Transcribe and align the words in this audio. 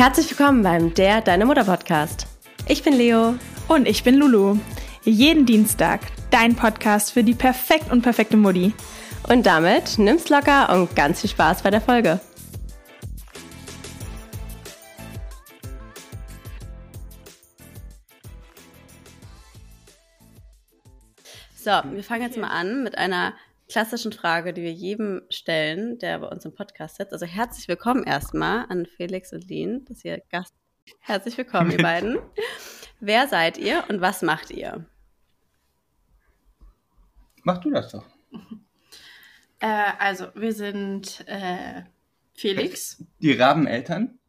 Herzlich 0.00 0.30
willkommen 0.30 0.62
beim 0.62 0.94
Der 0.94 1.20
Deine 1.20 1.44
Mutter 1.44 1.64
Podcast. 1.64 2.26
Ich 2.66 2.82
bin 2.82 2.94
Leo. 2.94 3.34
Und 3.68 3.86
ich 3.86 4.02
bin 4.02 4.14
Lulu. 4.14 4.56
Jeden 5.04 5.44
Dienstag 5.44 6.00
dein 6.30 6.56
Podcast 6.56 7.12
für 7.12 7.22
die 7.22 7.34
perfekt 7.34 7.92
und 7.92 8.00
perfekte 8.00 8.38
Mutti. 8.38 8.72
Und 9.28 9.44
damit 9.44 9.98
nimm's 9.98 10.30
locker 10.30 10.72
und 10.72 10.96
ganz 10.96 11.20
viel 11.20 11.28
Spaß 11.28 11.62
bei 11.62 11.70
der 11.70 11.82
Folge. 11.82 12.18
So, 21.56 21.72
wir 21.92 22.02
fangen 22.02 22.22
jetzt 22.22 22.38
mal 22.38 22.48
an 22.48 22.84
mit 22.84 22.96
einer 22.96 23.34
klassischen 23.70 24.12
Frage, 24.12 24.52
die 24.52 24.62
wir 24.62 24.72
jedem 24.72 25.22
stellen, 25.30 25.98
der 26.00 26.18
bei 26.18 26.26
uns 26.26 26.44
im 26.44 26.52
Podcast 26.52 26.96
sitzt. 26.96 27.12
Also 27.12 27.24
herzlich 27.24 27.68
willkommen 27.68 28.02
erstmal 28.02 28.66
an 28.68 28.84
Felix 28.84 29.32
und 29.32 29.48
Lien, 29.48 29.84
dass 29.86 30.04
ihr 30.04 30.20
Gast. 30.28 30.54
Herzlich 30.98 31.38
willkommen, 31.38 31.70
ihr 31.70 31.78
beiden. 31.82 32.18
Wer 32.98 33.28
seid 33.28 33.58
ihr 33.58 33.84
und 33.88 34.00
was 34.00 34.22
macht 34.22 34.50
ihr? 34.50 34.86
Mach 37.44 37.58
du 37.58 37.70
das 37.70 37.92
doch. 37.92 38.04
Äh, 39.60 39.92
also, 39.98 40.26
wir 40.34 40.52
sind 40.52 41.24
äh, 41.28 41.82
Felix. 42.34 43.04
Die 43.20 43.32
Rabeneltern? 43.32 44.18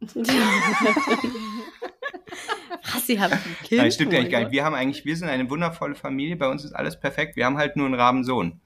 Was, 2.92 3.06
sie 3.06 3.20
haben 3.20 3.32
ein 3.32 3.56
Kind? 3.64 3.80
Nein, 3.80 3.92
stimmt 3.92 4.14
eigentlich 4.14 4.30
gar 4.30 4.40
nicht. 4.40 4.52
Wir 4.52 4.64
haben 4.64 4.74
eigentlich, 4.74 5.04
wir 5.04 5.16
sind 5.16 5.28
eine 5.28 5.48
wundervolle 5.48 5.94
Familie, 5.94 6.36
bei 6.36 6.48
uns 6.48 6.64
ist 6.64 6.72
alles 6.72 6.98
perfekt. 6.98 7.36
Wir 7.36 7.46
haben 7.46 7.56
halt 7.58 7.76
nur 7.76 7.86
einen 7.86 7.94
Rabensohn. 7.94 8.60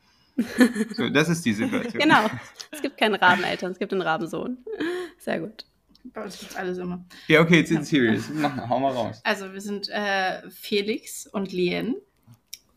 So, 0.96 1.08
das 1.08 1.28
ist 1.28 1.44
die 1.44 1.52
Situation. 1.52 2.00
Genau. 2.00 2.30
Es 2.70 2.82
gibt 2.82 2.98
keine 2.98 3.20
Rabeneltern, 3.20 3.72
es 3.72 3.78
gibt 3.78 3.92
einen 3.92 4.02
Rabensohn. 4.02 4.58
Sehr 5.18 5.40
gut. 5.40 5.64
Bei 6.04 6.24
uns 6.24 6.38
gibt 6.38 6.56
alles 6.56 6.78
immer. 6.78 7.04
Ja, 7.26 7.40
okay, 7.40 7.58
jetzt 7.58 7.68
sind 7.68 7.86
serious. 7.86 8.28
Mach 8.32 8.68
hau 8.68 8.78
mal 8.78 8.92
raus. 8.92 9.20
Also, 9.24 9.52
wir 9.52 9.60
sind 9.60 9.88
äh, 9.88 10.48
Felix 10.50 11.26
und 11.26 11.52
Lien. 11.52 11.96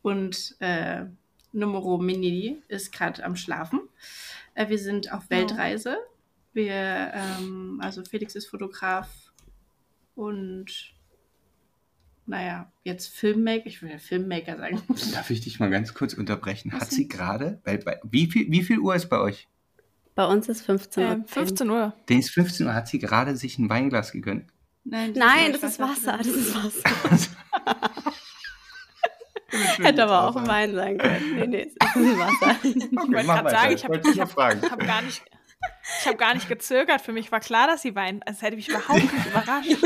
Und 0.02 0.56
äh, 0.60 1.06
Numero 1.52 1.98
Mini 1.98 2.62
ist 2.68 2.92
gerade 2.92 3.24
am 3.24 3.36
Schlafen. 3.36 3.82
Äh, 4.54 4.70
wir 4.70 4.80
sind 4.80 5.12
auf 5.12 5.30
Weltreise. 5.30 5.98
Wir, 6.54 7.12
ähm, 7.14 7.80
also 7.82 8.04
Felix 8.04 8.36
ist 8.36 8.48
Fotograf 8.48 9.10
und 10.16 10.94
naja, 12.30 12.72
jetzt 12.84 13.08
Filmmaker, 13.08 13.66
ich 13.66 13.82
will 13.82 13.90
ja 13.90 13.98
Filmmaker 13.98 14.58
sagen. 14.58 14.82
Darf 15.14 15.30
ich 15.32 15.42
dich 15.42 15.60
mal 15.60 15.70
ganz 15.70 15.94
kurz 15.94 16.14
unterbrechen? 16.14 16.72
Hat 16.74 16.92
sie 16.92 17.08
gerade, 17.08 17.60
bei, 17.64 17.78
bei, 17.78 18.00
wie, 18.04 18.28
viel, 18.30 18.52
wie 18.52 18.62
viel 18.62 18.80
Uhr 18.80 18.96
ist 18.96 19.10
bei 19.10 19.20
euch? 19.20 19.48
Bei 20.16 20.26
uns 20.26 20.48
ist 20.48 20.62
15 20.62 21.04
Uhr. 21.04 21.12
Ähm, 21.12 21.26
15 21.26 21.70
Uhr. 21.70 21.94
Den 22.08 22.20
ist 22.20 22.30
15 22.30 22.68
Uhr, 22.68 22.74
hat 22.74 22.88
sie 22.88 23.00
gerade 23.00 23.36
sich 23.36 23.58
ein 23.58 23.70
Weinglas 23.70 24.12
gegönnt. 24.12 24.46
Nein, 24.84 25.14
Nein, 25.16 25.52
nicht 25.52 25.64
das 25.64 25.72
ist 25.74 25.80
Wasser. 25.80 26.18
Das 26.18 26.28
ist 26.28 26.56
Wasser. 26.56 27.34
Hätte 29.84 30.04
aber 30.04 30.28
auch 30.28 30.36
Wasser. 30.36 30.48
Wein 30.48 30.76
sein 30.76 30.98
können. 30.98 31.36
Nee, 31.36 31.48
nee, 31.48 31.62
es 31.62 31.74
ist 31.74 31.96
ein 31.96 32.20
Wasser. 32.20 32.56
Ich 32.64 33.28
wollte 33.28 33.50
sagen, 33.50 33.74
Ich 33.74 33.84
habe 33.86 34.02
hab, 34.22 34.32
fragen. 34.32 34.62
ich 34.64 34.72
hab 34.72 34.80
gar 34.80 35.02
nicht. 35.02 35.24
Ich 36.00 36.08
habe 36.08 36.18
gar 36.18 36.34
nicht 36.34 36.48
gezögert. 36.48 37.02
Für 37.02 37.12
mich 37.12 37.32
war 37.32 37.40
klar, 37.40 37.68
dass 37.68 37.82
sie 37.82 37.96
weint. 37.96 38.24
Es 38.26 38.42
hätte 38.42 38.56
mich 38.56 38.70
überhaupt 38.70 39.02
nicht 39.02 39.26
überrascht. 39.26 39.78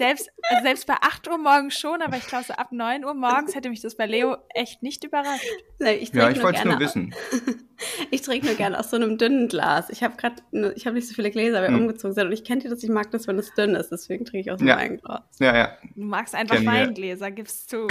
Selbst, 0.00 0.30
also 0.48 0.62
selbst 0.62 0.86
bei 0.86 0.94
8 0.98 1.28
Uhr 1.28 1.36
morgens 1.36 1.78
schon, 1.78 2.00
aber 2.00 2.16
ich 2.16 2.26
glaube, 2.26 2.44
so 2.46 2.54
ab 2.54 2.72
9 2.72 3.04
Uhr 3.04 3.12
morgens 3.12 3.54
hätte 3.54 3.68
mich 3.68 3.82
das 3.82 3.96
bei 3.96 4.06
Leo 4.06 4.38
echt 4.54 4.82
nicht 4.82 5.04
überrascht. 5.04 5.44
Nee, 5.78 5.92
ich 5.96 6.12
Ja, 6.14 6.30
ich 6.30 6.42
wollte 6.42 6.58
es 6.60 6.64
nur 6.64 6.80
wissen. 6.80 7.14
Ich 8.10 8.20
trinke 8.20 8.46
nur 8.46 8.56
gerne 8.56 8.78
aus 8.78 8.90
so 8.90 8.96
einem 8.96 9.16
dünnen 9.16 9.48
Glas. 9.48 9.88
Ich 9.88 10.02
habe 10.02 10.14
gerade, 10.16 10.36
ich 10.76 10.84
habe 10.86 10.96
nicht 10.96 11.08
so 11.08 11.14
viele 11.14 11.30
Gläser, 11.30 11.62
weil 11.62 11.68
wir 11.70 11.74
Hm. 11.76 11.82
umgezogen 11.82 12.14
sind. 12.14 12.26
Und 12.26 12.32
ich 12.32 12.44
kenne 12.44 12.60
dir 12.60 12.68
das, 12.68 12.82
ich 12.82 12.90
mag 12.90 13.10
das, 13.10 13.26
wenn 13.26 13.38
es 13.38 13.54
dünn 13.54 13.74
ist. 13.74 13.88
Deswegen 13.90 14.26
trinke 14.26 14.40
ich 14.40 14.50
aus 14.52 14.60
einem 14.60 14.68
Ja. 14.68 14.76
Weinglas. 14.76 15.22
Ja, 15.38 15.56
ja. 15.56 15.78
Du 15.94 16.02
magst 16.02 16.34
einfach 16.34 16.56
Kennen 16.56 16.66
wir. 16.66 16.72
Weingläser, 16.72 17.30
gibst 17.30 17.70
zu. 17.70 17.86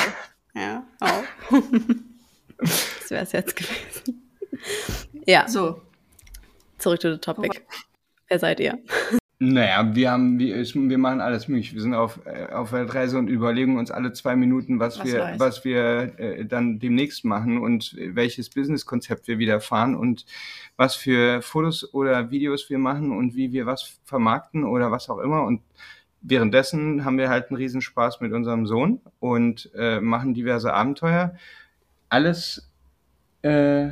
Ja, 0.54 0.84
auch. 1.00 1.24
das 2.60 3.10
wäre 3.10 3.24
es 3.24 3.32
jetzt 3.32 3.56
gewesen. 3.56 4.32
Ja, 5.26 5.48
So, 5.48 5.82
zurück 6.78 7.00
to 7.00 7.14
the 7.14 7.18
topic. 7.20 7.62
Wer 8.28 8.38
seid 8.40 8.60
ihr? 8.60 8.78
Naja, 9.42 9.96
wir 9.96 10.12
haben, 10.12 10.38
wir, 10.38 10.58
wir 10.58 10.98
machen 10.98 11.22
alles 11.22 11.48
möglich. 11.48 11.74
Wir 11.74 11.82
sind 11.82 11.94
auf, 11.94 12.20
äh, 12.26 12.52
auf 12.52 12.74
Weltreise 12.74 13.18
und 13.18 13.30
überlegen 13.30 13.78
uns 13.78 13.90
alle 13.90 14.12
zwei 14.12 14.36
Minuten, 14.36 14.82
was, 14.82 15.00
Was 15.00 15.08
wir, 15.08 15.18
Neues. 15.20 15.40
was 15.40 15.64
wir 15.64 16.20
äh, 16.20 16.46
dann 16.46 16.80
demnächst 16.80 17.24
machen 17.24 17.58
und 17.58 17.96
welches 17.98 18.50
Businesskonzept 18.50 19.30
wir 19.30 19.40
wieder 19.40 19.62
fahren 19.62 19.96
und 19.96 20.26
was 20.76 20.96
für 20.96 21.42
Fotos 21.42 21.94
oder 21.94 22.32
Videos 22.32 22.70
wir 22.70 22.80
machen 22.80 23.16
und 23.16 23.34
wie 23.34 23.54
wir 23.54 23.66
was 23.66 24.02
vermarkten 24.04 24.66
oder 24.66 24.92
was 24.92 25.10
auch 25.10 25.20
immer. 25.20 25.44
Und 25.44 25.62
währenddessen 26.20 27.06
haben 27.06 27.18
wir 27.18 27.30
halt 27.30 27.50
einen 27.50 27.58
Riesenspaß 27.58 28.20
mit 28.20 28.34
unserem 28.34 28.68
Sohn 28.68 29.00
und 29.22 29.72
äh, 29.74 30.02
machen 30.02 30.34
diverse 30.34 30.74
Abenteuer. 30.74 31.34
Alles 32.10 32.70
äh, 33.42 33.92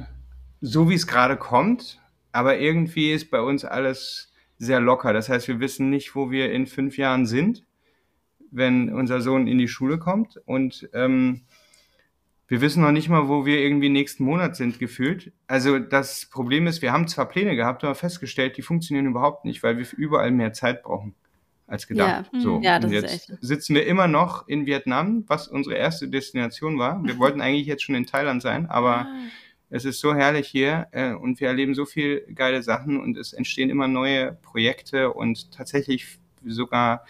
so, 0.60 0.90
wie 0.90 0.96
es 0.96 1.08
gerade 1.08 1.38
kommt, 1.38 2.02
aber 2.34 2.58
irgendwie 2.58 3.14
ist 3.14 3.32
bei 3.32 3.40
uns 3.40 3.64
alles 3.64 4.34
sehr 4.58 4.80
locker. 4.80 5.14
Das 5.14 5.30
heißt, 5.30 5.48
wir 5.48 5.60
wissen 5.60 5.90
nicht, 5.90 6.16
wo 6.16 6.32
wir 6.32 6.52
in 6.52 6.66
fünf 6.68 6.98
Jahren 6.98 7.26
sind, 7.26 7.64
wenn 8.52 8.92
unser 8.94 9.22
Sohn 9.22 9.48
in 9.48 9.58
die 9.58 9.68
Schule 9.68 9.98
kommt. 10.00 10.38
Und 10.46 10.90
ähm, 10.94 11.42
wir 12.48 12.62
wissen 12.62 12.82
noch 12.82 12.92
nicht 12.92 13.10
mal, 13.10 13.28
wo 13.28 13.46
wir 13.46 13.60
irgendwie 13.60 13.90
nächsten 13.90 14.24
Monat 14.24 14.56
sind, 14.56 14.80
gefühlt. 14.80 15.34
Also 15.48 15.80
das 15.80 16.26
Problem 16.28 16.66
ist, 16.66 16.82
wir 16.82 16.92
haben 16.94 17.08
zwar 17.08 17.28
Pläne 17.28 17.56
gehabt, 17.56 17.84
aber 17.84 17.94
festgestellt, 17.96 18.56
die 18.58 18.62
funktionieren 18.62 19.06
überhaupt 19.08 19.44
nicht, 19.46 19.64
weil 19.64 19.78
wir 19.78 19.86
überall 19.98 20.32
mehr 20.32 20.54
Zeit 20.54 20.84
brauchen 20.84 21.14
als 21.68 21.86
gedacht. 21.88 22.30
Ja. 22.32 22.40
So, 22.40 22.62
Ja, 22.64 22.80
das 22.80 22.90
und 22.90 22.96
ist 22.98 23.04
jetzt 23.04 23.30
echt. 23.30 23.44
sitzen 23.44 23.76
wir 23.76 23.86
immer 23.86 24.08
noch 24.08 24.48
in 24.48 24.66
Vietnam, 24.66 25.26
was 25.28 25.50
unsere 25.50 25.76
erste 25.76 26.08
Destination 26.08 26.80
war. 26.80 27.04
Wir 27.04 27.18
wollten 27.20 27.42
eigentlich 27.42 27.68
jetzt 27.68 27.84
schon 27.84 27.96
in 27.96 28.06
Thailand 28.06 28.42
sein, 28.42 28.68
aber 28.68 29.00
Ah. 29.00 29.16
Es 29.70 29.86
ist 29.86 30.00
so 30.00 30.14
herrlich 30.16 30.48
hier 30.48 30.88
äh, 30.92 31.14
und 31.14 31.40
wir 31.40 31.50
erleben 31.50 31.76
so 31.76 31.86
viel 31.86 32.22
geile 32.34 32.64
Sachen 32.64 33.00
und 33.00 33.18
es 33.18 33.34
entstehen 33.34 33.70
immer 33.70 33.88
neue 33.88 34.34
Projekte 34.34 35.12
und 35.12 35.52
tatsächlich 35.52 36.20
sogar 36.46 37.06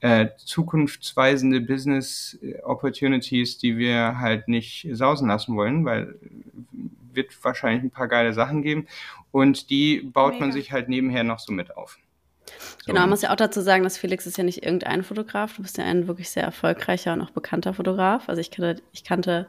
äh, 0.00 0.28
zukunftsweisende 0.36 1.60
Business 1.60 2.38
äh, 2.42 2.60
Opportunities, 2.62 3.58
die 3.58 3.76
wir 3.76 4.18
halt 4.18 4.48
nicht 4.48 4.88
sausen 4.92 5.28
lassen 5.28 5.56
wollen, 5.56 5.84
weil 5.84 6.18
wird 7.12 7.32
wahrscheinlich 7.44 7.84
ein 7.84 7.90
paar 7.90 8.08
geile 8.08 8.32
Sachen 8.32 8.62
geben 8.62 8.86
und 9.30 9.70
die 9.70 10.00
baut 10.00 10.32
man 10.40 10.48
Mega. 10.48 10.52
sich 10.52 10.72
halt 10.72 10.88
nebenher 10.88 11.24
noch 11.24 11.38
so 11.38 11.52
mit 11.52 11.76
auf. 11.76 11.98
So. 12.46 12.86
Genau, 12.86 13.00
man 13.00 13.10
muss 13.10 13.22
ja 13.22 13.30
auch 13.30 13.36
dazu 13.36 13.60
sagen, 13.60 13.84
dass 13.84 13.96
Felix 13.96 14.26
ist 14.26 14.36
ja 14.36 14.44
nicht 14.44 14.62
irgendein 14.62 15.04
Fotograf. 15.04 15.56
Du 15.56 15.62
bist 15.62 15.78
ja 15.78 15.84
ein 15.84 16.06
wirklich 16.06 16.28
sehr 16.28 16.42
erfolgreicher 16.42 17.12
und 17.12 17.22
auch 17.22 17.30
bekannter 17.30 17.72
Fotograf. 17.72 18.28
Also 18.28 18.40
ich 18.40 18.50
kannte, 18.50 18.82
ich 18.92 19.04
kannte 19.04 19.46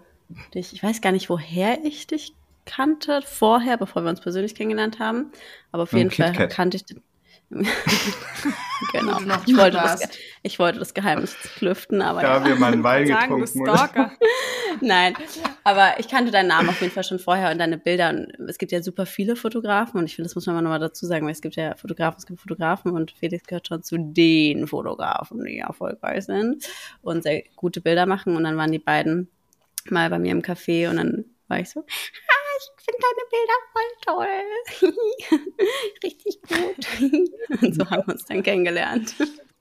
dich, 0.53 0.73
ich 0.73 0.83
weiß 0.83 1.01
gar 1.01 1.11
nicht, 1.11 1.29
woher 1.29 1.83
ich 1.83 2.07
dich 2.07 2.33
kannte 2.65 3.21
vorher, 3.21 3.77
bevor 3.77 4.03
wir 4.03 4.09
uns 4.09 4.21
persönlich 4.21 4.55
kennengelernt 4.55 4.99
haben. 4.99 5.31
Aber 5.71 5.83
auf 5.83 5.93
jeden 5.93 6.11
Fall 6.11 6.47
kannte 6.49 6.77
ich 6.77 6.85
den. 6.85 7.01
genau. 8.91 9.19
Ich 9.45 9.55
wollte, 9.55 9.77
das, 9.77 10.09
ich 10.41 10.57
wollte 10.57 10.79
das 10.79 10.95
Geheimnis 10.95 11.37
lüften, 11.59 12.01
aber 12.01 12.21
da 12.21 12.39
ja. 12.39 12.45
wir 12.45 12.55
mal 12.55 12.73
einen 12.73 12.83
Wein 12.83 13.05
Sagen, 13.05 13.39
getrunken? 13.39 13.65
Stalker. 13.65 14.11
Nein, 14.81 15.13
aber 15.63 15.99
ich 15.99 16.07
kannte 16.07 16.31
deinen 16.31 16.47
Namen 16.47 16.69
auf 16.69 16.81
jeden 16.81 16.91
Fall 16.91 17.03
schon 17.03 17.19
vorher 17.19 17.51
und 17.51 17.59
deine 17.59 17.77
Bilder. 17.77 18.09
Und 18.09 18.49
es 18.49 18.57
gibt 18.57 18.71
ja 18.71 18.81
super 18.81 19.05
viele 19.05 19.35
Fotografen 19.35 19.99
und 19.99 20.05
ich 20.05 20.15
finde, 20.15 20.27
das 20.27 20.35
muss 20.35 20.47
man 20.47 20.55
mal 20.55 20.63
nochmal 20.63 20.79
dazu 20.79 21.05
sagen, 21.05 21.25
weil 21.25 21.33
es 21.33 21.41
gibt 21.41 21.55
ja 21.55 21.75
Fotografen, 21.75 22.17
es 22.17 22.25
gibt 22.25 22.41
Fotografen 22.41 22.91
und 22.91 23.11
Felix 23.11 23.45
gehört 23.45 23.67
schon 23.67 23.83
zu 23.83 23.97
den 23.99 24.65
Fotografen, 24.65 25.45
die 25.45 25.59
erfolgreich 25.59 26.25
sind 26.25 26.67
und 27.03 27.21
sehr 27.21 27.43
gute 27.55 27.79
Bilder 27.79 28.07
machen. 28.07 28.35
Und 28.35 28.43
dann 28.43 28.57
waren 28.57 28.71
die 28.71 28.79
beiden 28.79 29.29
mal 29.91 30.09
bei 30.09 30.19
mir 30.19 30.31
im 30.31 30.41
Café 30.41 30.89
und 30.89 30.97
dann 30.97 31.25
war 31.47 31.59
ich 31.59 31.69
so, 31.69 31.79
ah, 31.79 32.45
ich 32.57 32.83
finde 32.83 33.01
deine 33.01 33.25
Bilder 33.31 33.57
voll 33.71 33.91
toll. 34.05 35.39
Richtig 36.03 36.41
gut. 36.41 37.61
und 37.61 37.75
so 37.75 37.89
haben 37.89 38.03
wir 38.07 38.13
uns 38.13 38.25
dann 38.25 38.43
kennengelernt. 38.43 39.15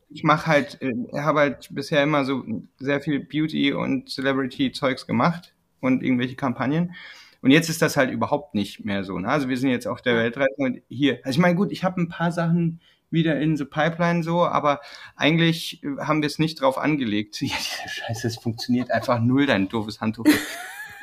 ich 0.08 0.22
mache 0.22 0.46
halt, 0.46 0.80
äh, 0.80 0.94
habe 1.14 1.40
halt 1.40 1.68
bisher 1.72 2.02
immer 2.02 2.24
so 2.24 2.44
sehr 2.78 3.00
viel 3.00 3.20
Beauty 3.20 3.72
und 3.72 4.08
Celebrity-Zeugs 4.10 5.06
gemacht 5.06 5.54
und 5.80 6.02
irgendwelche 6.02 6.36
Kampagnen. 6.36 6.94
Und 7.42 7.50
jetzt 7.50 7.68
ist 7.68 7.82
das 7.82 7.98
halt 7.98 8.10
überhaupt 8.10 8.54
nicht 8.54 8.86
mehr 8.86 9.04
so. 9.04 9.18
Ne? 9.18 9.28
Also 9.28 9.50
wir 9.50 9.58
sind 9.58 9.68
jetzt 9.68 9.86
auf 9.86 10.00
der 10.00 10.16
Weltreise 10.16 10.54
und 10.56 10.80
hier. 10.88 11.18
Also 11.24 11.36
ich 11.36 11.38
meine, 11.38 11.56
gut, 11.56 11.72
ich 11.72 11.84
habe 11.84 12.00
ein 12.00 12.08
paar 12.08 12.32
Sachen 12.32 12.80
wieder 13.14 13.40
in 13.40 13.56
the 13.56 13.64
Pipeline 13.64 14.22
so, 14.22 14.44
aber 14.44 14.80
eigentlich 15.16 15.82
äh, 15.82 15.96
haben 16.00 16.20
wir 16.20 16.26
es 16.26 16.38
nicht 16.38 16.60
drauf 16.60 16.76
angelegt. 16.76 17.40
Ja, 17.40 17.56
diese 17.56 17.88
Scheiße, 17.88 18.26
es 18.26 18.36
funktioniert 18.36 18.90
einfach 18.90 19.20
null, 19.20 19.46
dein 19.46 19.68
doofes 19.68 20.00
Handtuch. 20.02 20.26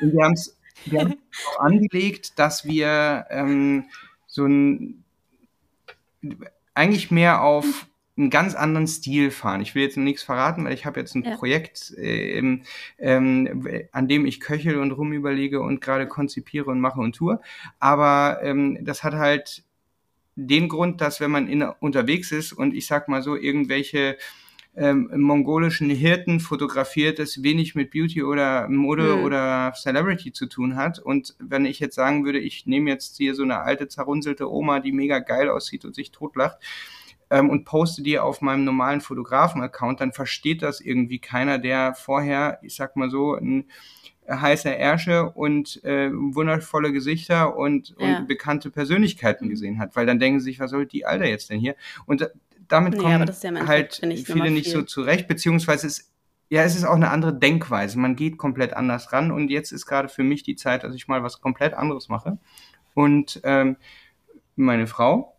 Und 0.00 0.12
wir 0.12 0.24
haben 0.24 0.34
es 0.34 0.56
wir 0.84 1.16
angelegt, 1.58 2.38
dass 2.38 2.64
wir 2.64 3.26
ähm, 3.30 3.86
so 4.26 4.46
ein 4.46 5.04
eigentlich 6.74 7.10
mehr 7.10 7.42
auf 7.42 7.86
einen 8.16 8.30
ganz 8.30 8.54
anderen 8.54 8.86
Stil 8.86 9.30
fahren. 9.30 9.62
Ich 9.62 9.74
will 9.74 9.82
jetzt 9.82 9.96
nichts 9.96 10.22
verraten, 10.22 10.64
weil 10.64 10.74
ich 10.74 10.84
habe 10.84 11.00
jetzt 11.00 11.14
ein 11.14 11.24
Ja. 11.24 11.36
Projekt, 11.36 11.94
ähm, 11.96 12.62
ähm, 12.98 13.66
an 13.92 14.06
dem 14.08 14.26
ich 14.26 14.40
köchel 14.40 14.78
und 14.78 14.92
rumüberlege 14.92 15.60
und 15.60 15.80
gerade 15.80 16.06
konzipiere 16.06 16.70
und 16.70 16.80
mache 16.80 17.00
und 17.00 17.14
tue. 17.16 17.40
Aber 17.78 18.40
ähm, 18.42 18.78
das 18.82 19.02
hat 19.02 19.14
halt 19.14 19.64
den 20.34 20.68
Grund, 20.68 21.00
dass 21.00 21.20
wenn 21.20 21.30
man 21.30 21.48
in, 21.48 21.62
unterwegs 21.62 22.32
ist 22.32 22.52
und 22.52 22.74
ich 22.74 22.86
sag 22.86 23.08
mal 23.08 23.22
so 23.22 23.36
irgendwelche 23.36 24.16
ähm, 24.74 25.10
mongolischen 25.14 25.90
Hirten 25.90 26.40
fotografiert, 26.40 27.18
das 27.18 27.42
wenig 27.42 27.74
mit 27.74 27.90
Beauty 27.90 28.22
oder 28.22 28.68
Mode 28.68 29.16
mhm. 29.16 29.24
oder 29.24 29.72
Celebrity 29.76 30.32
zu 30.32 30.46
tun 30.46 30.76
hat. 30.76 30.98
Und 30.98 31.34
wenn 31.38 31.66
ich 31.66 31.78
jetzt 31.78 31.94
sagen 31.94 32.24
würde, 32.24 32.38
ich 32.38 32.66
nehme 32.66 32.90
jetzt 32.90 33.18
hier 33.18 33.34
so 33.34 33.42
eine 33.42 33.60
alte 33.60 33.88
zerrunzelte 33.88 34.50
Oma, 34.50 34.80
die 34.80 34.92
mega 34.92 35.18
geil 35.18 35.50
aussieht 35.50 35.84
und 35.84 35.94
sich 35.94 36.10
totlacht, 36.10 36.58
ähm, 37.32 37.50
und 37.50 37.64
poste 37.64 38.02
die 38.02 38.18
auf 38.18 38.40
meinem 38.40 38.64
normalen 38.64 39.00
Fotografen-Account, 39.00 40.00
dann 40.00 40.12
versteht 40.12 40.62
das 40.62 40.80
irgendwie 40.80 41.18
keiner, 41.18 41.58
der 41.58 41.94
vorher, 41.94 42.58
ich 42.62 42.74
sag 42.74 42.94
mal 42.96 43.10
so, 43.10 43.34
ein 43.34 43.70
heißer 44.28 44.76
Ärsche 44.76 45.30
und 45.30 45.82
äh, 45.84 46.10
wundervolle 46.12 46.92
Gesichter 46.92 47.56
und, 47.56 47.94
ja. 47.98 48.18
und 48.18 48.28
bekannte 48.28 48.70
Persönlichkeiten 48.70 49.48
gesehen 49.48 49.78
hat, 49.78 49.96
weil 49.96 50.06
dann 50.06 50.18
denken 50.18 50.40
sie 50.40 50.44
sich, 50.44 50.60
was 50.60 50.70
soll 50.70 50.86
die 50.86 51.04
Alter 51.04 51.26
jetzt 51.26 51.50
denn 51.50 51.58
hier? 51.58 51.74
Und 52.06 52.30
damit 52.68 52.98
kommen 52.98 53.28
ja 53.28 53.66
halt 53.66 54.00
viele 54.24 54.50
nicht 54.50 54.70
so 54.70 54.82
zurecht, 54.82 55.28
beziehungsweise 55.28 55.86
es 55.86 56.12
ja, 56.52 56.64
es 56.64 56.76
ist 56.76 56.84
auch 56.84 56.96
eine 56.96 57.08
andere 57.08 57.32
Denkweise. 57.32 57.98
Man 57.98 58.14
geht 58.14 58.36
komplett 58.36 58.74
anders 58.74 59.10
ran 59.14 59.30
und 59.30 59.48
jetzt 59.48 59.72
ist 59.72 59.86
gerade 59.86 60.10
für 60.10 60.22
mich 60.22 60.42
die 60.42 60.54
Zeit, 60.54 60.84
dass 60.84 60.94
ich 60.94 61.08
mal 61.08 61.22
was 61.22 61.40
komplett 61.40 61.72
anderes 61.72 62.10
mache. 62.10 62.36
Und 62.92 63.40
ähm, 63.42 63.76
meine 64.54 64.86
Frau 64.86 65.31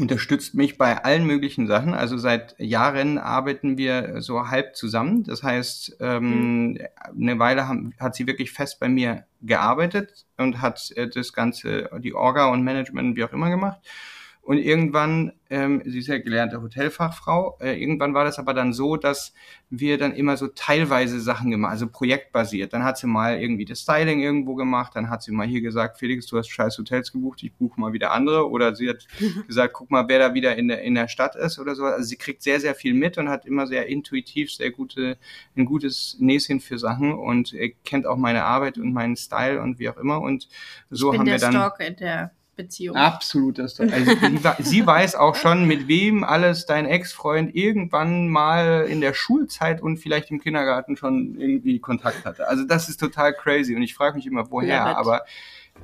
unterstützt 0.00 0.54
mich 0.54 0.78
bei 0.78 1.04
allen 1.04 1.26
möglichen 1.26 1.66
Sachen. 1.66 1.94
Also 1.94 2.18
seit 2.18 2.54
Jahren 2.58 3.18
arbeiten 3.18 3.78
wir 3.78 4.20
so 4.20 4.48
halb 4.48 4.76
zusammen. 4.76 5.24
Das 5.24 5.42
heißt, 5.42 5.96
ähm, 6.00 6.72
mhm. 6.72 6.78
eine 7.20 7.38
Weile 7.38 7.68
haben, 7.68 7.94
hat 7.98 8.14
sie 8.14 8.26
wirklich 8.26 8.52
fest 8.52 8.80
bei 8.80 8.88
mir 8.88 9.24
gearbeitet 9.42 10.26
und 10.36 10.60
hat 10.60 10.92
äh, 10.96 11.08
das 11.08 11.32
Ganze, 11.32 11.90
die 11.98 12.14
Orga 12.14 12.46
und 12.46 12.62
Management, 12.62 13.16
wie 13.16 13.24
auch 13.24 13.32
immer 13.32 13.50
gemacht. 13.50 13.80
Und 14.44 14.58
irgendwann, 14.58 15.32
ähm, 15.48 15.80
sie 15.86 16.00
ist 16.00 16.08
ja 16.08 16.18
gelernte 16.18 16.60
Hotelfachfrau, 16.60 17.56
äh, 17.62 17.80
irgendwann 17.80 18.12
war 18.12 18.24
das 18.24 18.38
aber 18.38 18.52
dann 18.52 18.74
so, 18.74 18.96
dass 18.96 19.32
wir 19.70 19.96
dann 19.96 20.12
immer 20.12 20.36
so 20.36 20.48
teilweise 20.48 21.18
Sachen 21.18 21.50
gemacht, 21.50 21.72
also 21.72 21.86
projektbasiert. 21.86 22.74
Dann 22.74 22.84
hat 22.84 22.98
sie 22.98 23.06
mal 23.06 23.40
irgendwie 23.40 23.64
das 23.64 23.80
Styling 23.80 24.20
irgendwo 24.20 24.54
gemacht, 24.54 24.92
dann 24.96 25.08
hat 25.08 25.22
sie 25.22 25.32
mal 25.32 25.46
hier 25.46 25.62
gesagt, 25.62 25.98
Felix, 25.98 26.26
du 26.26 26.36
hast 26.36 26.50
scheiß 26.50 26.76
Hotels 26.76 27.10
gebucht, 27.10 27.42
ich 27.42 27.54
buche 27.54 27.80
mal 27.80 27.94
wieder 27.94 28.12
andere. 28.12 28.50
Oder 28.50 28.74
sie 28.74 28.90
hat 28.90 29.06
gesagt, 29.46 29.72
guck 29.72 29.90
mal, 29.90 30.06
wer 30.08 30.18
da 30.18 30.34
wieder 30.34 30.56
in 30.56 30.68
der, 30.68 30.82
in 30.82 30.94
der 30.94 31.08
Stadt 31.08 31.36
ist 31.36 31.58
oder 31.58 31.74
so. 31.74 31.84
Also 31.84 32.04
sie 32.04 32.16
kriegt 32.16 32.42
sehr, 32.42 32.60
sehr 32.60 32.74
viel 32.74 32.92
mit 32.92 33.16
und 33.16 33.30
hat 33.30 33.46
immer 33.46 33.66
sehr 33.66 33.86
intuitiv, 33.86 34.52
sehr 34.52 34.70
gute, 34.70 35.16
ein 35.56 35.64
gutes 35.64 36.16
Näschen 36.20 36.60
für 36.60 36.78
Sachen 36.78 37.14
und 37.14 37.56
kennt 37.84 38.06
auch 38.06 38.18
meine 38.18 38.44
Arbeit 38.44 38.76
und 38.76 38.92
meinen 38.92 39.16
Style 39.16 39.62
und 39.62 39.78
wie 39.78 39.88
auch 39.88 39.96
immer. 39.96 40.20
Und 40.20 40.48
so 40.90 41.14
haben 41.14 41.24
wir 41.24 41.38
dann. 41.38 41.52
Stalker 41.52 41.90
der 41.92 42.32
Beziehung. 42.56 42.96
Absolut. 42.96 43.58
Das, 43.58 43.78
also 43.80 44.12
sie, 44.60 44.86
weiß 44.86 45.14
auch 45.14 45.34
schon, 45.34 45.66
mit 45.66 45.88
wem 45.88 46.24
alles 46.24 46.66
dein 46.66 46.86
Ex-Freund 46.86 47.54
irgendwann 47.54 48.28
mal 48.28 48.86
in 48.88 49.00
der 49.00 49.14
Schulzeit 49.14 49.82
und 49.82 49.98
vielleicht 49.98 50.30
im 50.30 50.40
Kindergarten 50.40 50.96
schon 50.96 51.38
irgendwie 51.38 51.78
Kontakt 51.78 52.24
hatte. 52.24 52.48
Also 52.48 52.64
das 52.64 52.88
ist 52.88 53.00
total 53.00 53.34
crazy 53.34 53.74
und 53.74 53.82
ich 53.82 53.94
frage 53.94 54.16
mich 54.16 54.26
immer, 54.26 54.50
woher, 54.50 54.68
ja, 54.68 54.96
aber 54.96 55.22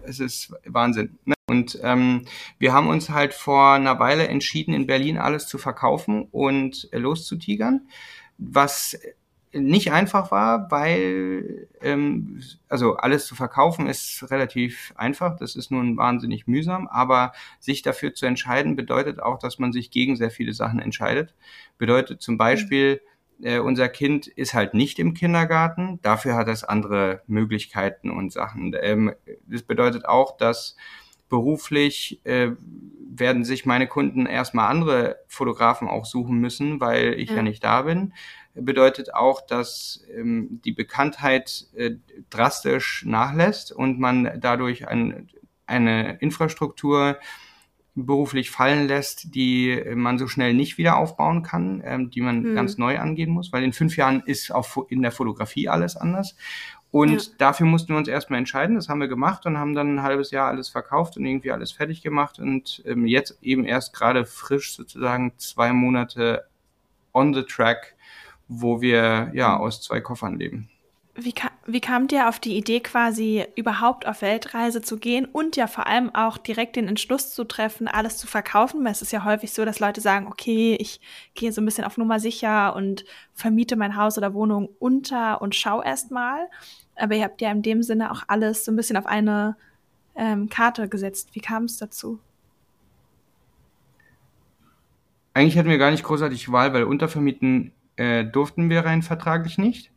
es 0.02 0.20
ist 0.20 0.52
Wahnsinn. 0.64 1.19
Ne? 1.25 1.34
Und 1.46 1.78
ähm, 1.82 2.26
wir 2.58 2.73
haben 2.73 2.88
uns 2.88 3.11
halt 3.11 3.34
vor 3.34 3.73
einer 3.73 3.99
Weile 3.99 4.28
entschieden, 4.28 4.73
in 4.73 4.87
Berlin 4.87 5.19
alles 5.19 5.49
zu 5.49 5.58
verkaufen 5.58 6.28
und 6.31 6.88
loszutigern, 6.93 7.88
was 8.38 8.96
nicht 9.52 9.93
einfach 9.93 10.31
war, 10.31 10.70
weil 10.70 11.69
ähm, 11.81 12.41
also 12.69 12.97
alles 12.97 13.26
zu 13.26 13.35
verkaufen 13.35 13.88
ist 13.88 14.31
relativ 14.31 14.93
einfach, 14.97 15.37
das 15.37 15.56
ist 15.56 15.70
nun 15.70 15.97
wahnsinnig 15.97 16.47
mühsam, 16.47 16.87
aber 16.87 17.32
sich 17.58 17.82
dafür 17.82 18.14
zu 18.14 18.26
entscheiden 18.26 18.76
bedeutet 18.76 19.20
auch, 19.20 19.38
dass 19.38 19.58
man 19.58 19.73
sich 19.73 19.91
gegen 19.91 20.17
sehr 20.17 20.31
viele 20.31 20.52
Sachen 20.52 20.79
entscheidet. 20.79 21.35
Bedeutet 21.79 22.23
zum 22.23 22.38
Beispiel, 22.38 23.00
äh, 23.43 23.58
unser 23.58 23.88
Kind 23.88 24.29
ist 24.29 24.55
halt 24.55 24.75
nicht 24.75 24.99
im 24.99 25.14
Kindergarten, 25.14 25.99
dafür 26.02 26.35
hat 26.37 26.49
es 26.49 26.62
andere 26.62 27.23
Möglichkeiten 27.26 28.11
und 28.11 28.32
Sachen. 28.32 28.76
Ähm, 28.81 29.12
das 29.47 29.62
bedeutet 29.62 30.05
auch, 30.05 30.37
dass 30.37 30.76
beruflich 31.29 32.20
äh, 32.25 32.50
werden 33.12 33.44
sich 33.44 33.67
meine 33.67 33.88
Kunden 33.88 34.26
erstmal 34.26 34.70
andere 34.70 35.17
Fotografen 35.26 35.88
auch 35.88 36.05
suchen 36.05 36.38
müssen, 36.38 36.81
weil 36.81 37.14
ich 37.14 37.31
ja, 37.31 37.37
ja 37.37 37.43
nicht 37.43 37.64
da 37.64 37.82
bin 37.82 38.12
bedeutet 38.55 39.14
auch, 39.14 39.41
dass 39.41 40.05
ähm, 40.14 40.61
die 40.64 40.73
Bekanntheit 40.73 41.67
äh, 41.75 41.93
drastisch 42.31 43.05
nachlässt 43.06 43.73
und 43.73 43.99
man 44.00 44.41
dadurch 44.41 44.88
ein, 44.88 45.29
eine 45.67 46.19
Infrastruktur 46.19 47.19
beruflich 47.94 48.50
fallen 48.50 48.87
lässt, 48.87 49.35
die 49.35 49.82
man 49.94 50.19
so 50.19 50.29
schnell 50.29 50.55
nicht 50.55 50.79
wieder 50.79 50.97
aufbauen 50.97 51.43
kann, 51.43 51.82
ähm, 51.85 52.11
die 52.11 52.20
man 52.20 52.44
hm. 52.44 52.55
ganz 52.55 52.79
neu 52.79 52.99
angehen 52.99 53.31
muss, 53.31 53.52
weil 53.52 53.64
in 53.64 53.73
fünf 53.73 53.97
Jahren 53.97 54.23
ist 54.25 54.52
auch 54.52 54.87
in 54.88 55.02
der 55.02 55.12
Fotografie 55.12 55.69
alles 55.69 55.97
anders. 55.97 56.37
Und 56.93 57.26
ja. 57.26 57.32
dafür 57.38 57.67
mussten 57.67 57.91
wir 57.91 57.97
uns 57.99 58.08
erstmal 58.08 58.38
entscheiden. 58.38 58.75
Das 58.75 58.88
haben 58.88 59.00
wir 59.00 59.06
gemacht 59.06 59.47
und 59.47 59.58
haben 59.58 59.75
dann 59.75 59.97
ein 59.97 60.02
halbes 60.02 60.32
Jahr 60.32 60.49
alles 60.49 60.69
verkauft 60.69 61.17
und 61.17 61.25
irgendwie 61.25 61.52
alles 61.52 61.70
fertig 61.70 62.02
gemacht 62.02 62.38
und 62.38 62.82
ähm, 62.85 63.06
jetzt 63.06 63.38
eben 63.43 63.64
erst 63.64 63.94
gerade 63.94 64.25
frisch 64.25 64.75
sozusagen 64.75 65.32
zwei 65.37 65.73
Monate 65.73 66.47
on 67.12 67.32
the 67.32 67.43
track 67.43 67.94
wo 68.50 68.81
wir 68.81 69.31
ja 69.32 69.56
aus 69.56 69.81
zwei 69.81 70.00
Koffern 70.00 70.37
leben. 70.37 70.69
Wie, 71.14 71.32
ka 71.32 71.50
wie 71.67 71.81
kamt 71.81 72.12
ihr 72.12 72.29
auf 72.29 72.41
die 72.41 72.56
Idee, 72.56 72.81
quasi 72.81 73.44
überhaupt 73.55 74.06
auf 74.06 74.23
Weltreise 74.23 74.82
zu 74.82 74.97
gehen 74.97 75.25
und 75.25 75.56
ja 75.56 75.67
vor 75.67 75.87
allem 75.87 76.12
auch 76.14 76.37
direkt 76.37 76.76
den 76.76 76.88
Entschluss 76.88 77.32
zu 77.32 77.44
treffen, 77.44 77.87
alles 77.87 78.17
zu 78.17 78.26
verkaufen? 78.26 78.85
Weil 78.85 78.93
es 78.93 79.02
ist 79.02 79.12
ja 79.12 79.25
häufig 79.25 79.52
so, 79.52 79.64
dass 79.64 79.81
Leute 79.81 80.00
sagen, 80.00 80.26
okay, 80.26 80.76
ich 80.81 81.00
gehe 81.35 81.52
so 81.52 81.61
ein 81.61 81.64
bisschen 81.64 81.85
auf 81.85 81.97
Nummer 81.97 82.19
sicher 82.19 82.75
und 82.75 83.05
vermiete 83.35 83.76
mein 83.76 83.97
Haus 83.97 84.19
oder 84.19 84.35
Wohnung 84.35 84.69
unter 84.79 85.41
und 85.43 85.55
schau 85.55 85.81
erst 85.82 86.11
mal. 86.11 86.49
Aber 86.97 87.14
ihr 87.14 87.25
habt 87.25 87.41
ja 87.41 87.50
in 87.52 87.62
dem 87.62 87.82
Sinne 87.82 88.11
auch 88.11 88.23
alles 88.26 88.64
so 88.64 88.73
ein 88.73 88.76
bisschen 88.76 88.97
auf 88.97 89.06
eine 89.06 89.56
ähm, 90.17 90.49
Karte 90.49 90.88
gesetzt. 90.88 91.31
Wie 91.35 91.41
kam 91.41 91.64
es 91.64 91.76
dazu? 91.76 92.19
Eigentlich 95.35 95.56
hatten 95.56 95.69
wir 95.69 95.79
gar 95.79 95.93
nicht 95.93 96.02
großartig 96.02 96.50
Wahl, 96.50 96.73
weil 96.73 96.85
Untervermieten 96.85 97.73
äh, 98.00 98.25
durften 98.25 98.70
wir 98.70 98.87
rein 98.87 99.02
vertraglich 99.02 99.58
nicht. 99.58 99.93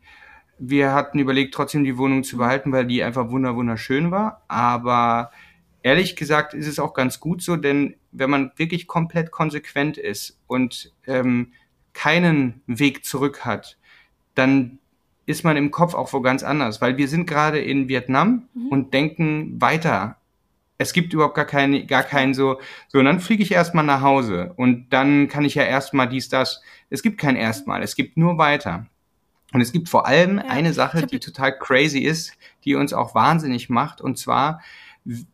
Wir 0.60 0.94
hatten 0.94 1.20
überlegt, 1.20 1.54
trotzdem 1.54 1.86
die 1.86 1.98
Wohnung 1.98 2.26
zu 2.26 2.38
behalten, 2.38 2.74
weil 2.74 2.86
die 2.86 3.02
einfach 3.02 3.30
wunderschön 3.32 4.12
war. 4.12 4.44
Aber 4.50 5.32
ehrlich 5.84 6.18
gesagt 6.18 6.54
ist 6.54 6.68
es 6.68 6.80
auch 6.80 6.94
ganz 6.94 7.22
gut 7.22 7.42
so, 7.42 7.56
denn 7.56 7.96
wenn 8.12 8.30
man 8.30 8.52
wirklich 8.58 8.88
komplett 8.88 9.32
konsequent 9.32 9.98
ist 9.98 10.38
und 10.48 10.92
ähm, 11.08 11.54
keinen 11.94 12.62
Weg 12.68 13.06
zurück 13.06 13.46
hat, 13.46 13.78
dann 14.36 14.80
ist 15.26 15.46
man 15.46 15.56
im 15.56 15.72
Kopf 15.72 15.94
auch 15.94 16.12
wo 16.12 16.20
ganz 16.20 16.44
anders, 16.44 16.82
weil 16.82 16.98
wir 16.98 17.08
sind 17.08 17.26
gerade 17.26 17.60
in 17.60 17.88
Vietnam 17.88 18.50
mhm. 18.54 18.68
und 18.68 18.94
denken 18.94 19.62
weiter 19.62 20.18
es 20.78 20.94
gibt 20.94 21.14
überhaupt 21.14 21.36
gar 21.36 21.46
keinen, 21.46 21.88
gar 21.88 22.04
keinen 22.04 22.34
so, 22.34 22.60
so, 22.88 23.00
und 23.00 23.06
dann 23.06 23.20
fliege 23.20 23.44
ich 23.44 23.52
erstmal 23.52 23.86
nach 23.86 24.02
Hause 24.02 24.54
und 24.56 24.90
dann 24.90 25.28
kann 25.28 25.46
ich 25.46 25.56
ja 25.56 25.64
erstmal 25.64 26.10
dies, 26.10 26.30
das. 26.30 26.62
Es 26.90 27.02
gibt 27.02 27.20
kein 27.20 27.36
erstmal, 27.36 27.82
es 27.84 27.96
gibt 27.96 28.18
nur 28.18 28.38
weiter. 28.38 28.88
Und 29.52 29.62
es 29.62 29.72
gibt 29.72 29.88
vor 29.88 30.08
allem 30.08 30.38
ja, 30.38 30.46
eine 30.46 30.74
Sache, 30.74 31.06
die 31.06 31.20
total 31.20 31.58
crazy 31.58 32.00
ist, 32.00 32.34
die 32.66 32.76
uns 32.76 32.92
auch 32.92 33.14
wahnsinnig 33.14 33.70
macht, 33.70 34.02
und 34.02 34.18
zwar, 34.18 34.62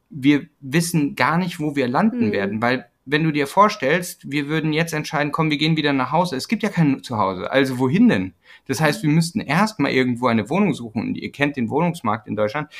wir 0.10 0.48
wissen 0.60 1.16
gar 1.16 1.38
nicht, 1.38 1.60
wo 1.60 1.76
wir 1.76 1.88
landen 1.88 2.28
mhm. 2.28 2.32
werden, 2.32 2.62
weil 2.62 2.89
wenn 3.12 3.24
du 3.24 3.32
dir 3.32 3.48
vorstellst, 3.48 4.30
wir 4.30 4.48
würden 4.48 4.72
jetzt 4.72 4.94
entscheiden, 4.94 5.32
komm, 5.32 5.50
wir 5.50 5.58
gehen 5.58 5.76
wieder 5.76 5.94
nach 5.94 6.12
Hause. 6.12 6.36
Es 6.36 6.48
gibt 6.48 6.62
ja 6.62 6.70
kein 6.70 7.02
Zuhause. 7.02 7.50
Also 7.50 7.80
wohin 7.80 8.08
denn? 8.08 8.34
Das 8.68 8.80
heißt, 8.82 9.02
wir 9.02 9.10
müssten 9.10 9.40
erstmal 9.40 9.92
irgendwo 9.92 10.28
eine 10.28 10.48
Wohnung 10.50 10.76
suchen. 10.76 11.02
Und 11.02 11.16
ihr 11.16 11.32
kennt 11.32 11.58
den 11.58 11.72
Wohnungsmarkt 11.72 12.28
in 12.28 12.36
Deutschland. 12.36 12.72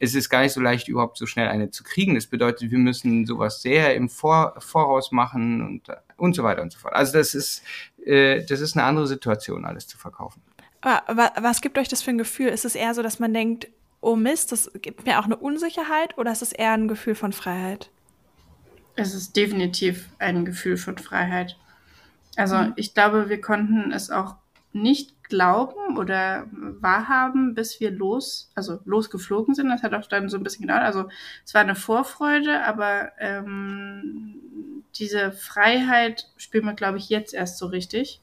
Es 0.00 0.16
ist 0.16 0.28
gar 0.28 0.42
nicht 0.42 0.52
so 0.52 0.60
leicht, 0.60 0.88
überhaupt 0.88 1.18
so 1.18 1.26
schnell 1.26 1.46
eine 1.48 1.70
zu 1.70 1.84
kriegen. 1.84 2.16
Das 2.16 2.26
bedeutet, 2.26 2.70
wir 2.70 2.78
müssen 2.78 3.26
sowas 3.26 3.62
sehr 3.62 3.94
im 3.94 4.08
Vor 4.08 4.54
Voraus 4.58 5.12
machen 5.12 5.62
und, 5.62 5.82
und 6.16 6.34
so 6.34 6.42
weiter 6.42 6.62
und 6.62 6.72
so 6.72 6.78
fort. 6.80 6.94
Also 6.94 7.12
das 7.12 7.36
ist, 7.36 7.62
äh, 8.04 8.44
das 8.44 8.60
ist 8.60 8.76
eine 8.76 8.84
andere 8.84 9.06
Situation, 9.06 9.64
alles 9.64 9.86
zu 9.86 9.98
verkaufen. 9.98 10.42
Was 10.82 11.60
gibt 11.60 11.78
euch 11.78 11.88
das 11.88 12.02
für 12.02 12.10
ein 12.10 12.18
Gefühl? 12.18 12.48
Ist 12.48 12.64
es 12.64 12.74
eher 12.74 12.94
so, 12.94 13.02
dass 13.02 13.18
man 13.18 13.32
denkt, 13.32 13.68
oh 14.00 14.16
Mist, 14.16 14.52
das 14.52 14.70
gibt 14.82 15.06
mir 15.06 15.18
auch 15.18 15.24
eine 15.24 15.36
Unsicherheit 15.36 16.16
oder 16.18 16.32
ist 16.32 16.42
es 16.42 16.52
eher 16.52 16.72
ein 16.72 16.88
Gefühl 16.88 17.14
von 17.14 17.32
Freiheit? 17.32 17.90
Es 18.96 19.14
ist 19.14 19.36
definitiv 19.36 20.08
ein 20.18 20.44
Gefühl 20.44 20.76
von 20.76 20.98
Freiheit. 20.98 21.56
Also 22.36 22.56
mhm. 22.56 22.72
ich 22.76 22.94
glaube, 22.94 23.28
wir 23.28 23.40
konnten 23.40 23.92
es 23.92 24.10
auch 24.10 24.36
nicht 24.72 25.24
glauben 25.24 25.96
oder 25.96 26.46
wahrhaben, 26.52 27.54
bis 27.54 27.80
wir 27.80 27.90
los, 27.90 28.50
also 28.54 28.80
losgeflogen 28.84 29.54
sind. 29.54 29.68
Das 29.68 29.82
hat 29.82 29.94
auch 29.94 30.06
dann 30.06 30.28
so 30.28 30.36
ein 30.36 30.42
bisschen 30.42 30.62
gedauert. 30.62 30.82
Also 30.82 31.08
es 31.44 31.54
war 31.54 31.62
eine 31.62 31.74
Vorfreude, 31.74 32.62
aber 32.64 33.12
ähm, 33.18 34.40
diese 34.94 35.32
Freiheit 35.32 36.28
spüren 36.36 36.66
wir, 36.66 36.74
glaube 36.74 36.98
ich, 36.98 37.08
jetzt 37.08 37.34
erst 37.34 37.58
so 37.58 37.66
richtig. 37.66 38.20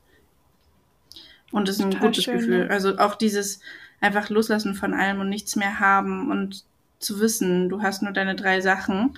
Und 1.52 1.70
es 1.70 1.78
ist 1.78 1.84
ein 1.84 1.92
Total 1.92 2.08
gutes 2.08 2.24
schön, 2.24 2.38
Gefühl. 2.38 2.66
Ne? 2.66 2.70
Also 2.70 2.98
auch 2.98 3.16
dieses 3.16 3.60
einfach 4.02 4.30
loslassen 4.30 4.76
von 4.76 4.94
allem 4.94 5.20
und 5.20 5.30
nichts 5.30 5.56
mehr 5.56 5.80
haben 5.80 6.32
und 6.32 6.66
zu 7.00 7.20
wissen, 7.20 7.70
du 7.70 7.82
hast 7.82 8.02
nur 8.02 8.14
deine 8.14 8.36
drei 8.36 8.62
Sachen 8.62 9.18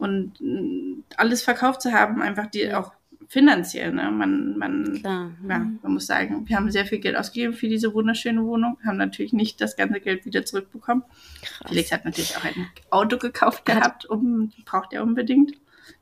und 0.00 0.40
mm, 0.40 1.04
alles 1.16 1.42
verkauft 1.42 1.82
zu 1.82 1.92
haben, 1.92 2.20
einfach 2.22 2.46
die 2.46 2.72
auch 2.72 2.92
finanziell, 3.28 3.92
ne? 3.92 4.10
Man, 4.10 4.58
man, 4.58 4.94
Klar. 4.94 5.30
ja, 5.48 5.58
Mhm. 5.60 5.78
man 5.82 5.92
muss 5.92 6.06
sagen, 6.06 6.48
wir 6.48 6.56
haben 6.56 6.68
sehr 6.72 6.84
viel 6.84 6.98
Geld 6.98 7.16
ausgegeben 7.16 7.52
für 7.54 7.68
diese 7.68 7.94
wunderschöne 7.94 8.44
Wohnung, 8.44 8.76
haben 8.84 8.96
natürlich 8.96 9.32
nicht 9.32 9.60
das 9.60 9.76
ganze 9.76 10.00
Geld 10.00 10.24
wieder 10.24 10.44
zurückbekommen. 10.44 11.04
Krass. 11.42 11.68
Felix 11.68 11.92
hat 11.92 12.04
natürlich 12.04 12.36
auch 12.36 12.44
ein 12.44 12.66
Auto 12.90 13.18
gekauft 13.18 13.64
gehabt, 13.66 14.04
um, 14.06 14.52
braucht 14.64 14.92
er 14.92 15.04
unbedingt. 15.04 15.52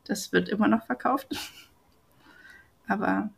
Das 0.04 0.32
wird 0.32 0.48
immer 0.48 0.68
noch 0.68 0.86
verkauft. 0.86 1.28
Aber 2.86 3.28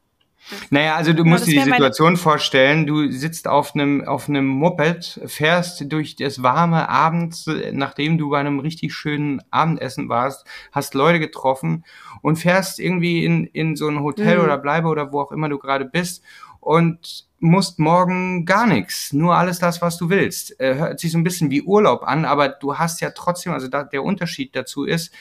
Naja, 0.70 0.96
also 0.96 1.12
du 1.12 1.20
Aber 1.22 1.30
musst 1.30 1.42
das 1.42 1.50
dir 1.50 1.60
die 1.64 1.70
Situation 1.70 2.16
vorstellen, 2.16 2.86
du 2.86 3.10
sitzt 3.10 3.46
auf 3.46 3.74
einem, 3.74 4.06
auf 4.06 4.28
einem 4.28 4.46
Moped, 4.46 5.20
fährst 5.26 5.84
durch 5.92 6.16
das 6.16 6.42
warme 6.42 6.88
Abend, 6.88 7.44
nachdem 7.72 8.18
du 8.18 8.30
bei 8.30 8.40
einem 8.40 8.58
richtig 8.58 8.94
schönen 8.94 9.40
Abendessen 9.50 10.08
warst, 10.08 10.46
hast 10.72 10.94
Leute 10.94 11.20
getroffen 11.20 11.84
und 12.22 12.36
fährst 12.36 12.80
irgendwie 12.80 13.24
in, 13.24 13.46
in 13.46 13.76
so 13.76 13.88
ein 13.88 14.00
Hotel 14.00 14.38
Mhm. 14.38 14.44
oder 14.44 14.58
Bleibe 14.58 14.88
oder 14.88 15.12
wo 15.12 15.20
auch 15.20 15.32
immer 15.32 15.48
du 15.48 15.58
gerade 15.58 15.84
bist 15.84 16.22
und 16.60 17.26
musst 17.38 17.78
morgen 17.78 18.44
gar 18.44 18.66
nichts, 18.66 19.12
nur 19.12 19.34
alles 19.34 19.58
das, 19.60 19.80
was 19.80 19.96
du 19.96 20.10
willst. 20.10 20.60
Äh, 20.60 20.74
hört 20.74 21.00
sich 21.00 21.12
so 21.12 21.18
ein 21.18 21.24
bisschen 21.24 21.50
wie 21.50 21.62
Urlaub 21.62 22.02
an, 22.02 22.24
aber 22.24 22.48
du 22.48 22.76
hast 22.76 23.00
ja 23.00 23.10
trotzdem, 23.10 23.52
also 23.52 23.68
da, 23.68 23.82
der 23.84 24.02
Unterschied 24.04 24.54
dazu 24.54 24.84
ist, 24.84 25.12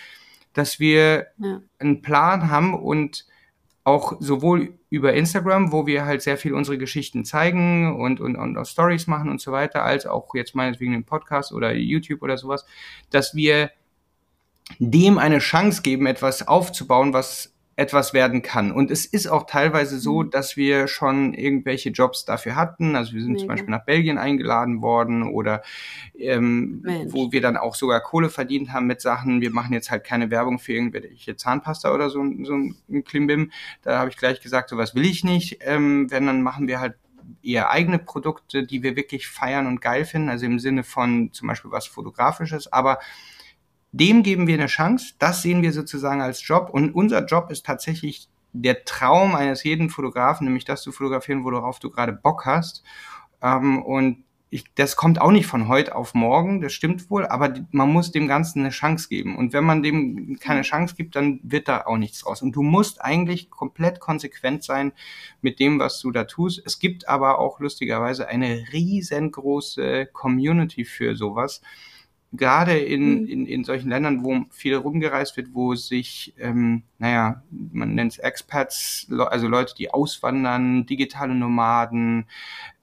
dass 0.54 0.80
wir 0.80 1.28
Ja. 1.38 1.62
einen 1.78 2.02
Plan 2.02 2.50
haben 2.50 2.74
und 2.74 3.26
auch 3.90 4.14
sowohl 4.20 4.74
über 4.90 5.14
Instagram, 5.14 5.72
wo 5.72 5.86
wir 5.86 6.06
halt 6.06 6.22
sehr 6.22 6.38
viel 6.38 6.54
unsere 6.54 6.78
Geschichten 6.78 7.26
zeigen 7.26 8.00
und, 8.00 8.20
und, 8.20 8.36
und 8.36 8.58
auch 8.58 8.66
Stories 8.66 9.08
machen 9.08 9.30
und 9.30 9.42
so 9.42 9.52
weiter, 9.52 9.84
als 9.84 10.06
auch 10.06 10.34
jetzt 10.36 10.56
meinetwegen 10.56 10.94
im 10.94 11.04
Podcast 11.04 11.52
oder 11.52 11.74
YouTube 11.74 12.22
oder 12.22 12.38
sowas, 12.38 12.66
dass 13.10 13.36
wir 13.36 13.72
dem 14.78 15.18
eine 15.18 15.40
Chance 15.40 15.82
geben, 15.82 16.06
etwas 16.06 16.48
aufzubauen, 16.48 17.14
was 17.14 17.54
etwas 17.80 18.14
werden 18.14 18.42
kann. 18.42 18.72
Und 18.74 18.92
es 18.92 19.06
ist 19.06 19.28
auch 19.28 19.46
teilweise 19.46 20.00
so, 20.00 20.24
dass 20.24 20.58
wir 20.58 20.88
schon 20.90 21.34
irgendwelche 21.34 21.92
Jobs 21.92 22.26
dafür 22.26 22.56
hatten. 22.56 22.96
Also 22.98 23.14
wir 23.14 23.22
sind 23.22 23.40
zum 23.40 23.48
Mega. 23.48 23.54
Beispiel 23.54 23.72
nach 23.72 23.86
Belgien 23.86 24.18
eingeladen 24.18 24.82
worden 24.82 25.24
oder 25.24 25.64
ähm, 26.18 26.82
Mensch. 26.84 27.14
wo 27.14 27.32
wir 27.32 27.40
dann 27.42 27.56
auch 27.56 27.76
sogar 27.76 28.02
Kohle 28.02 28.30
verdient 28.30 28.74
haben 28.74 28.86
mit 28.88 29.00
Sachen. 29.00 29.40
Wir 29.40 29.52
machen 29.52 29.74
jetzt 29.74 29.92
halt 29.92 30.04
keine 30.04 30.30
Werbung 30.30 30.60
für 30.60 30.74
irgendwelche 30.74 31.38
Zahnpasta 31.38 31.94
oder 31.94 32.10
so, 32.10 32.22
ein- 32.22 32.44
so 32.44 32.54
ein 32.56 33.04
Klimbim. 33.06 33.52
Da 33.82 34.00
habe 34.00 34.10
ich 34.10 34.18
gleich 34.18 34.42
gesagt, 34.42 34.70
sowas 34.70 34.94
will 34.94 35.06
ich 35.06 35.24
nicht. 35.24 35.60
Ähm, 35.62 36.12
wenn, 36.12 36.26
dann 36.26 36.42
machen 36.42 36.68
wir 36.68 36.82
halt 36.82 36.96
eher 37.42 37.70
eigene 37.70 38.00
Produkte, 38.00 38.66
die 38.66 38.84
wir 38.84 38.96
wirklich 38.98 39.28
feiern 39.28 39.68
und 39.68 39.80
geil 39.80 40.04
finden. 40.04 40.28
Also 40.30 40.46
im 40.46 40.60
Sinne 40.60 40.84
von 40.84 41.32
zum 41.32 41.48
Beispiel 41.48 41.72
was 41.72 41.88
Fotografisches. 41.88 42.74
Aber 42.74 43.00
dem 43.92 44.24
geben 44.24 44.48
wir 44.48 44.56
eine 44.56 44.68
Chance. 44.68 45.14
Das 45.20 45.42
sehen 45.42 45.62
wir 45.62 45.72
sozusagen 45.72 46.22
als 46.22 46.46
Job. 46.46 46.70
Und 46.72 46.94
unser 46.94 47.26
Job 47.26 47.50
ist 47.50 47.66
tatsächlich 47.66 48.30
der 48.54 48.84
Traum 48.84 49.36
eines 49.36 49.64
jeden 49.64 49.90
Fotografen, 49.90 50.46
nämlich 50.46 50.66
das 50.66 50.82
zu 50.82 50.92
fotografieren, 50.92 51.44
worauf 51.44 51.80
du 51.80 51.90
gerade 51.90 52.14
Bock 52.14 52.46
hast. 52.46 52.84
Ähm, 53.42 53.82
und 53.84 54.24
ich, 54.52 54.66
das 54.74 54.96
kommt 54.96 55.22
auch 55.22 55.32
nicht 55.32 55.46
von 55.46 55.68
heute 55.68 55.96
auf 55.96 56.16
morgen, 56.16 56.60
das 56.60 56.74
stimmt 56.74 57.12
wohl, 57.12 57.28
aber 57.28 57.54
man 57.72 57.92
muss 57.94 58.12
dem 58.12 58.28
Ganzen 58.28 58.62
eine 58.62 58.72
Chance 58.72 59.08
geben. 59.08 59.38
Und 59.38 59.54
wenn 59.54 59.64
man 59.64 59.84
dem 59.84 60.40
keine 60.40 60.64
Chance 60.64 60.96
gibt, 60.96 61.16
dann 61.16 61.40
wird 61.44 61.68
da 61.68 61.86
auch 61.86 61.98
nichts 61.98 62.22
draus. 62.22 62.42
Und 62.42 62.54
du 62.54 62.64
musst 62.64 63.02
eigentlich 63.02 63.52
komplett 63.52 64.00
konsequent 64.00 64.64
sein 64.64 64.92
mit 65.42 65.60
dem, 65.60 65.78
was 65.78 66.00
du 66.00 66.10
da 66.10 66.24
tust. 66.24 66.64
Es 66.66 66.80
gibt 66.80 67.08
aber 67.08 67.38
auch 67.38 67.60
lustigerweise 67.60 68.28
eine 68.28 68.66
riesengroße 68.74 70.08
Community 70.08 70.84
für 70.84 71.16
sowas 71.16 71.62
gerade 72.32 72.78
in, 72.78 73.22
Mhm. 73.24 73.28
in, 73.28 73.46
in 73.48 73.64
solchen 73.64 73.90
Ländern, 73.90 74.24
wo 74.24 74.46
viel 74.52 74.76
rumgereist 74.76 75.36
wird, 75.36 75.50
wo 75.54 75.74
sich, 75.76 76.34
ähm, 76.38 76.84
naja, 77.00 77.42
man 77.50 77.96
nennt 77.96 78.14
es 78.14 78.20
Expats, 78.20 79.08
also 79.10 79.48
Leute, 79.48 79.74
die 79.76 79.92
auswandern, 79.92 80.86
digitale 80.86 81.34
Nomaden, 81.34 82.26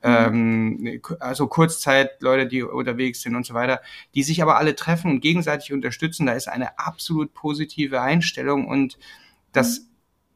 ähm, 0.02 0.98
ku- 1.02 1.14
also 1.20 1.46
Kurzzeit, 1.46 2.20
Leute, 2.22 2.46
die 2.48 2.62
unterwegs 2.62 3.22
sind 3.22 3.36
und 3.36 3.46
so 3.46 3.54
weiter, 3.54 3.80
die 4.14 4.22
sich 4.22 4.42
aber 4.42 4.56
alle 4.58 4.74
treffen 4.76 5.10
und 5.10 5.20
gegenseitig 5.20 5.72
unterstützen. 5.72 6.26
Da 6.26 6.32
ist 6.32 6.48
eine 6.48 6.78
absolut 6.78 7.32
positive 7.34 8.00
Einstellung 8.02 8.66
und 8.66 8.98
das, 9.52 9.88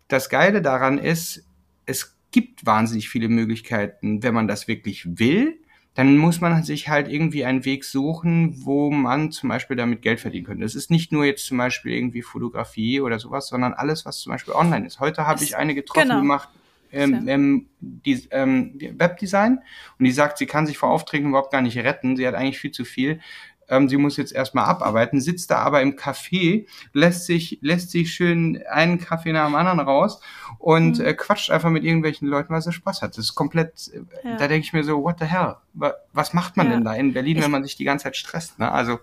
das 0.08 0.28
Geile 0.28 0.62
daran 0.62 0.98
ist, 0.98 1.44
es 1.86 2.16
gibt 2.30 2.64
wahnsinnig 2.64 3.08
viele 3.08 3.28
Möglichkeiten, 3.28 4.22
wenn 4.22 4.34
man 4.34 4.48
das 4.48 4.68
wirklich 4.68 5.18
will 5.18 5.58
dann 6.00 6.16
muss 6.16 6.40
man 6.40 6.62
sich 6.62 6.88
halt 6.88 7.08
irgendwie 7.08 7.44
einen 7.44 7.66
Weg 7.66 7.84
suchen, 7.84 8.64
wo 8.64 8.90
man 8.90 9.32
zum 9.32 9.50
Beispiel 9.50 9.76
damit 9.76 10.00
Geld 10.00 10.18
verdienen 10.18 10.46
könnte. 10.46 10.64
Es 10.64 10.74
ist 10.74 10.90
nicht 10.90 11.12
nur 11.12 11.26
jetzt 11.26 11.44
zum 11.44 11.58
Beispiel 11.58 11.92
irgendwie 11.92 12.22
Fotografie 12.22 13.02
oder 13.02 13.18
sowas, 13.18 13.48
sondern 13.48 13.74
alles, 13.74 14.06
was 14.06 14.20
zum 14.20 14.32
Beispiel 14.32 14.54
online 14.54 14.86
ist. 14.86 14.98
Heute 14.98 15.26
habe 15.26 15.44
ich 15.44 15.58
eine 15.58 15.74
getroffen, 15.74 16.08
Genau. 16.08 16.22
die 16.22 16.26
macht 16.26 16.48
ähm, 16.90 17.28
ähm, 17.28 17.66
die, 17.80 18.26
ähm, 18.30 18.78
Webdesign 18.96 19.58
und 19.98 20.04
die 20.06 20.10
sagt, 20.10 20.38
sie 20.38 20.46
kann 20.46 20.66
sich 20.66 20.78
vor 20.78 20.88
Aufträgen 20.88 21.28
überhaupt 21.28 21.52
gar 21.52 21.60
nicht 21.60 21.76
retten. 21.76 22.16
Sie 22.16 22.26
hat 22.26 22.34
eigentlich 22.34 22.58
viel 22.58 22.72
zu 22.72 22.86
viel. 22.86 23.20
Ähm, 23.70 23.88
sie 23.88 23.96
muss 23.96 24.16
jetzt 24.18 24.32
erstmal 24.32 24.64
abarbeiten, 24.66 25.20
sitzt 25.20 25.50
da 25.50 25.58
aber 25.60 25.80
im 25.80 25.96
Café, 25.96 26.66
lässt 26.92 27.24
sich, 27.26 27.58
lässt 27.62 27.90
sich 27.90 28.12
schön 28.12 28.62
einen 28.70 28.98
Kaffee 28.98 29.32
nach 29.32 29.46
dem 29.46 29.54
anderen 29.54 29.80
raus 29.80 30.20
und 30.58 30.98
Mhm. 30.98 31.04
äh, 31.04 31.14
quatscht 31.14 31.50
einfach 31.50 31.70
mit 31.70 31.84
irgendwelchen 31.84 32.28
Leuten, 32.28 32.52
weil 32.52 32.60
sie 32.60 32.72
Spaß 32.72 33.00
hat. 33.02 33.12
Das 33.16 33.24
ist 33.24 33.34
komplett, 33.34 33.90
äh, 33.94 34.28
Ja. 34.28 34.36
da 34.36 34.48
denke 34.48 34.66
ich 34.66 34.72
mir 34.72 34.84
so, 34.84 35.02
what 35.02 35.18
the 35.20 35.24
hell? 35.24 35.56
Wa- 35.72 35.94
Was 36.12 36.34
macht 36.34 36.56
man 36.56 36.66
Ja. 36.66 36.72
denn 36.74 36.84
da 36.84 36.92
in 36.94 37.12
Berlin, 37.14 37.38
Ich- 37.38 37.44
wenn 37.44 37.50
man 37.50 37.62
sich 37.62 37.76
die 37.76 37.84
ganze 37.84 38.04
Zeit 38.04 38.16
stresst? 38.16 38.58
Ne? 38.58 38.70
Also, 38.70 38.98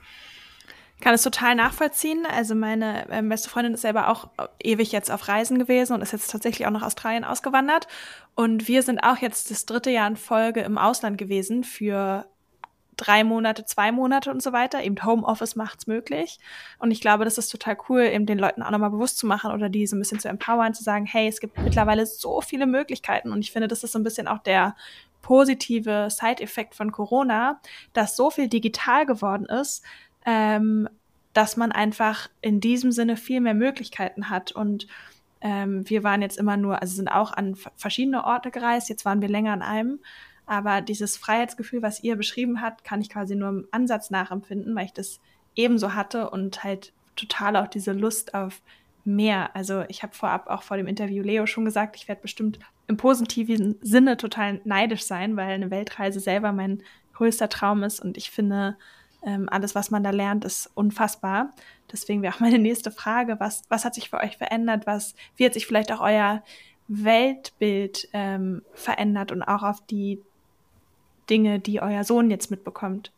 kann 0.99 1.13
es 1.13 1.21
total 1.21 1.53
nachvollziehen. 1.53 2.25
Also 2.27 2.55
meine 2.55 3.07
ähm, 3.11 3.29
beste 3.29 3.49
Freundin 3.51 3.75
ist 3.75 3.81
selber 3.81 4.09
auch 4.09 4.29
ewig 4.63 4.91
jetzt 4.91 5.11
auf 5.11 5.27
Reisen 5.27 5.59
gewesen 5.59 5.93
und 5.93 6.01
ist 6.01 6.11
jetzt 6.11 6.31
tatsächlich 6.31 6.65
auch 6.65 6.71
nach 6.71 6.81
Australien 6.81 7.23
ausgewandert. 7.23 7.87
Und 8.33 8.67
wir 8.67 8.81
sind 8.81 8.99
auch 9.03 9.17
jetzt 9.17 9.51
das 9.51 9.67
dritte 9.67 9.91
Jahr 9.91 10.07
in 10.07 10.15
Folge 10.15 10.61
im 10.61 10.79
Ausland 10.79 11.19
gewesen 11.19 11.63
für 11.63 12.25
drei 12.97 13.23
Monate, 13.23 13.63
zwei 13.65 13.91
Monate 13.91 14.31
und 14.31 14.41
so 14.41 14.51
weiter. 14.51 14.83
Eben 14.83 15.03
Homeoffice 15.03 15.55
macht's 15.55 15.87
möglich. 15.87 16.39
Und 16.79 16.91
ich 16.91 16.99
glaube, 16.99 17.23
das 17.23 17.37
ist 17.37 17.49
total 17.49 17.77
cool, 17.87 18.01
eben 18.01 18.25
den 18.25 18.39
Leuten 18.39 18.63
auch 18.63 18.71
nochmal 18.71 18.89
bewusst 18.89 19.17
zu 19.17 19.27
machen 19.27 19.51
oder 19.51 19.69
die 19.69 19.87
so 19.87 19.95
ein 19.95 19.99
bisschen 19.99 20.19
zu 20.19 20.27
empowern, 20.27 20.73
zu 20.73 20.83
sagen, 20.83 21.05
hey, 21.05 21.27
es 21.27 21.39
gibt 21.39 21.57
mittlerweile 21.59 22.05
so 22.05 22.41
viele 22.41 22.65
Möglichkeiten. 22.65 23.31
Und 23.31 23.39
ich 23.39 23.51
finde, 23.51 23.67
das 23.67 23.83
ist 23.83 23.93
so 23.93 23.99
ein 23.99 24.03
bisschen 24.03 24.27
auch 24.27 24.39
der 24.39 24.75
positive 25.21 26.09
Side-Effekt 26.09 26.75
von 26.75 26.91
Corona, 26.91 27.59
dass 27.93 28.15
so 28.15 28.29
viel 28.29 28.47
digital 28.47 29.05
geworden 29.05 29.45
ist, 29.45 29.83
ähm, 30.25 30.89
dass 31.33 31.57
man 31.57 31.71
einfach 31.71 32.29
in 32.41 32.59
diesem 32.59 32.91
Sinne 32.91 33.17
viel 33.17 33.41
mehr 33.41 33.53
Möglichkeiten 33.53 34.29
hat. 34.29 34.51
Und 34.51 34.87
ähm, 35.41 35.87
wir 35.89 36.03
waren 36.03 36.21
jetzt 36.21 36.37
immer 36.37 36.57
nur, 36.57 36.81
also 36.81 36.95
sind 36.95 37.09
auch 37.09 37.31
an 37.31 37.55
verschiedene 37.75 38.23
Orte 38.23 38.51
gereist, 38.51 38.89
jetzt 38.89 39.05
waren 39.05 39.21
wir 39.21 39.29
länger 39.29 39.53
an 39.53 39.61
einem. 39.61 39.99
Aber 40.47 40.81
dieses 40.81 41.17
Freiheitsgefühl, 41.17 41.81
was 41.81 42.03
ihr 42.03 42.15
beschrieben 42.15 42.61
habt, 42.61 42.83
kann 42.83 43.01
ich 43.01 43.09
quasi 43.09 43.35
nur 43.35 43.49
im 43.49 43.67
Ansatz 43.71 44.09
nachempfinden, 44.09 44.75
weil 44.75 44.85
ich 44.85 44.93
das 44.93 45.19
ebenso 45.55 45.93
hatte 45.93 46.29
und 46.29 46.63
halt 46.63 46.93
total 47.15 47.57
auch 47.57 47.67
diese 47.67 47.91
Lust 47.91 48.33
auf 48.33 48.61
mehr. 49.03 49.55
Also 49.55 49.83
ich 49.89 50.03
habe 50.03 50.15
vorab 50.15 50.47
auch 50.47 50.63
vor 50.63 50.77
dem 50.77 50.87
Interview 50.87 51.23
Leo 51.23 51.45
schon 51.45 51.65
gesagt, 51.65 51.95
ich 51.95 52.07
werde 52.07 52.21
bestimmt 52.21 52.59
im 52.87 52.97
positiven 52.97 53.77
Sinne 53.81 54.17
total 54.17 54.61
neidisch 54.63 55.03
sein, 55.03 55.35
weil 55.35 55.49
eine 55.49 55.69
Weltreise 55.69 56.19
selber 56.19 56.53
mein 56.53 56.81
größter 57.13 57.49
Traum 57.49 57.83
ist 57.83 57.99
und 57.99 58.17
ich 58.17 58.29
finde, 58.31 58.77
ähm, 59.23 59.49
alles, 59.49 59.75
was 59.75 59.91
man 59.91 60.03
da 60.03 60.11
lernt, 60.11 60.45
ist 60.45 60.69
unfassbar. 60.75 61.51
Deswegen 61.91 62.21
wäre 62.21 62.35
auch 62.35 62.39
meine 62.39 62.59
nächste 62.59 62.91
Frage, 62.91 63.39
was, 63.39 63.63
was 63.69 63.83
hat 63.83 63.95
sich 63.95 64.09
für 64.09 64.19
euch 64.19 64.37
verändert? 64.37 64.85
Was, 64.85 65.15
wie 65.35 65.45
hat 65.45 65.53
sich 65.53 65.65
vielleicht 65.65 65.91
auch 65.91 66.01
euer 66.01 66.43
Weltbild 66.87 68.07
ähm, 68.13 68.61
verändert 68.73 69.31
und 69.31 69.43
auch 69.43 69.63
auf 69.63 69.85
die 69.85 70.21
Dinge, 71.29 71.59
die 71.59 71.81
euer 71.81 72.03
Sohn 72.03 72.29
jetzt 72.29 72.51
mitbekommt? 72.51 73.11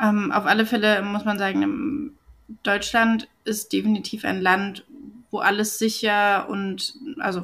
Ähm, 0.00 0.32
auf 0.32 0.46
alle 0.46 0.66
Fälle 0.66 1.02
muss 1.02 1.24
man 1.24 1.38
sagen, 1.38 2.16
Deutschland 2.62 3.28
ist 3.44 3.72
definitiv 3.72 4.24
ein 4.24 4.40
Land, 4.40 4.84
wo 5.30 5.38
alles 5.38 5.78
sicher 5.78 6.48
und 6.48 6.94
also 7.18 7.42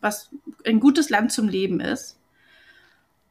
was 0.00 0.30
ein 0.64 0.80
gutes 0.80 1.10
Land 1.10 1.32
zum 1.32 1.48
Leben 1.48 1.80
ist. 1.80 2.18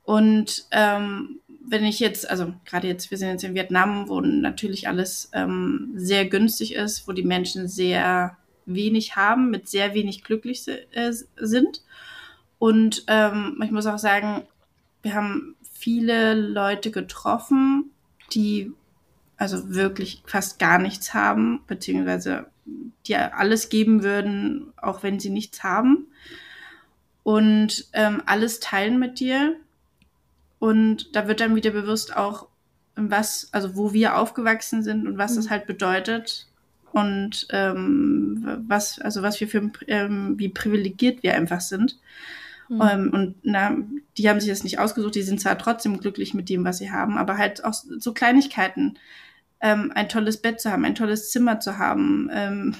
Und 0.03 0.65
ähm, 0.71 1.39
wenn 1.67 1.83
ich 1.83 1.99
jetzt, 1.99 2.29
also 2.29 2.53
gerade 2.65 2.87
jetzt, 2.87 3.11
wir 3.11 3.17
sind 3.17 3.29
jetzt 3.29 3.43
in 3.43 3.55
Vietnam, 3.55 4.07
wo 4.07 4.21
natürlich 4.21 4.87
alles 4.87 5.29
ähm, 5.33 5.91
sehr 5.95 6.25
günstig 6.25 6.73
ist, 6.73 7.07
wo 7.07 7.11
die 7.11 7.23
Menschen 7.23 7.67
sehr 7.67 8.37
wenig 8.65 9.17
haben, 9.17 9.49
mit 9.49 9.67
sehr 9.67 9.93
wenig 9.93 10.23
glücklich 10.23 10.65
äh, 10.67 11.11
sind. 11.11 11.83
Und 12.57 13.03
ähm, 13.07 13.61
ich 13.63 13.71
muss 13.71 13.85
auch 13.85 13.99
sagen, 13.99 14.43
wir 15.01 15.13
haben 15.13 15.56
viele 15.77 16.33
Leute 16.33 16.91
getroffen, 16.91 17.91
die 18.33 18.71
also 19.37 19.73
wirklich 19.75 20.23
fast 20.25 20.57
gar 20.59 20.79
nichts 20.79 21.13
haben, 21.13 21.61
beziehungsweise 21.67 22.47
dir 23.05 23.37
alles 23.37 23.69
geben 23.69 24.03
würden, 24.03 24.73
auch 24.77 25.03
wenn 25.03 25.19
sie 25.19 25.29
nichts 25.29 25.63
haben. 25.63 26.07
Und 27.23 27.87
ähm, 27.93 28.23
alles 28.25 28.59
teilen 28.59 28.99
mit 28.99 29.19
dir. 29.19 29.55
Und 30.59 31.15
da 31.15 31.27
wird 31.27 31.39
dann 31.41 31.55
wieder 31.55 31.71
bewusst 31.71 32.15
auch, 32.15 32.47
was, 32.95 33.49
also 33.51 33.75
wo 33.75 33.93
wir 33.93 34.17
aufgewachsen 34.17 34.81
sind 34.81 35.07
und 35.07 35.17
was 35.17 35.35
das 35.35 35.49
halt 35.49 35.67
bedeutet. 35.67 36.47
und 36.97 37.47
ähm, 37.51 38.63
was, 38.67 38.99
also 38.99 39.21
was 39.21 39.39
wir 39.39 39.47
für 39.47 39.71
ähm, 39.87 40.33
wie 40.39 40.49
privilegiert 40.49 41.21
wir 41.21 41.35
einfach 41.35 41.61
sind. 41.61 41.99
Mhm. 42.69 42.81
Ähm, 42.81 43.09
und 43.13 43.35
na, 43.43 43.75
die 44.17 44.29
haben 44.29 44.39
sich 44.39 44.49
das 44.49 44.63
nicht 44.63 44.79
ausgesucht, 44.79 45.15
die 45.15 45.23
sind 45.23 45.39
zwar 45.39 45.57
trotzdem 45.57 45.99
glücklich 45.99 46.33
mit 46.33 46.49
dem, 46.49 46.65
was 46.65 46.79
sie 46.79 46.91
haben, 46.91 47.17
aber 47.17 47.37
halt 47.37 47.63
auch 47.63 47.73
so 47.73 48.13
Kleinigkeiten. 48.13 48.97
Ähm, 49.59 49.91
ein 49.95 50.07
tolles 50.07 50.41
Bett 50.41 50.61
zu 50.61 50.71
haben, 50.71 50.85
ein 50.85 50.93
tolles 50.95 51.31
Zimmer 51.31 51.59
zu 51.59 51.79
haben, 51.79 52.29
ähm, 52.31 52.75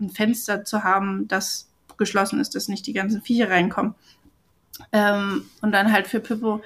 ein 0.00 0.10
Fenster 0.10 0.64
zu 0.64 0.84
haben, 0.84 1.26
das 1.26 1.68
geschlossen 1.96 2.40
ist, 2.40 2.54
dass 2.54 2.68
nicht 2.68 2.86
die 2.86 2.92
ganzen 2.92 3.22
Viecher 3.22 3.50
reinkommen. 3.50 3.94
Ähm, 4.92 5.46
und 5.60 5.72
dann 5.72 5.92
halt 5.92 6.06
für 6.06 6.20
Pippo 6.20 6.62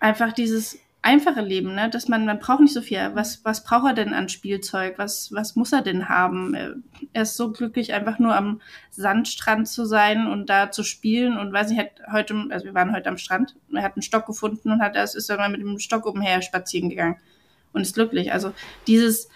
einfach 0.00 0.32
dieses 0.32 0.78
einfache 1.04 1.42
Leben, 1.42 1.74
ne? 1.74 1.90
dass 1.90 2.08
man, 2.08 2.24
man 2.24 2.38
braucht 2.38 2.60
nicht 2.60 2.72
so 2.72 2.80
viel. 2.80 3.10
Was, 3.12 3.44
was 3.44 3.62
braucht 3.62 3.88
er 3.88 3.92
denn 3.92 4.14
an 4.14 4.30
Spielzeug? 4.30 4.94
Was, 4.96 5.30
was 5.32 5.54
muss 5.54 5.72
er 5.72 5.82
denn 5.82 6.08
haben? 6.08 6.82
Er 7.12 7.22
ist 7.22 7.36
so 7.36 7.52
glücklich, 7.52 7.92
einfach 7.92 8.18
nur 8.18 8.34
am 8.34 8.62
Sandstrand 8.90 9.68
zu 9.68 9.84
sein 9.84 10.26
und 10.26 10.48
da 10.48 10.70
zu 10.70 10.82
spielen 10.82 11.36
und 11.36 11.52
weiß 11.52 11.68
nicht, 11.68 11.78
hat 11.78 11.90
heute, 12.10 12.46
also 12.48 12.64
wir 12.64 12.74
waren 12.74 12.94
heute 12.94 13.10
am 13.10 13.18
Strand, 13.18 13.54
er 13.72 13.82
hat 13.82 13.96
einen 13.96 14.02
Stock 14.02 14.24
gefunden 14.24 14.72
und 14.72 14.80
hat 14.80 14.96
erst 14.96 15.14
ist 15.14 15.28
dann 15.28 15.36
mal 15.36 15.50
mit 15.50 15.60
dem 15.60 15.78
Stock 15.78 16.06
umher 16.06 16.40
spazieren 16.40 16.88
gegangen 16.88 17.16
und 17.74 17.82
ist 17.82 17.94
glücklich. 17.94 18.32
Also 18.32 18.54
dieses, 18.86 19.28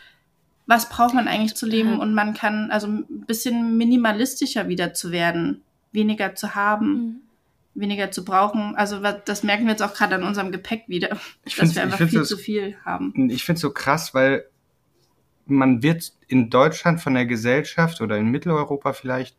was 0.67 0.89
braucht 0.89 1.13
man 1.13 1.29
eigentlich 1.29 1.55
zu 1.55 1.67
leben 1.67 2.01
und 2.01 2.15
man 2.15 2.33
kann, 2.33 2.71
also 2.71 2.87
ein 2.87 3.27
bisschen 3.27 3.77
minimalistischer 3.77 4.69
wieder 4.69 4.95
zu 4.95 5.13
werden, 5.13 5.63
weniger 5.93 6.35
zu 6.35 6.55
haben. 6.55 6.93
Mhm 6.93 7.28
weniger 7.81 8.11
zu 8.11 8.25
brauchen. 8.25 8.75
Also 8.77 9.01
das 9.01 9.43
merken 9.43 9.65
wir 9.65 9.73
jetzt 9.73 9.83
auch 9.83 9.95
gerade 9.95 10.15
an 10.15 10.23
unserem 10.23 10.53
Gepäck 10.53 10.85
wieder, 10.89 11.19
ich 11.45 11.57
dass 11.57 11.75
wir 11.75 11.83
einfach 11.83 11.99
viel 11.99 12.19
das, 12.19 12.29
zu 12.29 12.37
viel 12.37 12.77
haben. 12.85 13.31
Ich 13.31 13.45
finde 13.45 13.57
es 13.57 13.63
so 13.63 13.71
krass, 13.71 14.15
weil 14.15 14.45
man 15.47 15.83
wird 15.83 16.13
in 16.27 16.51
Deutschland 16.51 17.01
von 17.01 17.15
der 17.15 17.27
Gesellschaft 17.27 18.01
oder 18.01 18.17
in 18.17 18.27
Mitteleuropa 18.29 18.93
vielleicht 18.93 19.37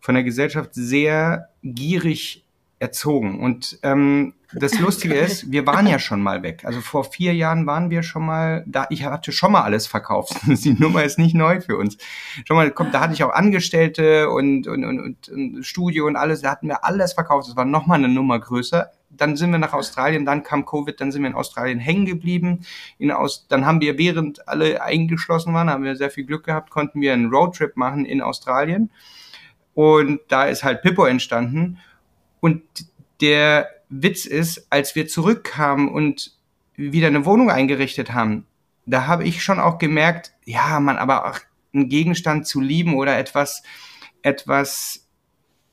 von 0.00 0.14
der 0.14 0.24
Gesellschaft 0.24 0.70
sehr 0.72 1.50
gierig 1.62 2.44
erzogen. 2.82 3.38
Und 3.40 3.78
ähm, 3.84 4.34
das 4.52 4.78
Lustige 4.80 5.14
ist, 5.14 5.50
wir 5.52 5.66
waren 5.66 5.86
ja 5.86 6.00
schon 6.00 6.20
mal 6.20 6.42
weg. 6.42 6.64
Also 6.64 6.80
vor 6.80 7.04
vier 7.04 7.32
Jahren 7.32 7.64
waren 7.64 7.90
wir 7.90 8.02
schon 8.02 8.26
mal 8.26 8.64
da. 8.66 8.86
Ich 8.90 9.04
hatte 9.04 9.30
schon 9.30 9.52
mal 9.52 9.62
alles 9.62 9.86
verkauft. 9.86 10.34
Die 10.46 10.72
Nummer 10.72 11.04
ist 11.04 11.16
nicht 11.16 11.34
neu 11.34 11.60
für 11.60 11.76
uns. 11.76 11.96
Schon 12.44 12.56
mal, 12.56 12.70
kommt, 12.72 12.92
da 12.92 13.00
hatte 13.00 13.14
ich 13.14 13.22
auch 13.22 13.32
Angestellte 13.32 14.28
und, 14.30 14.66
und, 14.66 14.84
und, 14.84 15.28
und, 15.28 15.64
Studio 15.64 16.06
und 16.06 16.16
alles. 16.16 16.42
Da 16.42 16.50
hatten 16.50 16.66
wir 16.66 16.84
alles 16.84 17.12
verkauft. 17.12 17.48
Das 17.48 17.56
war 17.56 17.64
noch 17.64 17.86
mal 17.86 17.94
eine 17.94 18.08
Nummer 18.08 18.40
größer. 18.40 18.90
Dann 19.10 19.36
sind 19.36 19.52
wir 19.52 19.58
nach 19.58 19.74
Australien, 19.74 20.24
dann 20.24 20.42
kam 20.42 20.64
Covid, 20.64 20.98
dann 20.98 21.12
sind 21.12 21.20
wir 21.22 21.28
in 21.28 21.36
Australien 21.36 21.78
hängen 21.78 22.06
geblieben. 22.06 22.60
In 22.98 23.12
Aus, 23.12 23.46
dann 23.46 23.66
haben 23.66 23.82
wir, 23.82 23.98
während 23.98 24.48
alle 24.48 24.82
eingeschlossen 24.82 25.52
waren, 25.52 25.68
haben 25.68 25.84
wir 25.84 25.96
sehr 25.96 26.10
viel 26.10 26.24
Glück 26.24 26.44
gehabt, 26.44 26.70
konnten 26.70 27.00
wir 27.00 27.12
einen 27.12 27.30
Roadtrip 27.30 27.76
machen 27.76 28.06
in 28.06 28.22
Australien. 28.22 28.90
Und 29.74 30.20
da 30.28 30.44
ist 30.44 30.64
halt 30.64 30.82
Pippo 30.82 31.04
entstanden. 31.04 31.78
Und 32.42 32.62
der 33.20 33.68
Witz 33.88 34.26
ist, 34.26 34.66
als 34.68 34.96
wir 34.96 35.06
zurückkamen 35.06 35.88
und 35.88 36.36
wieder 36.74 37.06
eine 37.06 37.24
Wohnung 37.24 37.50
eingerichtet 37.50 38.12
haben, 38.12 38.46
da 38.84 39.06
habe 39.06 39.22
ich 39.22 39.44
schon 39.44 39.60
auch 39.60 39.78
gemerkt, 39.78 40.32
ja, 40.44 40.80
man, 40.80 40.96
aber 40.96 41.30
auch 41.30 41.38
einen 41.72 41.88
Gegenstand 41.88 42.48
zu 42.48 42.60
lieben 42.60 42.94
oder 42.96 43.16
etwas, 43.16 43.62
etwas 44.22 45.06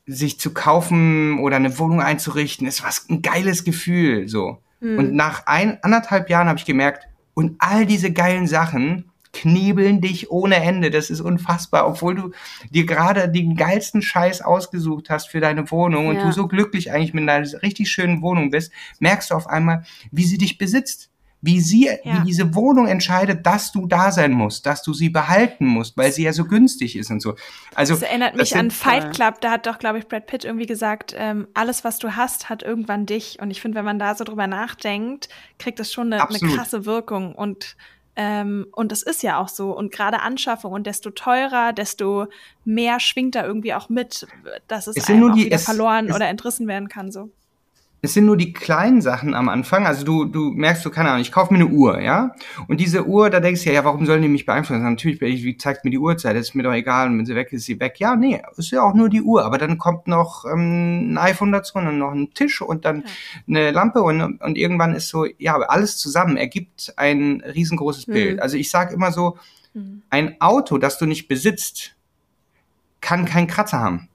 sich 0.06 0.38
zu 0.38 0.54
kaufen 0.54 1.40
oder 1.40 1.56
eine 1.56 1.76
Wohnung 1.76 2.00
einzurichten, 2.00 2.68
ist 2.68 2.84
was 2.84 3.08
ein 3.10 3.20
geiles 3.20 3.64
Gefühl, 3.64 4.28
so. 4.28 4.62
Mhm. 4.78 4.98
Und 4.98 5.14
nach 5.14 5.46
ein, 5.46 5.82
anderthalb 5.82 6.30
Jahren 6.30 6.48
habe 6.48 6.58
ich 6.58 6.64
gemerkt, 6.66 7.08
und 7.34 7.56
all 7.58 7.84
diese 7.84 8.12
geilen 8.12 8.46
Sachen 8.46 9.09
knebeln 9.32 10.00
dich 10.00 10.30
ohne 10.30 10.56
Ende. 10.56 10.90
Das 10.90 11.10
ist 11.10 11.20
unfassbar, 11.20 11.86
obwohl 11.86 12.14
du 12.14 12.30
dir 12.70 12.84
gerade 12.86 13.28
den 13.28 13.56
geilsten 13.56 14.02
Scheiß 14.02 14.42
ausgesucht 14.42 15.10
hast 15.10 15.28
für 15.28 15.40
deine 15.40 15.70
Wohnung 15.70 16.04
ja. 16.04 16.10
und 16.10 16.26
du 16.26 16.32
so 16.32 16.48
glücklich 16.48 16.92
eigentlich 16.92 17.14
mit 17.14 17.28
einer 17.28 17.46
richtig 17.62 17.90
schönen 17.90 18.22
Wohnung 18.22 18.50
bist, 18.50 18.72
merkst 18.98 19.30
du 19.30 19.34
auf 19.34 19.46
einmal, 19.46 19.84
wie 20.10 20.24
sie 20.24 20.38
dich 20.38 20.58
besitzt. 20.58 21.08
Wie 21.42 21.58
sie, 21.60 21.86
ja. 21.86 22.20
wie 22.20 22.26
diese 22.26 22.54
Wohnung 22.54 22.86
entscheidet, 22.86 23.46
dass 23.46 23.72
du 23.72 23.86
da 23.86 24.12
sein 24.12 24.32
musst, 24.32 24.66
dass 24.66 24.82
du 24.82 24.92
sie 24.92 25.08
behalten 25.08 25.64
musst, 25.64 25.96
weil 25.96 26.12
sie 26.12 26.24
ja 26.24 26.34
so 26.34 26.44
günstig 26.44 26.96
ist 26.96 27.10
und 27.10 27.20
so. 27.22 27.34
Also 27.74 27.94
das 27.94 28.02
erinnert 28.02 28.36
mich 28.36 28.50
das 28.50 28.58
an 28.58 28.70
Fight 28.70 29.14
Club. 29.14 29.40
Da 29.40 29.52
hat 29.52 29.66
doch, 29.66 29.78
glaube 29.78 29.98
ich, 29.98 30.06
Brad 30.06 30.26
Pitt 30.26 30.44
irgendwie 30.44 30.66
gesagt, 30.66 31.14
ähm, 31.16 31.48
alles, 31.54 31.82
was 31.82 31.98
du 31.98 32.14
hast, 32.14 32.50
hat 32.50 32.62
irgendwann 32.62 33.06
dich. 33.06 33.38
Und 33.40 33.50
ich 33.50 33.62
finde, 33.62 33.78
wenn 33.78 33.86
man 33.86 33.98
da 33.98 34.14
so 34.14 34.24
drüber 34.24 34.46
nachdenkt, 34.46 35.30
kriegt 35.58 35.80
das 35.80 35.90
schon 35.90 36.12
eine, 36.12 36.28
eine 36.28 36.38
krasse 36.38 36.84
Wirkung. 36.84 37.34
Und 37.34 37.74
ähm, 38.16 38.66
und 38.72 38.92
das 38.92 39.02
ist 39.02 39.22
ja 39.22 39.38
auch 39.38 39.48
so. 39.48 39.70
Und 39.70 39.92
gerade 39.92 40.20
Anschaffung 40.20 40.72
und 40.72 40.86
desto 40.86 41.10
teurer, 41.10 41.72
desto 41.72 42.26
mehr 42.64 43.00
schwingt 43.00 43.34
da 43.34 43.44
irgendwie 43.44 43.74
auch 43.74 43.88
mit, 43.88 44.26
dass 44.68 44.86
es, 44.86 44.96
es 44.96 45.08
einem 45.08 45.30
auch 45.30 45.34
die, 45.34 45.46
wieder 45.46 45.56
es, 45.56 45.64
verloren 45.64 46.08
es, 46.08 46.16
oder 46.16 46.28
entrissen 46.28 46.66
werden 46.66 46.88
kann. 46.88 47.10
So 47.10 47.30
es 48.02 48.14
sind 48.14 48.24
nur 48.24 48.36
die 48.36 48.52
kleinen 48.52 49.02
Sachen 49.02 49.34
am 49.34 49.48
Anfang. 49.48 49.86
Also 49.86 50.04
du, 50.04 50.24
du 50.24 50.52
merkst, 50.52 50.84
du 50.84 50.90
keine 50.90 51.10
Ahnung, 51.10 51.20
ich 51.20 51.32
kaufe 51.32 51.52
mir 51.52 51.60
eine 51.60 51.68
Uhr, 51.68 52.00
ja. 52.00 52.34
Und 52.66 52.80
diese 52.80 53.06
Uhr, 53.06 53.28
da 53.28 53.40
denkst 53.40 53.62
du 53.62 53.68
ja, 53.68 53.74
ja, 53.74 53.84
warum 53.84 54.06
sollen 54.06 54.22
die 54.22 54.28
mich 54.28 54.46
beeinflussen? 54.46 54.82
Natürlich, 54.82 55.20
wie 55.20 55.56
zeigt 55.58 55.84
mir 55.84 55.90
die 55.90 55.98
Uhrzeit, 55.98 56.34
das 56.34 56.48
ist 56.48 56.54
mir 56.54 56.62
doch 56.62 56.72
egal. 56.72 57.08
Und 57.08 57.18
wenn 57.18 57.26
sie 57.26 57.34
weg 57.34 57.52
ist, 57.52 57.60
ist 57.60 57.66
sie 57.66 57.78
weg. 57.78 57.98
Ja, 57.98 58.16
nee, 58.16 58.40
ist 58.56 58.70
ja 58.70 58.82
auch 58.82 58.94
nur 58.94 59.10
die 59.10 59.20
Uhr. 59.20 59.44
Aber 59.44 59.58
dann 59.58 59.76
kommt 59.76 60.08
noch 60.08 60.46
ähm, 60.46 61.12
ein 61.12 61.18
iPhone 61.18 61.52
dazu 61.52 61.78
und 61.78 61.84
dann 61.84 61.98
noch 61.98 62.12
ein 62.12 62.32
Tisch 62.32 62.62
und 62.62 62.84
dann 62.84 63.02
ja. 63.02 63.04
eine 63.48 63.70
Lampe 63.70 64.02
und, 64.02 64.40
und 64.40 64.56
irgendwann 64.56 64.94
ist 64.94 65.08
so, 65.08 65.26
ja, 65.38 65.58
alles 65.58 65.98
zusammen 65.98 66.36
ergibt 66.38 66.94
ein 66.96 67.42
riesengroßes 67.42 68.06
mhm. 68.06 68.12
Bild. 68.12 68.42
Also 68.42 68.56
ich 68.56 68.70
sage 68.70 68.94
immer 68.94 69.12
so, 69.12 69.36
mhm. 69.74 70.02
ein 70.08 70.40
Auto, 70.40 70.78
das 70.78 70.98
du 70.98 71.04
nicht 71.04 71.28
besitzt, 71.28 71.96
kann 73.02 73.26
keinen 73.26 73.46
Kratzer 73.46 73.78
haben. 73.78 74.09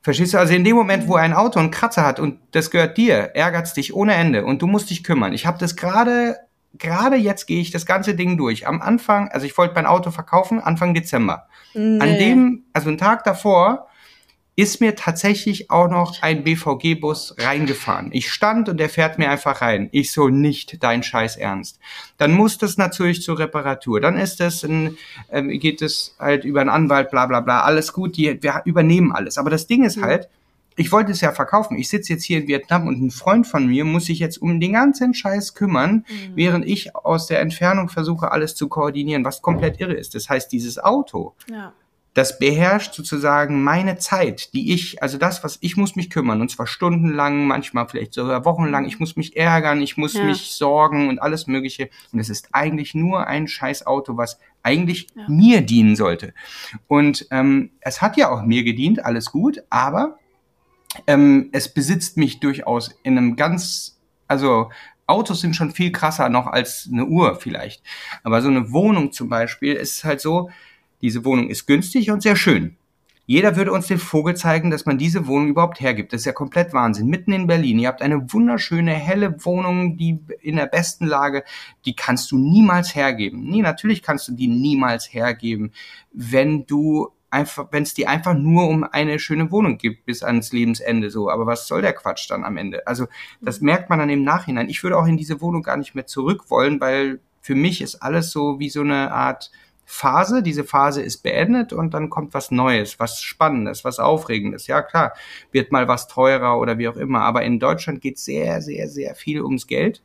Verstehst 0.00 0.34
du? 0.34 0.38
Also 0.38 0.54
in 0.54 0.64
dem 0.64 0.76
Moment, 0.76 1.08
wo 1.08 1.16
ein 1.16 1.32
Auto 1.32 1.58
einen 1.58 1.70
Kratzer 1.70 2.04
hat 2.04 2.20
und 2.20 2.38
das 2.52 2.70
gehört 2.70 2.96
dir, 2.96 3.34
ärgert's 3.34 3.74
dich 3.74 3.94
ohne 3.94 4.14
Ende 4.14 4.44
und 4.44 4.62
du 4.62 4.66
musst 4.66 4.90
dich 4.90 5.02
kümmern. 5.02 5.32
Ich 5.32 5.44
habe 5.46 5.58
das 5.58 5.76
gerade, 5.76 6.36
gerade 6.74 7.16
jetzt 7.16 7.46
gehe 7.46 7.60
ich 7.60 7.70
das 7.70 7.84
ganze 7.84 8.14
Ding 8.14 8.36
durch. 8.36 8.66
Am 8.66 8.80
Anfang, 8.80 9.28
also 9.28 9.44
ich 9.44 9.58
wollte 9.58 9.74
mein 9.74 9.86
Auto 9.86 10.10
verkaufen, 10.10 10.60
Anfang 10.60 10.94
Dezember. 10.94 11.48
Nee. 11.74 11.98
An 12.00 12.16
dem, 12.16 12.64
also 12.72 12.88
einen 12.88 12.98
Tag 12.98 13.24
davor, 13.24 13.87
ist 14.58 14.80
mir 14.80 14.96
tatsächlich 14.96 15.70
auch 15.70 15.88
noch 15.88 16.20
ein 16.20 16.42
BVG-Bus 16.42 17.36
reingefahren. 17.38 18.08
Ich 18.10 18.28
stand 18.32 18.68
und 18.68 18.78
der 18.78 18.88
fährt 18.88 19.16
mir 19.16 19.30
einfach 19.30 19.62
rein. 19.62 19.88
Ich 19.92 20.10
so, 20.10 20.30
nicht 20.30 20.82
dein 20.82 21.04
Scheiß 21.04 21.36
Ernst. 21.36 21.78
Dann 22.16 22.32
muss 22.32 22.58
das 22.58 22.76
natürlich 22.76 23.22
zur 23.22 23.38
Reparatur. 23.38 24.00
Dann 24.00 24.16
ist 24.16 24.40
das 24.40 24.64
ein, 24.64 24.98
äh, 25.28 25.42
geht 25.58 25.80
es 25.80 26.16
halt 26.18 26.44
über 26.44 26.60
einen 26.60 26.70
Anwalt, 26.70 27.12
bla 27.12 27.26
bla 27.26 27.38
bla. 27.38 27.62
Alles 27.62 27.92
gut, 27.92 28.16
die, 28.16 28.42
wir 28.42 28.62
übernehmen 28.64 29.12
alles. 29.12 29.38
Aber 29.38 29.48
das 29.48 29.68
Ding 29.68 29.84
ist 29.84 30.02
halt, 30.02 30.28
ich 30.74 30.90
wollte 30.90 31.12
es 31.12 31.20
ja 31.20 31.30
verkaufen. 31.30 31.78
Ich 31.78 31.88
sitze 31.88 32.14
jetzt 32.14 32.24
hier 32.24 32.40
in 32.40 32.48
Vietnam 32.48 32.88
und 32.88 33.00
ein 33.00 33.12
Freund 33.12 33.46
von 33.46 33.68
mir 33.68 33.84
muss 33.84 34.06
sich 34.06 34.18
jetzt 34.18 34.42
um 34.42 34.58
den 34.58 34.72
ganzen 34.72 35.14
Scheiß 35.14 35.54
kümmern, 35.54 36.04
mhm. 36.08 36.32
während 36.34 36.66
ich 36.66 36.96
aus 36.96 37.28
der 37.28 37.38
Entfernung 37.42 37.90
versuche, 37.90 38.32
alles 38.32 38.56
zu 38.56 38.68
koordinieren, 38.68 39.24
was 39.24 39.40
komplett 39.40 39.78
irre 39.78 39.94
ist. 39.94 40.16
Das 40.16 40.28
heißt, 40.28 40.50
dieses 40.50 40.80
Auto. 40.80 41.34
Ja 41.48 41.72
das 42.18 42.40
beherrscht 42.40 42.94
sozusagen 42.94 43.62
meine 43.62 43.96
Zeit, 43.96 44.52
die 44.52 44.74
ich, 44.74 45.00
also 45.00 45.18
das, 45.18 45.44
was 45.44 45.56
ich 45.60 45.76
muss 45.76 45.94
mich 45.94 46.10
kümmern, 46.10 46.40
und 46.40 46.50
zwar 46.50 46.66
stundenlang, 46.66 47.46
manchmal 47.46 47.88
vielleicht 47.88 48.12
sogar 48.12 48.44
wochenlang, 48.44 48.86
ich 48.86 48.98
muss 48.98 49.14
mich 49.14 49.36
ärgern, 49.36 49.80
ich 49.80 49.96
muss 49.96 50.14
ja. 50.14 50.24
mich 50.24 50.50
sorgen 50.50 51.08
und 51.08 51.20
alles 51.20 51.46
Mögliche. 51.46 51.90
Und 52.12 52.18
es 52.18 52.28
ist 52.28 52.48
eigentlich 52.50 52.92
nur 52.92 53.28
ein 53.28 53.46
scheiß 53.46 53.86
Auto, 53.86 54.16
was 54.16 54.40
eigentlich 54.64 55.06
ja. 55.14 55.26
mir 55.28 55.60
dienen 55.60 55.94
sollte. 55.94 56.34
Und 56.88 57.24
ähm, 57.30 57.70
es 57.82 58.02
hat 58.02 58.16
ja 58.16 58.30
auch 58.30 58.42
mir 58.42 58.64
gedient, 58.64 59.04
alles 59.04 59.30
gut, 59.30 59.62
aber 59.70 60.18
ähm, 61.06 61.50
es 61.52 61.72
besitzt 61.72 62.16
mich 62.16 62.40
durchaus 62.40 62.98
in 63.04 63.16
einem 63.16 63.36
ganz, 63.36 64.00
also 64.26 64.70
Autos 65.06 65.40
sind 65.40 65.54
schon 65.54 65.70
viel 65.70 65.92
krasser 65.92 66.28
noch 66.30 66.48
als 66.48 66.88
eine 66.92 67.06
Uhr 67.06 67.36
vielleicht. 67.36 67.84
Aber 68.24 68.42
so 68.42 68.48
eine 68.48 68.72
Wohnung 68.72 69.12
zum 69.12 69.28
Beispiel 69.28 69.74
ist 69.74 70.02
halt 70.02 70.20
so, 70.20 70.50
diese 71.02 71.24
Wohnung 71.24 71.48
ist 71.48 71.66
günstig 71.66 72.10
und 72.10 72.22
sehr 72.22 72.36
schön. 72.36 72.76
Jeder 73.30 73.56
würde 73.56 73.72
uns 73.72 73.88
den 73.88 73.98
Vogel 73.98 74.36
zeigen, 74.36 74.70
dass 74.70 74.86
man 74.86 74.96
diese 74.96 75.26
Wohnung 75.26 75.48
überhaupt 75.48 75.80
hergibt. 75.80 76.14
Das 76.14 76.22
ist 76.22 76.24
ja 76.24 76.32
komplett 76.32 76.72
Wahnsinn. 76.72 77.08
Mitten 77.08 77.32
in 77.32 77.46
Berlin. 77.46 77.78
Ihr 77.78 77.88
habt 77.88 78.00
eine 78.00 78.32
wunderschöne, 78.32 78.94
helle 78.94 79.44
Wohnung, 79.44 79.98
die 79.98 80.18
in 80.40 80.56
der 80.56 80.64
besten 80.64 81.06
Lage, 81.06 81.44
die 81.84 81.94
kannst 81.94 82.32
du 82.32 82.38
niemals 82.38 82.94
hergeben. 82.94 83.44
Nee, 83.44 83.60
natürlich 83.60 84.02
kannst 84.02 84.28
du 84.28 84.32
die 84.32 84.48
niemals 84.48 85.12
hergeben, 85.12 85.72
wenn 86.10 86.64
du 86.64 87.10
einfach, 87.30 87.68
wenn 87.70 87.82
es 87.82 87.92
dir 87.92 88.08
einfach 88.08 88.32
nur 88.32 88.66
um 88.66 88.84
eine 88.84 89.18
schöne 89.18 89.50
Wohnung 89.50 89.76
gibt 89.76 90.06
bis 90.06 90.22
ans 90.22 90.52
Lebensende 90.52 91.10
so. 91.10 91.28
Aber 91.28 91.44
was 91.44 91.66
soll 91.66 91.82
der 91.82 91.92
Quatsch 91.92 92.30
dann 92.30 92.44
am 92.44 92.56
Ende? 92.56 92.86
Also, 92.86 93.08
das 93.42 93.60
mhm. 93.60 93.66
merkt 93.66 93.90
man 93.90 93.98
dann 93.98 94.08
im 94.08 94.22
Nachhinein. 94.22 94.70
Ich 94.70 94.82
würde 94.82 94.96
auch 94.96 95.06
in 95.06 95.18
diese 95.18 95.42
Wohnung 95.42 95.62
gar 95.62 95.76
nicht 95.76 95.94
mehr 95.94 96.06
zurück 96.06 96.44
wollen, 96.48 96.80
weil 96.80 97.20
für 97.40 97.54
mich 97.54 97.82
ist 97.82 97.96
alles 97.96 98.30
so 98.30 98.58
wie 98.58 98.70
so 98.70 98.80
eine 98.80 99.12
Art, 99.12 99.50
Phase. 99.90 100.42
Diese 100.42 100.64
Phase 100.64 101.00
ist 101.00 101.22
beendet 101.22 101.72
und 101.72 101.94
dann 101.94 102.10
kommt 102.10 102.34
was 102.34 102.50
Neues, 102.50 103.00
was 103.00 103.22
Spannendes, 103.22 103.84
was 103.84 103.98
Aufregendes. 103.98 104.66
Ja, 104.66 104.82
klar, 104.82 105.14
wird 105.50 105.72
mal 105.72 105.88
was 105.88 106.08
teurer 106.08 106.58
oder 106.58 106.76
wie 106.76 106.88
auch 106.88 106.96
immer. 106.96 107.22
Aber 107.22 107.42
in 107.42 107.58
Deutschland 107.58 108.02
geht 108.02 108.18
sehr, 108.18 108.60
sehr, 108.60 108.86
sehr 108.88 109.14
viel 109.14 109.40
ums 109.42 109.66
Geld. 109.66 110.02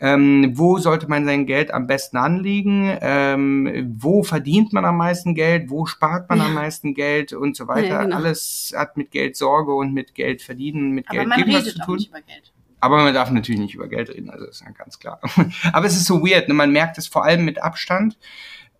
ähm, 0.00 0.52
wo 0.54 0.78
sollte 0.78 1.08
man 1.08 1.24
sein 1.24 1.46
Geld 1.46 1.72
am 1.72 1.86
besten 1.86 2.16
anlegen, 2.16 2.98
ähm, 3.00 3.94
wo 3.96 4.22
verdient 4.24 4.72
man 4.72 4.84
am 4.84 4.96
meisten 4.96 5.34
Geld, 5.34 5.70
wo 5.70 5.86
spart 5.86 6.28
man 6.28 6.38
Ja. 6.38 6.46
am 6.46 6.54
meisten 6.54 6.94
Geld 6.94 7.32
und 7.32 7.56
so 7.56 7.68
weiter. 7.68 7.88
Ja, 7.88 8.02
genau. 8.02 8.16
Alles 8.16 8.74
hat 8.76 8.96
mit 8.96 9.12
Geld 9.12 9.36
Sorge 9.36 9.72
und 9.72 9.94
mit 9.94 10.14
Geld 10.14 10.42
verdienen, 10.42 10.90
mit 10.90 11.08
Aber 11.08 11.18
Geld 11.18 11.28
man 11.28 11.38
geben 11.38 11.54
redet 11.54 11.72
zu 11.74 11.78
tun. 11.78 11.96
nicht 11.96 12.08
über 12.08 12.20
Geld. 12.22 12.52
Aber 12.80 13.02
man 13.02 13.14
darf 13.14 13.30
natürlich 13.30 13.60
nicht 13.60 13.74
über 13.76 13.88
Geld 13.88 14.10
reden, 14.10 14.28
also 14.30 14.44
ist 14.46 14.60
ja 14.62 14.70
ganz 14.72 14.98
klar. 14.98 15.20
Aber 15.72 15.86
es 15.86 15.96
ist 15.96 16.06
so 16.06 16.20
weird, 16.26 16.48
ne? 16.48 16.54
man 16.54 16.72
merkt 16.72 16.98
es 16.98 17.06
vor 17.06 17.24
allem 17.24 17.44
mit 17.44 17.62
Abstand, 17.62 18.18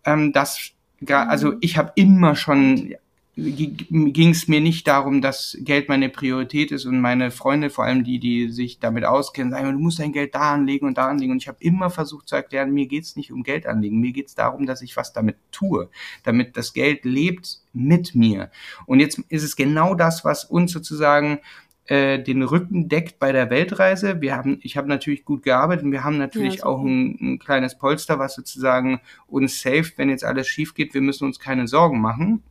ähm, 0.05 0.31
dass, 0.31 0.71
gra- 1.01 1.27
also 1.27 1.53
ich 1.61 1.77
habe 1.77 1.91
immer 1.95 2.35
schon, 2.35 2.95
ging 3.37 4.29
es 4.29 4.47
mir 4.47 4.61
nicht 4.61 4.87
darum, 4.87 5.21
dass 5.21 5.57
Geld 5.59 5.89
meine 5.89 6.07
Priorität 6.07 6.71
ist 6.71 6.85
und 6.85 7.01
meine 7.01 7.31
Freunde, 7.31 7.69
vor 7.69 7.83
allem 7.83 8.05
die, 8.05 8.17
die 8.17 8.49
sich 8.49 8.79
damit 8.79 9.03
auskennen, 9.03 9.51
sagen, 9.51 9.73
du 9.73 9.77
musst 9.79 9.99
dein 9.99 10.13
Geld 10.13 10.35
da 10.35 10.53
anlegen 10.53 10.87
und 10.87 10.97
da 10.97 11.09
anlegen. 11.09 11.33
Und 11.33 11.41
ich 11.41 11.49
habe 11.49 11.57
immer 11.59 11.89
versucht 11.89 12.29
zu 12.29 12.35
erklären, 12.35 12.71
mir 12.71 12.87
geht's 12.87 13.17
nicht 13.17 13.33
um 13.33 13.43
Geld 13.43 13.67
anlegen, 13.67 13.99
mir 13.99 14.13
geht's 14.13 14.35
darum, 14.35 14.65
dass 14.65 14.81
ich 14.81 14.95
was 14.95 15.11
damit 15.11 15.35
tue, 15.51 15.89
damit 16.23 16.55
das 16.55 16.71
Geld 16.71 17.03
lebt 17.03 17.59
mit 17.73 18.15
mir. 18.15 18.51
Und 18.85 19.01
jetzt 19.01 19.19
ist 19.27 19.43
es 19.43 19.57
genau 19.57 19.95
das, 19.95 20.23
was 20.23 20.45
uns 20.45 20.71
sozusagen 20.71 21.39
äh, 21.87 22.19
den 22.21 22.41
Rücken 22.43 22.89
deckt 22.89 23.19
bei 23.19 23.31
der 23.31 23.49
Weltreise. 23.49 24.21
Wir 24.21 24.35
haben, 24.35 24.59
ich 24.63 24.77
habe 24.77 24.87
natürlich 24.87 25.23
gut 25.25 25.43
gearbeitet 25.43 25.85
und 25.85 25.91
wir 25.91 26.03
haben 26.03 26.17
natürlich 26.17 26.57
super. 26.57 26.69
auch 26.69 26.81
ein, 26.83 27.17
ein 27.21 27.39
kleines 27.39 27.77
Polster, 27.77 28.17
was 28.19 28.35
sozusagen 28.35 29.01
uns 29.27 29.61
safe, 29.61 29.91
wenn 29.97 30.09
jetzt 30.09 30.23
alles 30.23 30.47
schief 30.47 30.73
geht. 30.73 30.93
Wir 30.93 31.01
müssen 31.01 31.25
uns 31.25 31.39
keine 31.39 31.67
Sorgen 31.67 32.01
machen. 32.01 32.41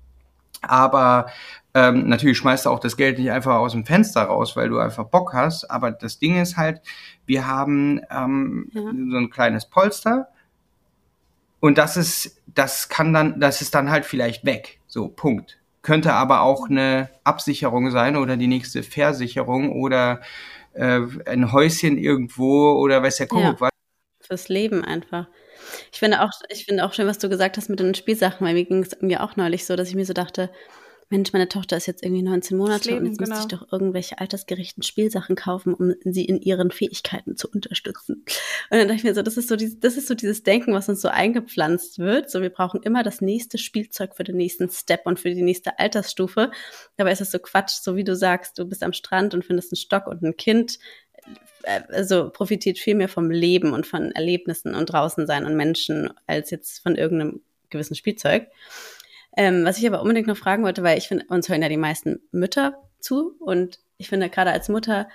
Aber 0.62 1.27
ähm, 1.75 2.09
natürlich 2.09 2.38
schmeißt 2.38 2.66
du 2.66 2.70
auch 2.70 2.79
das 2.79 2.97
Geld 2.97 3.18
nicht 3.18 3.31
einfach 3.33 3.57
aus 3.57 3.73
dem 3.73 3.85
Fenster 3.85 4.23
raus, 4.23 4.57
weil 4.57 4.68
du 4.68 4.79
einfach 4.79 5.05
Bock 5.05 5.35
hast. 5.35 5.70
Aber 5.70 5.90
das 5.90 6.18
Ding 6.18 6.40
ist 6.40 6.57
halt, 6.57 6.81
wir 7.27 7.47
haben 7.47 8.01
ähm, 8.11 8.68
Ja. 8.73 8.83
so 8.83 9.16
ein 9.18 9.31
kleines 9.31 9.66
Polster 9.68 10.29
und 11.61 11.79
das 11.79 11.97
ist, 11.97 12.40
das 12.47 12.88
kann 12.88 13.12
dann, 13.12 13.40
das 13.40 13.61
ist 13.62 13.75
dann 13.75 13.90
halt 13.90 14.05
vielleicht 14.05 14.44
weg. 14.44 14.81
So, 14.87 15.09
Punkt. 15.09 15.59
Könnte 15.85 16.14
aber 16.14 16.40
auch 16.40 16.70
eine 16.70 17.11
Absicherung 17.25 17.90
sein 17.90 18.16
oder 18.16 18.38
die 18.38 18.47
nächste 18.47 18.83
Versicherung 18.83 19.70
oder 19.70 20.23
äh, 20.73 21.01
ein 21.27 21.53
Häuschen 21.53 21.99
irgendwo 21.99 22.73
oder 22.73 23.03
weiß 23.03 23.18
der 23.18 23.27
Kuckuck 23.27 23.44
Ja. 23.44 23.61
was. 23.61 23.70
Fürs 24.23 24.49
Leben 24.49 24.83
einfach. 24.83 25.29
Ich 25.92 25.99
finde 25.99 26.23
auch, 26.23 26.31
ich 26.49 26.64
finde 26.64 26.87
auch 26.87 26.94
schön, 26.94 27.07
was 27.07 27.18
du 27.18 27.29
gesagt 27.29 27.59
hast 27.59 27.68
mit 27.68 27.81
den 27.81 27.94
Spielsachen, 27.94 28.47
weil 28.47 28.55
mir 28.55 28.64
ging 28.64 28.83
es 28.83 28.97
mir 29.03 29.23
auch 29.23 29.37
neulich 29.37 29.66
so, 29.66 29.77
dass 29.77 29.90
ich 29.90 29.94
mir 29.94 30.07
so 30.07 30.14
dachte, 30.14 30.51
Mensch, 31.11 31.33
meine 31.33 31.49
Tochter 31.49 31.77
ist 31.77 31.87
jetzt 31.87 32.03
irgendwie 32.03 32.23
19 32.23 32.57
Monate 32.57 32.88
Leben, 32.88 33.01
und 33.01 33.07
jetzt 33.07 33.21
müsste 33.21 33.37
ich 33.37 33.49
genau. 33.49 33.64
doch 33.64 33.73
irgendwelche 33.73 34.19
altersgerechten 34.19 34.83
Spielsachen 34.83 35.37
kaufen, 35.37 35.75
um 35.75 35.95
sie 36.05 36.25
in 36.25 36.40
ihren 36.40 36.71
Fähigkeiten 36.71 37.37
zu 37.37 37.49
unterstützen. 37.49 38.25
Und 38.71 38.79
dann 38.79 38.88
dachte 38.88 38.99
ich 38.99 39.05
mir 39.05 39.14
so, 39.14 39.23
das 39.23 39.37
ist 39.37 39.49
so 39.49 39.57
dieses, 39.57 39.81
das 39.81 39.97
ist 39.97 40.09
so 40.09 40.14
dieses 40.14 40.43
Denken, 40.43 40.73
was 40.73 40.88
uns 40.88 41.01
so 41.01 41.09
eingepflanzt 41.09 41.99
wird. 41.99 42.31
So, 42.31 42.43
wir 42.43 42.51
brauchen 42.51 42.83
immer 42.83 43.03
das 43.03 43.21
nächste 43.21 43.59
Spielzeug 43.59 44.17
für 44.17 44.25
den 44.25 44.37
nächsten 44.37 44.69
Step 44.71 45.03
und 45.05 45.21
für 45.21 45.35
die 45.35 45.43
nächste 45.43 45.79
Altersstufe. 45.79 46.51
Dabei 46.97 47.12
ist 47.12 47.21
es 47.21 47.31
so 47.31 47.38
Quatsch, 47.38 47.81
so 47.83 47.97
wie 47.97 48.05
du 48.05 48.17
sagst, 48.17 48.59
du 48.59 48.64
bist 48.64 48.83
am 48.83 48.93
Strand 48.93 49.35
und 49.35 49.45
findest 49.45 49.73
einen 49.73 49.77
Stock 49.77 50.07
und 50.07 50.23
ein 50.23 50.37
Kind 50.37 50.79
äh, 51.64 51.83
also 51.88 52.31
profitiert 52.31 52.79
viel 52.79 52.95
mehr 52.95 53.09
vom 53.09 53.31
Leben 53.31 53.73
und 53.73 53.87
von 53.87 54.12
Erlebnissen 54.12 54.75
und 54.75 54.87
draußen 54.87 55.27
sein 55.27 55.47
und 55.47 55.57
Menschen 55.57 56.12
als 56.27 56.51
jetzt 56.51 56.83
von 56.83 56.97
irgendeinem 56.97 57.43
gewissen 57.71 57.95
Spielzeug. 57.95 58.49
Ähm, 59.37 59.64
was 59.64 59.79
ich 59.79 59.87
aber 59.87 60.01
unbedingt 60.01 60.27
noch 60.27 60.37
fragen 60.37 60.62
wollte, 60.62 60.83
weil 60.83 60.99
ich 60.99 61.09
finde, 61.09 61.27
uns 61.29 61.49
hören 61.49 61.62
ja 61.62 61.68
die 61.68 61.77
meisten 61.77 62.20
Mütter 62.31 62.83
zu 63.01 63.37
und 63.40 63.81
ich 63.97 64.09
finde 64.09 64.31
gerade 64.31 64.51
als 64.51 64.68
Mutter, 64.68 65.09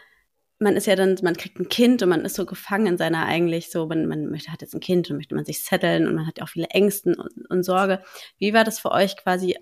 man 0.59 0.75
ist 0.75 0.87
ja 0.87 0.95
dann, 0.95 1.17
man 1.23 1.37
kriegt 1.37 1.57
ein 1.57 1.69
Kind 1.69 2.03
und 2.03 2.09
man 2.09 2.25
ist 2.25 2.35
so 2.35 2.45
gefangen 2.45 2.85
in 2.85 2.97
seiner 2.97 3.25
eigentlich 3.25 3.71
so, 3.71 3.87
man, 3.87 4.05
man 4.07 4.29
möchte, 4.29 4.51
hat 4.51 4.61
jetzt 4.61 4.73
ein 4.73 4.81
Kind 4.81 5.09
und 5.09 5.15
möchte 5.15 5.35
man 5.35 5.45
sich 5.45 5.63
setteln 5.63 6.05
und 6.05 6.15
man 6.15 6.27
hat 6.27 6.37
ja 6.37 6.43
auch 6.43 6.49
viele 6.49 6.67
Ängsten 6.67 7.15
und, 7.15 7.49
und 7.49 7.63
Sorge. 7.63 8.03
Wie 8.37 8.53
war 8.53 8.65
das 8.65 8.79
für 8.79 8.91
euch 8.91 9.15
quasi 9.15 9.57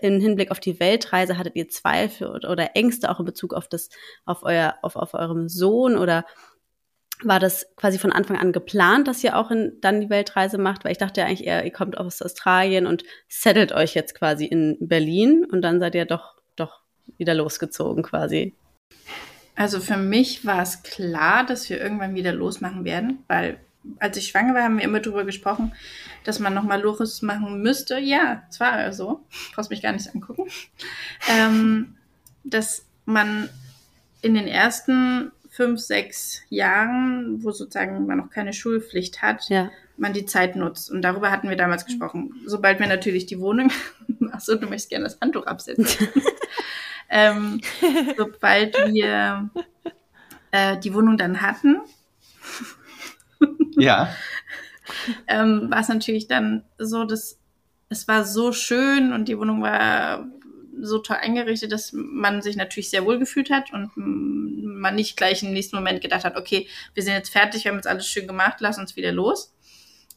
im 0.00 0.20
Hinblick 0.20 0.50
auf 0.50 0.60
die 0.60 0.80
Weltreise? 0.80 1.36
Hattet 1.36 1.56
ihr 1.56 1.68
Zweifel 1.68 2.28
oder, 2.28 2.50
oder 2.50 2.74
Ängste 2.74 3.10
auch 3.10 3.20
in 3.20 3.26
Bezug 3.26 3.52
auf 3.52 3.68
das, 3.68 3.90
auf 4.24 4.44
euer, 4.44 4.76
auf, 4.80 4.96
auf 4.96 5.12
eurem 5.12 5.48
Sohn 5.50 5.96
oder 5.98 6.24
war 7.26 7.40
das 7.40 7.66
quasi 7.76 7.98
von 7.98 8.12
Anfang 8.12 8.38
an 8.38 8.52
geplant, 8.52 9.08
dass 9.08 9.24
ihr 9.24 9.36
auch 9.36 9.50
in, 9.50 9.72
dann 9.80 10.00
die 10.00 10.10
Weltreise 10.10 10.58
macht? 10.58 10.84
Weil 10.84 10.92
ich 10.92 10.98
dachte 10.98 11.20
ja 11.20 11.26
eigentlich 11.26 11.46
eher, 11.46 11.64
ihr 11.64 11.72
kommt 11.72 11.98
aus 11.98 12.22
Australien 12.22 12.86
und 12.86 13.04
settelt 13.28 13.72
euch 13.72 13.94
jetzt 13.94 14.14
quasi 14.14 14.44
in 14.46 14.76
Berlin 14.80 15.46
und 15.50 15.62
dann 15.62 15.80
seid 15.80 15.94
ihr 15.94 16.04
doch, 16.04 16.36
doch 16.56 16.80
wieder 17.18 17.34
losgezogen 17.34 18.02
quasi. 18.02 18.54
Also 19.56 19.80
für 19.80 19.96
mich 19.96 20.44
war 20.44 20.62
es 20.62 20.82
klar, 20.82 21.46
dass 21.46 21.68
wir 21.70 21.80
irgendwann 21.80 22.14
wieder 22.14 22.32
losmachen 22.32 22.84
werden, 22.84 23.22
weil 23.28 23.58
als 23.98 24.16
ich 24.16 24.28
schwanger 24.28 24.54
war, 24.54 24.64
haben 24.64 24.78
wir 24.78 24.84
immer 24.84 25.00
darüber 25.00 25.24
gesprochen, 25.24 25.72
dass 26.24 26.38
man 26.38 26.54
nochmal 26.54 26.80
los 26.80 27.22
machen 27.22 27.62
müsste. 27.62 27.98
Ja, 27.98 28.42
es 28.48 28.58
war 28.58 28.92
so. 28.92 29.24
Brauchst 29.54 29.70
mich 29.70 29.82
gar 29.82 29.92
nicht 29.92 30.12
angucken. 30.14 30.48
Ähm, 31.28 31.96
dass 32.44 32.86
man 33.04 33.48
in 34.22 34.34
den 34.34 34.48
ersten 34.48 35.32
fünf, 35.54 35.78
sechs 35.80 36.42
Jahren, 36.48 37.44
wo 37.44 37.52
sozusagen 37.52 38.06
man 38.06 38.18
noch 38.18 38.30
keine 38.30 38.52
Schulpflicht 38.52 39.22
hat, 39.22 39.48
Ja. 39.48 39.70
man 39.96 40.12
die 40.12 40.26
Zeit 40.26 40.56
nutzt. 40.56 40.90
Und 40.90 41.02
darüber 41.02 41.30
hatten 41.30 41.48
wir 41.48 41.56
damals 41.56 41.84
gesprochen. 41.86 42.34
Sobald 42.44 42.80
wir 42.80 42.88
natürlich 42.88 43.26
die 43.26 43.38
Wohnung, 43.38 43.70
achso, 44.32 44.56
du 44.56 44.66
möchtest 44.66 44.90
gerne 44.90 45.04
das 45.04 45.20
Handtuch 45.20 45.46
absetzen. 45.46 46.08
ähm, 47.08 47.60
sobald 48.16 48.74
wir 48.92 49.48
äh, 50.50 50.76
die 50.78 50.92
Wohnung 50.92 51.16
dann 51.18 51.40
hatten, 51.40 51.80
Ja. 53.76 54.14
ähm, 55.28 55.70
war 55.70 55.80
es 55.80 55.88
natürlich 55.88 56.26
dann 56.26 56.64
so, 56.78 57.04
dass 57.04 57.38
es 57.88 58.08
war 58.08 58.24
so 58.24 58.52
schön 58.52 59.12
und 59.12 59.28
die 59.28 59.38
Wohnung 59.38 59.62
war 59.62 60.26
so 60.80 60.98
toll 60.98 61.16
eingerichtet, 61.20 61.72
dass 61.72 61.92
man 61.92 62.42
sich 62.42 62.56
natürlich 62.56 62.90
sehr 62.90 63.04
wohl 63.04 63.18
gefühlt 63.18 63.50
hat 63.50 63.72
und 63.72 63.90
man 63.96 64.94
nicht 64.94 65.16
gleich 65.16 65.42
im 65.42 65.52
nächsten 65.52 65.76
Moment 65.76 66.00
gedacht 66.00 66.24
hat, 66.24 66.36
okay, 66.36 66.68
wir 66.94 67.02
sind 67.02 67.14
jetzt 67.14 67.30
fertig, 67.30 67.64
wir 67.64 67.70
haben 67.70 67.78
jetzt 67.78 67.86
alles 67.86 68.06
schön 68.06 68.26
gemacht, 68.26 68.56
lass 68.60 68.78
uns 68.78 68.96
wieder 68.96 69.12
los. 69.12 69.52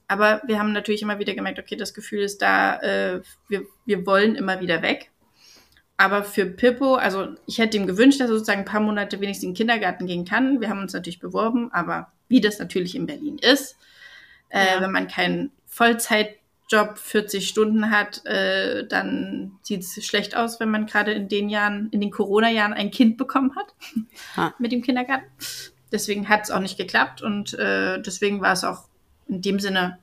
Aber 0.07 0.41
wir 0.45 0.57
haben 0.59 0.71
natürlich 0.71 1.01
immer 1.01 1.19
wieder 1.19 1.35
gemerkt, 1.35 1.59
okay, 1.59 1.75
das 1.75 1.93
Gefühl 1.93 2.21
ist 2.21 2.41
da, 2.41 2.77
äh, 2.79 3.21
wir, 3.49 3.63
wir 3.85 4.05
wollen 4.05 4.35
immer 4.35 4.61
wieder 4.61 4.81
weg. 4.81 5.11
Aber 5.97 6.23
für 6.23 6.45
Pippo, 6.45 6.95
also 6.95 7.29
ich 7.45 7.57
hätte 7.57 7.75
ihm 7.75 7.87
gewünscht, 7.87 8.19
dass 8.19 8.29
er 8.29 8.35
sozusagen 8.35 8.59
ein 8.59 8.65
paar 8.65 8.79
Monate 8.79 9.19
wenigstens 9.19 9.43
in 9.45 9.49
den 9.51 9.57
Kindergarten 9.57 10.05
gehen 10.05 10.25
kann. 10.25 10.61
Wir 10.61 10.69
haben 10.69 10.79
uns 10.81 10.93
natürlich 10.93 11.19
beworben, 11.19 11.71
aber 11.73 12.11
wie 12.29 12.39
das 12.39 12.59
natürlich 12.59 12.95
in 12.95 13.05
Berlin 13.07 13.37
ist, 13.39 13.75
äh, 14.49 14.75
Ja. 14.75 14.81
wenn 14.81 14.91
man 14.91 15.07
keinen 15.07 15.51
Vollzeitjob 16.67 16.97
40 16.97 17.47
Stunden 17.47 17.91
hat, 17.91 18.25
äh, 18.25 18.85
dann 18.87 19.53
sieht 19.61 19.81
es 19.81 20.05
schlecht 20.05 20.35
aus, 20.35 20.59
wenn 20.59 20.69
man 20.69 20.85
gerade 20.85 21.13
in 21.13 21.27
den 21.27 21.49
Jahren, 21.49 21.89
in 21.91 22.01
den 22.01 22.11
Corona-Jahren 22.11 22.73
ein 22.73 22.91
Kind 22.91 23.17
bekommen 23.17 23.55
hat 23.55 23.73
Ha. 24.35 24.53
mit 24.59 24.71
dem 24.71 24.81
Kindergarten. 24.81 25.25
Deswegen 25.91 26.27
hat 26.27 26.43
es 26.43 26.51
auch 26.51 26.59
nicht 26.59 26.77
geklappt 26.77 27.21
und 27.21 27.53
äh, 27.53 28.01
deswegen 28.01 28.41
war 28.41 28.53
es 28.53 28.63
auch 28.63 28.87
in 29.27 29.41
dem 29.41 29.59
Sinne 29.59 29.99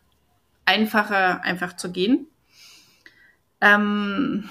einfacher, 0.64 1.42
einfach 1.42 1.76
zu 1.76 1.92
gehen. 1.92 2.26
Ähm, 3.60 4.48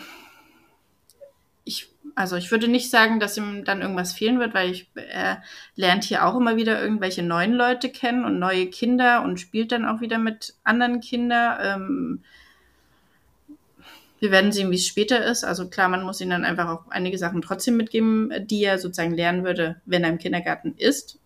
also 2.15 2.35
ich 2.35 2.51
würde 2.51 2.67
nicht 2.67 2.89
sagen, 2.89 3.19
dass 3.19 3.37
ihm 3.37 3.65
dann 3.65 3.81
irgendwas 3.81 4.13
fehlen 4.13 4.39
wird, 4.39 4.53
weil 4.53 4.71
ich 4.71 4.89
er 4.95 5.41
lernt 5.75 6.03
hier 6.03 6.25
auch 6.25 6.35
immer 6.35 6.55
wieder 6.55 6.81
irgendwelche 6.81 7.23
neuen 7.23 7.53
Leute 7.53 7.89
kennen 7.89 8.25
und 8.25 8.39
neue 8.39 8.67
Kinder 8.67 9.23
und 9.23 9.39
spielt 9.39 9.71
dann 9.71 9.85
auch 9.85 10.01
wieder 10.01 10.17
mit 10.17 10.53
anderen 10.63 10.99
Kindern. 11.01 11.57
Ähm, 11.61 12.23
wir 14.19 14.31
werden 14.31 14.51
sehen, 14.51 14.71
wie 14.71 14.75
es 14.75 14.87
später 14.87 15.25
ist. 15.25 15.43
Also 15.43 15.69
klar, 15.69 15.89
man 15.89 16.03
muss 16.03 16.21
ihm 16.21 16.29
dann 16.29 16.45
einfach 16.45 16.69
auch 16.69 16.89
einige 16.89 17.17
Sachen 17.17 17.41
trotzdem 17.41 17.77
mitgeben, 17.77 18.31
die 18.47 18.63
er 18.63 18.77
sozusagen 18.77 19.15
lernen 19.15 19.43
würde, 19.43 19.81
wenn 19.85 20.03
er 20.03 20.11
im 20.11 20.17
Kindergarten 20.17 20.75
ist. 20.77 21.19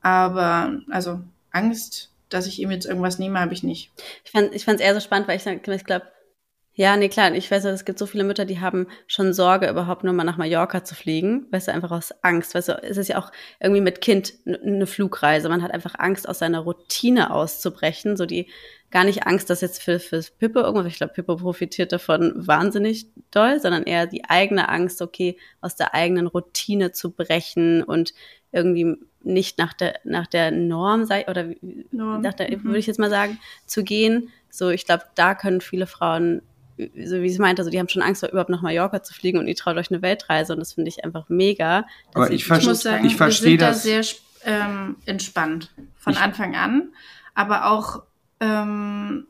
Aber 0.00 0.80
also 0.90 1.20
Angst, 1.52 2.10
dass 2.30 2.46
ich 2.46 2.60
ihm 2.60 2.70
jetzt 2.70 2.86
irgendwas 2.86 3.18
nehme, 3.18 3.38
habe 3.38 3.54
ich 3.54 3.62
nicht. 3.62 3.92
Ich 4.24 4.32
fand 4.32 4.60
fand's 4.60 4.82
eher 4.82 4.94
so 4.94 5.00
spannend, 5.00 5.28
weil 5.28 5.36
ich, 5.36 5.46
ich 5.46 5.84
glaube, 5.84 6.06
ja, 6.76 6.96
nee, 6.96 7.08
klar, 7.08 7.32
ich 7.34 7.50
weiß 7.50 7.64
es 7.66 7.84
gibt 7.84 7.98
so 7.98 8.06
viele 8.06 8.24
Mütter, 8.24 8.44
die 8.44 8.60
haben 8.60 8.88
schon 9.06 9.32
Sorge, 9.32 9.68
überhaupt 9.68 10.02
nur 10.02 10.12
mal 10.12 10.24
nach 10.24 10.36
Mallorca 10.36 10.82
zu 10.82 10.94
fliegen, 10.94 11.46
weißt 11.50 11.68
du, 11.68 11.72
einfach 11.72 11.92
aus 11.92 12.12
Angst, 12.22 12.54
weißt 12.54 12.68
du, 12.68 12.82
es 12.82 12.96
ist 12.96 13.08
ja 13.08 13.18
auch 13.18 13.30
irgendwie 13.60 13.80
mit 13.80 14.00
Kind 14.00 14.34
eine 14.44 14.86
Flugreise, 14.86 15.48
man 15.48 15.62
hat 15.62 15.70
einfach 15.70 15.94
Angst, 15.98 16.28
aus 16.28 16.40
seiner 16.40 16.60
Routine 16.60 17.32
auszubrechen, 17.32 18.16
so 18.16 18.26
die, 18.26 18.48
gar 18.90 19.04
nicht 19.04 19.26
Angst, 19.26 19.50
dass 19.50 19.60
jetzt 19.60 19.82
für, 19.82 19.98
für 19.98 20.20
Pippo 20.38 20.60
irgendwas, 20.60 20.86
ich 20.86 20.96
glaube, 20.96 21.12
Pippo 21.12 21.36
profitiert 21.36 21.92
davon 21.92 22.32
wahnsinnig 22.36 23.08
doll, 23.30 23.60
sondern 23.60 23.82
eher 23.82 24.06
die 24.06 24.24
eigene 24.24 24.68
Angst, 24.68 25.02
okay, 25.02 25.36
aus 25.60 25.74
der 25.74 25.94
eigenen 25.94 26.28
Routine 26.28 26.92
zu 26.92 27.10
brechen 27.10 27.82
und 27.82 28.14
irgendwie 28.52 28.96
nicht 29.22 29.58
nach 29.58 29.72
der, 29.72 29.98
nach 30.04 30.28
der 30.28 30.52
Norm 30.52 31.06
sei, 31.06 31.26
oder 31.28 31.50
Norm, 31.90 32.20
nach 32.20 32.34
der, 32.34 32.50
mhm. 32.50 32.64
würde 32.64 32.78
ich 32.78 32.86
jetzt 32.86 33.00
mal 33.00 33.10
sagen, 33.10 33.38
zu 33.66 33.82
gehen. 33.82 34.30
So, 34.48 34.70
ich 34.70 34.86
glaube, 34.86 35.04
da 35.16 35.34
können 35.34 35.60
viele 35.60 35.88
Frauen, 35.88 36.42
so 36.76 37.20
wie 37.22 37.28
sie 37.30 37.38
meinte, 37.40 37.60
also 37.60 37.70
die 37.70 37.78
haben 37.78 37.88
schon 37.88 38.02
Angst, 38.02 38.22
überhaupt 38.22 38.50
nach 38.50 38.62
Mallorca 38.62 39.02
zu 39.02 39.14
fliegen 39.14 39.38
und 39.38 39.46
ihr 39.48 39.54
traut 39.56 39.76
euch 39.76 39.90
eine 39.90 40.02
Weltreise 40.02 40.52
und 40.52 40.58
das 40.60 40.72
finde 40.74 40.88
ich 40.88 41.04
einfach 41.04 41.28
mega. 41.28 41.86
Aber 42.14 42.30
ich 42.30 42.44
verstehe- 42.44 42.62
Ich 42.62 42.68
muss 42.68 42.82
sagen, 42.82 43.04
ich 43.06 43.16
verstehe 43.16 43.56
das. 43.56 43.82
da 43.84 44.02
sehr 44.02 44.04
ähm, 44.44 44.96
entspannt 45.06 45.72
von 45.96 46.12
Ich- 46.14 46.18
Anfang 46.20 46.54
an, 46.56 46.92
aber 47.34 47.66
auch, 47.70 48.02
ähm, 48.40 49.26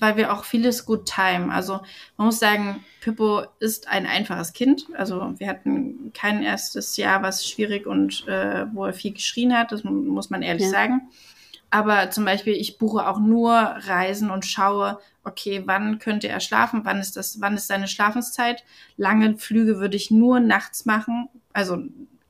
weil 0.00 0.16
wir 0.16 0.32
auch 0.32 0.44
vieles 0.44 0.84
gut 0.84 1.06
timen. 1.06 1.50
Also 1.50 1.80
man 2.16 2.26
muss 2.26 2.40
sagen, 2.40 2.84
Pippo 3.02 3.42
ist 3.60 3.86
ein 3.88 4.04
einfaches 4.06 4.52
Kind. 4.52 4.86
Also 4.96 5.34
wir 5.38 5.46
hatten 5.46 6.10
kein 6.12 6.42
erstes 6.42 6.96
Jahr, 6.96 7.22
was 7.22 7.46
schwierig 7.46 7.86
und 7.86 8.26
äh, 8.26 8.66
wo 8.72 8.84
er 8.86 8.94
viel 8.94 9.12
geschrien 9.12 9.56
hat, 9.56 9.70
das 9.70 9.84
mu- 9.84 9.92
muss 9.92 10.28
man 10.30 10.42
ehrlich 10.42 10.64
Ja. 10.64 10.70
sagen. 10.70 11.02
Aber 11.72 12.10
zum 12.10 12.26
Beispiel, 12.26 12.52
ich 12.52 12.76
buche 12.76 13.08
auch 13.08 13.18
nur 13.18 13.54
Reisen 13.54 14.30
und 14.30 14.44
schaue, 14.44 14.98
okay, 15.24 15.62
wann 15.64 15.98
könnte 15.98 16.28
er 16.28 16.40
schlafen, 16.40 16.82
wann 16.84 17.00
ist 17.00 17.16
das, 17.16 17.40
wann 17.40 17.54
ist 17.54 17.66
seine 17.66 17.88
Schlafenszeit. 17.88 18.62
Lange 18.98 19.38
Flüge 19.38 19.80
würde 19.80 19.96
ich 19.96 20.10
nur 20.10 20.38
nachts 20.38 20.84
machen. 20.84 21.30
Also 21.54 21.78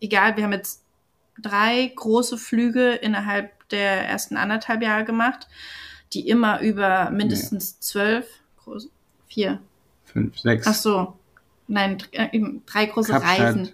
egal, 0.00 0.36
wir 0.36 0.44
haben 0.44 0.52
jetzt 0.52 0.84
drei 1.42 1.92
große 1.96 2.38
Flüge 2.38 2.92
innerhalb 2.92 3.68
der 3.70 4.06
ersten 4.06 4.36
anderthalb 4.36 4.80
Jahre 4.80 5.04
gemacht, 5.04 5.48
die 6.12 6.28
immer 6.28 6.60
über 6.60 7.10
mindestens 7.10 7.80
zwölf, 7.80 8.28
groß, 8.58 8.90
vier, 9.26 9.60
Fünf, 10.04 10.38
sechs. 10.38 10.68
ach 10.68 10.74
so, 10.74 11.18
nein, 11.66 11.98
äh, 12.12 12.28
eben 12.30 12.62
drei 12.64 12.86
große 12.86 13.10
Kapstadt, 13.10 13.40
Reisen. 13.40 13.72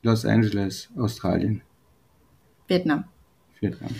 Los 0.00 0.24
Angeles, 0.24 0.88
Australien, 0.96 1.60
Vietnam. 2.68 3.04
Vietnam. 3.60 3.90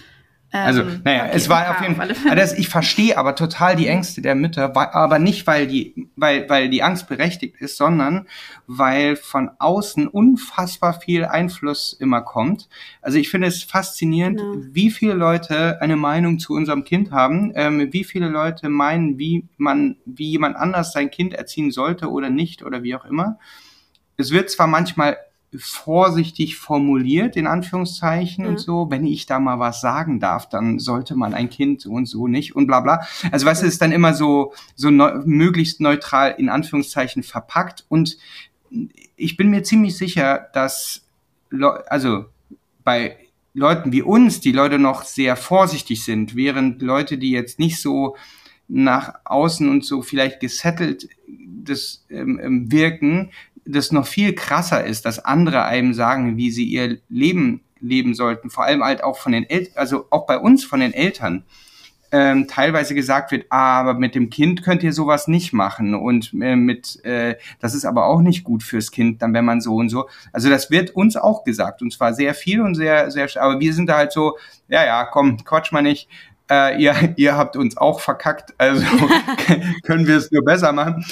Ähm, 0.55 0.67
Also, 0.67 0.83
naja, 1.05 1.25
okay, 1.25 1.31
es 1.35 1.49
war 1.49 1.71
auf 1.71 1.81
jeden 1.81 1.97
Fall. 1.97 2.15
Das, 2.37 2.53
ich 2.53 2.69
verstehe 2.69 3.17
aber 3.17 3.35
total 3.35 3.75
die 3.75 3.87
Ängste 3.87 4.21
der 4.21 4.35
Mütter, 4.35 4.77
aber 4.77 5.19
nicht, 5.19 5.47
weil 5.47 5.67
die, 5.67 6.09
weil, 6.15 6.49
weil 6.51 6.69
die 6.69 6.83
Angst 6.83 7.09
berechtigt 7.09 7.57
ist, 7.61 7.77
sondern 7.79 8.27
weil 8.67 9.17
von 9.17 9.51
außen 9.59 10.09
unfassbar 10.09 10.93
viel 11.01 11.25
Einfluss 11.25 11.95
immer 11.99 12.21
kommt. 12.21 12.69
Also 13.01 13.19
ich 13.19 13.31
finde 13.31 13.49
es 13.49 13.63
faszinierend, 13.63 14.39
Genau. 14.39 14.55
wie 14.73 14.91
viele 14.91 15.15
Leute 15.15 15.81
eine 15.81 15.97
Meinung 15.97 16.39
zu 16.39 16.53
unserem 16.55 16.85
Kind 16.85 17.11
haben, 17.13 17.53
ähm, 17.55 17.89
wie 17.93 18.05
viele 18.05 18.29
Leute 18.29 18.69
meinen, 18.69 19.19
wie 19.19 19.49
man, 19.57 19.97
wie 20.05 20.31
jemand 20.31 20.57
anders 20.57 20.93
sein 20.93 21.11
Kind 21.11 21.33
erziehen 21.35 21.71
sollte 21.71 22.11
oder 22.11 22.29
nicht 22.31 22.63
oder 22.63 22.83
wie 22.83 22.95
auch 22.95 23.05
immer. 23.07 23.39
Es 24.19 24.31
wird 24.31 24.51
zwar 24.51 24.67
manchmal 24.67 25.17
vorsichtig 25.57 26.57
formuliert, 26.57 27.37
in 27.37 27.47
Anführungszeichen 27.47 28.45
Ja. 28.45 28.51
und 28.51 28.59
so, 28.61 28.91
wenn 28.91 29.05
ich 29.07 29.27
da 29.27 29.39
mal 29.39 29.59
was 29.59 29.81
sagen 29.81 30.19
darf, 30.21 30.49
dann 30.49 30.79
sollte 30.79 31.15
man 31.15 31.35
ein 31.35 31.51
Kind 31.51 31.83
so 31.83 31.91
und 31.93 32.07
so 32.07 32.27
nicht 32.27 32.57
und 32.57 32.67
bla 32.67 32.81
bla. 32.81 33.03
Also 33.31 33.47
was 33.47 33.63
ist 33.63 33.83
dann 33.83 33.93
immer 33.93 34.15
so, 34.15 34.55
so 34.75 34.91
neu, 34.91 35.21
möglichst 35.25 35.81
neutral 35.81 36.35
in 36.39 36.49
Anführungszeichen 36.49 37.23
verpackt 37.23 37.85
und 37.89 38.17
ich 39.17 39.37
bin 39.37 39.51
mir 39.51 39.63
ziemlich 39.63 39.97
sicher, 39.97 40.49
dass, 40.55 41.05
Leu- 41.51 41.81
also 41.89 42.25
bei 42.83 43.19
Leuten 43.55 43.93
wie 43.93 44.01
uns, 44.03 44.41
die 44.41 44.53
Leute 44.53 44.79
noch 44.79 45.03
sehr 45.03 45.37
vorsichtig 45.37 46.03
sind, 46.05 46.35
während 46.35 46.81
Leute, 46.81 47.19
die 47.19 47.31
jetzt 47.31 47.59
nicht 47.59 47.79
so 47.81 48.17
nach 48.69 49.17
außen 49.25 49.69
und 49.69 49.85
so 49.85 50.01
vielleicht 50.01 50.41
gesettelt 50.41 51.09
das 51.65 52.07
ähm, 52.09 52.41
ähm, 52.43 52.73
wirken, 52.73 53.31
das 53.65 53.93
noch 53.93 54.07
viel 54.07 54.35
krasser 54.35 54.85
ist, 54.85 55.05
dass 55.05 55.25
andere 55.25 55.65
einem 55.65 55.95
sagen, 55.95 56.37
wie 56.37 56.51
sie 56.51 56.65
ihr 56.65 56.99
Leben 57.09 57.63
leben 57.81 58.15
sollten, 58.15 58.51
vor 58.51 58.65
allem 58.65 58.85
halt 58.85 59.03
auch 59.03 59.19
von 59.19 59.33
den 59.33 59.49
Eltern, 59.49 59.73
also 59.77 60.07
auch 60.11 60.27
bei 60.27 60.39
uns 60.39 60.65
von 60.65 60.81
den 60.81 60.95
Eltern, 60.95 61.45
ähm, 62.15 62.47
teilweise 62.47 62.95
gesagt 62.95 63.33
wird, 63.33 63.47
ah, 63.49 63.81
aber 63.81 63.95
mit 63.95 64.15
dem 64.15 64.29
Kind 64.29 64.63
könnt 64.63 64.83
ihr 64.83 64.93
sowas 64.93 65.29
nicht 65.29 65.55
machen 65.55 65.95
und 65.95 66.33
äh, 66.41 66.57
mit, 66.57 67.03
äh, 67.05 67.37
das 67.59 67.75
ist 67.75 67.87
aber 67.87 68.05
auch 68.07 68.21
nicht 68.21 68.45
gut 68.45 68.63
fürs 68.63 68.91
Kind, 68.91 69.23
dann 69.23 69.33
wenn 69.33 69.47
man 69.47 69.63
so 69.63 69.77
und 69.77 69.89
so. 69.89 70.09
Also 70.31 70.51
das 70.51 70.71
wird 70.71 70.91
uns 70.91 71.17
auch 71.17 71.43
gesagt 71.43 71.81
und 71.81 71.91
zwar 71.93 72.13
sehr 72.13 72.35
viel 72.35 72.61
und 72.61 72.75
sehr, 72.75 73.11
sehr, 73.11 73.29
aber 73.41 73.61
wir 73.61 73.73
sind 73.73 73.89
da 73.89 73.97
halt 73.97 74.13
so, 74.13 74.37
ja, 74.69 74.85
ja, 74.85 75.05
komm, 75.07 75.43
quatsch 75.45 75.73
mal 75.73 75.83
nicht. 75.83 76.09
Äh, 76.51 76.83
ihr, 76.83 76.95
ihr 77.17 77.35
habt 77.35 77.57
uns 77.57 77.79
auch 77.79 78.01
verkackt, 78.01 78.53
also 78.59 78.85
können 79.83 80.07
wir 80.07 80.19
es 80.19 80.31
nur 80.31 80.45
besser 80.45 80.73
machen. 80.73 81.05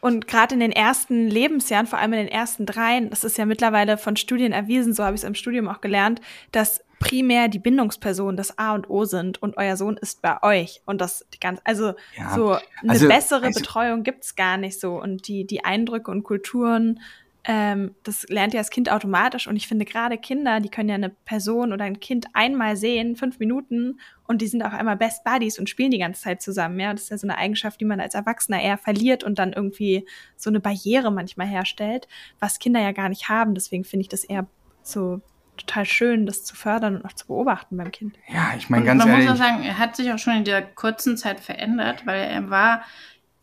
Und 0.00 0.26
gerade 0.26 0.54
in 0.54 0.60
den 0.60 0.72
ersten 0.72 1.28
Lebensjahren, 1.28 1.86
vor 1.86 1.98
allem 1.98 2.12
in 2.14 2.20
den 2.20 2.28
ersten 2.28 2.66
dreien, 2.66 3.10
das 3.10 3.24
ist 3.24 3.36
ja 3.38 3.46
mittlerweile 3.46 3.98
von 3.98 4.16
Studien 4.16 4.52
erwiesen, 4.52 4.94
so 4.94 5.04
habe 5.04 5.14
ich 5.14 5.22
es 5.22 5.28
im 5.28 5.34
Studium 5.34 5.68
auch 5.68 5.80
gelernt, 5.80 6.20
dass 6.52 6.82
primär 6.98 7.48
die 7.48 7.58
Bindungspersonen 7.58 8.36
das 8.36 8.58
A 8.58 8.74
und 8.74 8.90
O 8.90 9.04
sind 9.04 9.42
und 9.42 9.56
euer 9.56 9.76
Sohn 9.76 9.96
ist 9.96 10.20
bei 10.20 10.42
euch. 10.42 10.82
Und 10.84 11.00
das 11.00 11.26
die 11.32 11.40
ganz, 11.40 11.60
also 11.64 11.94
Ja, 12.16 12.34
so 12.34 12.50
eine 12.82 12.90
also- 12.92 13.08
bessere 13.08 13.46
also- 13.46 13.60
Betreuung 13.60 14.02
gibt's 14.02 14.36
gar 14.36 14.56
nicht 14.58 14.78
so. 14.78 15.00
Und 15.00 15.26
die, 15.28 15.46
die 15.46 15.64
Eindrücke 15.64 16.10
und 16.10 16.22
Kulturen, 16.24 17.00
ähm, 17.44 17.94
das 18.02 18.28
lernt 18.28 18.54
ja 18.54 18.60
das 18.60 18.70
Kind 18.70 18.90
automatisch. 18.90 19.46
Und 19.46 19.56
ich 19.56 19.66
finde 19.66 19.84
gerade 19.84 20.18
Kinder, 20.18 20.60
die 20.60 20.68
können 20.68 20.88
ja 20.88 20.94
eine 20.94 21.10
Person 21.10 21.72
oder 21.72 21.84
ein 21.84 22.00
Kind 22.00 22.26
einmal 22.34 22.76
sehen, 22.76 23.16
fünf 23.16 23.38
Minuten, 23.38 24.00
und 24.26 24.42
die 24.42 24.46
sind 24.46 24.62
auf 24.62 24.72
einmal 24.72 24.96
Best 24.96 25.24
Buddies 25.24 25.58
und 25.58 25.68
spielen 25.68 25.90
die 25.90 25.98
ganze 25.98 26.22
Zeit 26.22 26.40
zusammen. 26.42 26.78
Ja, 26.78 26.92
das 26.92 27.04
ist 27.04 27.10
ja 27.10 27.18
so 27.18 27.26
eine 27.26 27.36
Eigenschaft, 27.36 27.80
die 27.80 27.84
man 27.84 28.00
als 28.00 28.14
Erwachsener 28.14 28.62
eher 28.62 28.78
verliert 28.78 29.24
und 29.24 29.38
dann 29.38 29.52
irgendwie 29.52 30.06
so 30.36 30.50
eine 30.50 30.60
Barriere 30.60 31.10
manchmal 31.10 31.48
herstellt, 31.48 32.06
was 32.38 32.58
Kinder 32.58 32.80
ja 32.80 32.92
gar 32.92 33.08
nicht 33.08 33.28
haben. 33.28 33.54
Deswegen 33.54 33.84
finde 33.84 34.02
ich 34.02 34.08
das 34.08 34.22
eher 34.22 34.46
so 34.82 35.20
total 35.56 35.84
schön, 35.84 36.26
das 36.26 36.44
zu 36.44 36.54
fördern 36.54 36.96
und 36.96 37.04
auch 37.04 37.12
zu 37.12 37.26
beobachten 37.26 37.76
beim 37.76 37.90
Kind. 37.90 38.16
Ja, 38.28 38.52
ich 38.56 38.70
meine 38.70 38.82
Und 38.82 38.86
ganz 38.86 39.04
man 39.04 39.08
ehrlich. 39.08 39.28
muss 39.28 39.40
auch 39.40 39.44
sagen, 39.44 39.62
er 39.62 39.78
hat 39.78 39.96
sich 39.96 40.12
auch 40.12 40.18
schon 40.18 40.36
in 40.36 40.44
der 40.44 40.62
kurzen 40.62 41.16
Zeit 41.16 41.40
verändert, 41.40 42.06
weil 42.06 42.22
er 42.22 42.50
war 42.50 42.82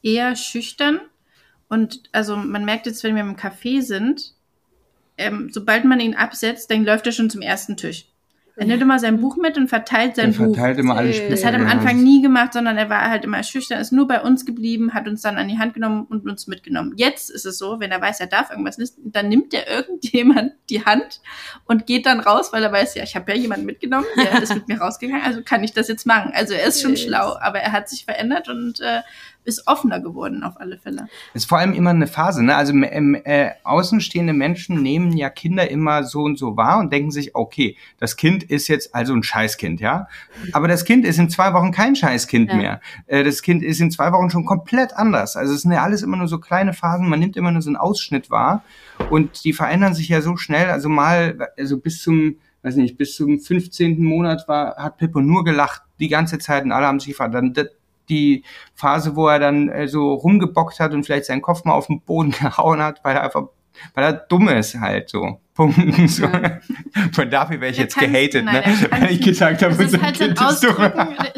eher 0.02 0.36
schüchtern. 0.36 1.02
Und 1.70 2.04
also 2.12 2.36
man 2.36 2.66
merkt 2.66 2.86
jetzt, 2.86 3.04
wenn 3.04 3.16
wir 3.16 3.24
im 3.24 3.36
Café 3.36 3.82
sind, 3.82 4.34
ähm, 5.18 5.50
sobald 5.52 5.86
man 5.86 6.00
ihn 6.00 6.16
absetzt, 6.16 6.72
dann 6.72 6.86
läuft 6.86 7.08
er 7.08 7.12
schon 7.12 7.30
zum 7.30 7.42
ersten 7.42 7.76
Tisch. 7.76 8.08
Er 8.60 8.66
nimmt 8.66 8.82
immer 8.82 8.98
sein 8.98 9.22
Buch 9.22 9.38
mit 9.38 9.56
und 9.56 9.68
verteilt 9.68 10.16
sein 10.16 10.32
der 10.32 10.40
Buch. 10.40 10.56
verteilt 10.56 10.80
immer 10.80 10.96
alle 10.96 11.10
Das 11.10 11.18
Spiele. 11.18 11.30
Das 11.30 11.46
hat 11.46 11.54
er 11.54 11.60
am. 11.60 11.68
Anfang 11.68 12.02
nie 12.02 12.24
gemacht, 12.24 12.54
sondern 12.54 12.76
er 12.76 12.90
war 12.90 13.08
halt 13.08 13.24
immer 13.24 13.44
schüchtern, 13.44 13.80
ist 13.80 13.92
nur 13.92 14.08
bei 14.08 14.20
uns 14.20 14.48
geblieben, 14.48 14.96
hat 14.96 15.08
uns 15.08 15.22
dann 15.22 15.38
an 15.38 15.48
die 15.48 15.60
Hand 15.60 15.76
genommen 15.76 16.08
und 16.10 16.28
uns 16.28 16.48
mitgenommen. 16.48 16.94
Jetzt 16.96 17.30
ist 17.30 17.46
es 17.46 17.60
so, 17.60 17.80
wenn 17.80 17.92
er 17.92 18.02
weiß, 18.02 18.20
er 18.20 18.26
darf 18.26 18.50
irgendwas 18.50 18.80
nicht, 18.80 18.94
dann 18.98 19.30
nimmt 19.30 19.54
er 19.54 19.70
irgendjemand 19.70 20.54
die 20.72 20.84
Hand 20.84 21.22
und 21.66 21.86
geht 21.86 22.08
dann 22.08 22.20
raus, 22.20 22.52
weil 22.52 22.64
er 22.64 22.72
weiß, 22.72 22.96
ja, 22.96 23.04
ich 23.04 23.16
habe 23.16 23.32
ja 23.32 23.38
jemanden 23.38 23.68
mitgenommen, 23.68 24.08
der 24.18 24.42
ist 24.42 24.56
mit 24.56 24.68
mir 24.68 24.80
rausgegangen, 24.80 25.24
also 25.24 25.42
kann 25.46 25.64
ich 25.64 25.74
das 25.74 25.88
jetzt 25.88 26.08
machen. 26.08 26.32
Also 26.34 26.56
er 26.56 26.66
ist 26.66 26.82
schon 26.82 26.98
schlau, 26.98 27.38
aber 27.40 27.60
er 27.60 27.74
hat 27.74 27.88
sich 27.88 28.06
verändert 28.06 28.50
und 28.50 28.80
äh, 28.80 29.02
ist 29.48 29.66
offener 29.66 30.02
geworden 30.02 30.44
auf 30.44 30.60
alle 30.60 30.78
Fälle. 30.78 31.08
ist 31.34 31.48
vor 31.48 31.58
allem 31.58 31.74
immer 31.74 31.92
eine 31.92 32.06
Phase, 32.06 32.44
ne? 32.44 32.56
Also 32.56 32.74
äh, 32.78 33.52
außenstehende 33.64 34.34
Menschen 34.34 34.82
nehmen 34.84 35.16
ja 35.16 35.30
Kinder 35.30 35.72
immer 35.72 36.04
so 36.04 36.24
und 36.24 36.38
so 36.38 36.58
wahr 36.58 36.80
und 36.80 36.92
denken 36.92 37.12
sich, 37.12 37.34
okay, 37.34 37.78
das 37.98 38.18
Kind 38.18 38.44
ist 38.44 38.68
jetzt 38.68 38.94
also 38.94 39.14
ein 39.14 39.24
Scheißkind, 39.24 39.80
ja. 39.80 40.08
Aber 40.52 40.68
das 40.68 40.84
Kind 40.84 41.06
ist 41.06 41.18
in 41.18 41.30
zwei 41.30 41.54
Wochen 41.54 41.72
kein 41.72 41.96
Scheißkind 41.96 42.50
Ja. 42.52 42.58
mehr. 42.58 42.82
Äh, 43.08 43.24
das 43.24 43.42
Kind 43.42 43.64
ist 43.64 43.80
in 43.80 43.90
zwei 43.90 44.12
Wochen 44.12 44.30
schon 44.30 44.46
komplett 44.46 44.94
anders. 44.98 45.38
Also 45.38 45.54
es 45.54 45.62
sind 45.62 45.72
ja 45.72 45.82
alles 45.82 46.02
immer 46.04 46.18
nur 46.18 46.28
so 46.28 46.40
kleine 46.40 46.74
Phasen, 46.74 47.08
man 47.08 47.20
nimmt 47.20 47.38
immer 47.38 47.52
nur 47.52 47.62
so 47.62 47.70
einen 47.70 47.78
Ausschnitt 47.78 48.30
wahr 48.30 48.64
und 49.10 49.46
die 49.46 49.54
verändern 49.54 49.94
sich 49.94 50.10
ja 50.10 50.22
so 50.22 50.36
schnell. 50.36 50.70
Also 50.70 50.90
mal, 50.90 51.48
also 51.58 51.78
bis 51.80 52.02
zum, 52.02 52.36
weiß 52.64 52.76
nicht, 52.76 52.98
bis 52.98 53.16
zum 53.16 53.40
15. 53.40 54.04
Monat 54.04 54.48
war, 54.50 54.76
hat 54.76 54.98
Pippo 54.98 55.22
nur 55.22 55.46
gelacht 55.46 55.84
die 56.02 56.10
ganze 56.10 56.38
Zeit 56.38 56.66
und 56.66 56.74
alle 56.74 56.86
haben 56.86 57.00
sich 57.00 57.10
gefragt, 57.10 57.34
dann 57.34 57.54
die 58.10 58.44
Phase, 58.76 59.16
wo 59.16 59.28
er 59.28 59.40
dann 59.40 59.70
äh, 59.70 59.88
so 59.88 60.14
rumgebockt 60.14 60.80
hat 60.80 60.94
und 60.94 61.04
vielleicht 61.04 61.26
seinen 61.26 61.42
Kopf 61.42 61.64
mal 61.66 61.74
auf 61.74 61.88
den 61.88 62.02
Boden 62.02 62.32
gehauen 62.40 62.82
hat, 62.82 63.04
weil 63.04 63.16
er 63.16 63.24
einfach, 63.24 63.44
weil 63.94 64.04
er 64.06 64.14
dumm 64.14 64.48
ist 64.50 64.80
halt 64.80 65.10
so. 65.10 65.40
Punkt. 65.54 65.76
So. 66.08 66.28
Von 67.14 67.32
dafür 67.32 67.60
wäre 67.60 67.72
ich 67.72 67.80
jetzt 67.80 67.98
gehatet, 67.98 68.46
nein, 68.46 68.56
ne? 68.58 68.62
kann- 68.90 69.02
Weil 69.02 69.12
ich 69.14 69.22
gesagt 69.22 69.64
habe, 69.64 69.76
Das 69.76 69.92
ist 69.92 70.00
halt 70.00 70.16
Kind 70.16 70.40
ist 70.40 70.62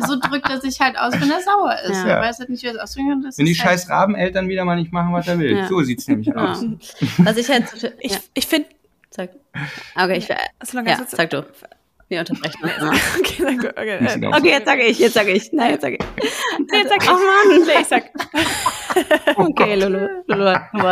so 0.07 0.19
drückt 0.19 0.49
er 0.49 0.59
sich 0.59 0.77
halt 0.81 0.97
aus, 0.99 1.13
wenn 1.13 1.31
er 1.31 1.39
sauer 1.39 1.73
ist. 1.85 2.03
Ja. 2.03 2.15
Er 2.17 2.21
weiß 2.23 2.39
halt 2.39 2.49
nicht, 2.49 2.61
wie 2.63 2.67
er 2.67 2.73
es 2.73 2.79
ausdrücken 2.79 3.09
kann. 3.11 3.21
Das 3.23 3.37
Wenn 3.37 3.45
die 3.45 3.53
ist 3.53 3.63
halt, 3.63 3.79
scheiß 3.79 3.89
Rabeneltern 3.89 4.49
wieder 4.49 4.65
mal 4.65 4.75
nicht 4.75 4.91
machen, 4.91 5.13
was 5.13 5.25
er 5.29 5.39
will. 5.39 5.55
Ja. 5.55 5.67
So 5.67 5.81
sieht's 5.83 6.05
nämlich 6.09 6.27
Ja. 6.27 6.33
aus. 6.51 6.65
Was 7.19 7.37
ich 7.37 7.47
halt, 7.49 7.93
Ich, 8.01 8.11
ja, 8.11 8.17
ich 8.33 8.45
finde, 8.45 8.67
sag. 9.09 9.29
Okay, 9.95 10.17
ich, 10.17 10.27
so 10.67 10.77
lange 10.77 10.89
ja, 10.89 10.99
sag 11.07 11.29
du. 11.29 11.45
Wir 12.09 12.19
unterbrechen 12.21 12.63
uns 12.63 12.77
immer. 12.77 12.91
Okay, 13.19 13.57
du. 13.57 13.69
Okay, 13.69 13.97
äh. 13.99 14.27
Okay, 14.27 14.49
jetzt 14.49 14.65
sage 14.65 14.83
ich, 14.83 14.99
jetzt 14.99 15.13
sage 15.13 15.31
ich. 15.31 15.53
Nein, 15.53 15.71
jetzt 15.71 15.81
sage 15.81 15.97
ich. 15.99 16.05
Nee, 16.71 16.77
jetzt 16.79 16.89
sag 16.89 17.03
ich. 17.03 17.09
Oh 17.09 17.13
Mann. 17.13 17.67
Nee, 17.67 17.81
ich 17.81 17.87
sag. 17.87 18.11
Okay, 19.35 19.75
Lulu. 19.75 20.07
Lulu. 20.25 20.55
Lulu. 20.73 20.87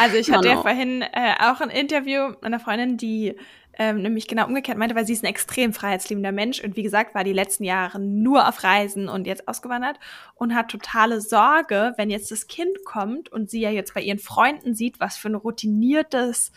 Also 0.00 0.16
ich 0.16 0.30
Oh 0.30 0.34
hatte 0.34 0.48
ja 0.48 0.54
no. 0.54 0.62
vorhin 0.62 1.02
äh, 1.02 1.34
auch 1.38 1.60
ein 1.60 1.68
Interview 1.68 2.28
mit 2.28 2.42
einer 2.42 2.58
Freundin, 2.58 2.96
die 2.96 3.36
ähm, 3.78 4.00
nämlich 4.00 4.26
genau 4.26 4.46
umgekehrt 4.46 4.78
meinte, 4.78 4.94
weil 4.96 5.06
sie 5.06 5.12
ist 5.12 5.22
ein 5.22 5.28
extrem 5.28 5.74
freiheitsliebender 5.74 6.32
Mensch 6.32 6.64
und 6.64 6.76
wie 6.76 6.82
gesagt 6.82 7.14
war 7.14 7.24
die 7.24 7.34
letzten 7.34 7.64
Jahre 7.64 8.00
nur 8.00 8.48
auf 8.48 8.64
Reisen 8.64 9.08
und 9.08 9.26
jetzt 9.26 9.46
ausgewandert 9.46 10.00
und 10.34 10.54
hat 10.54 10.70
totale 10.70 11.20
Sorge, 11.20 11.92
wenn 11.98 12.08
jetzt 12.08 12.30
das 12.30 12.46
Kind 12.46 12.84
kommt 12.86 13.30
und 13.30 13.50
sie 13.50 13.60
ja 13.60 13.70
jetzt 13.70 13.92
bei 13.92 14.00
ihren 14.00 14.18
Freunden 14.18 14.74
sieht, 14.74 14.98
was 14.98 15.18
für 15.18 15.28
ein 15.28 15.34
routiniertes 15.34 16.52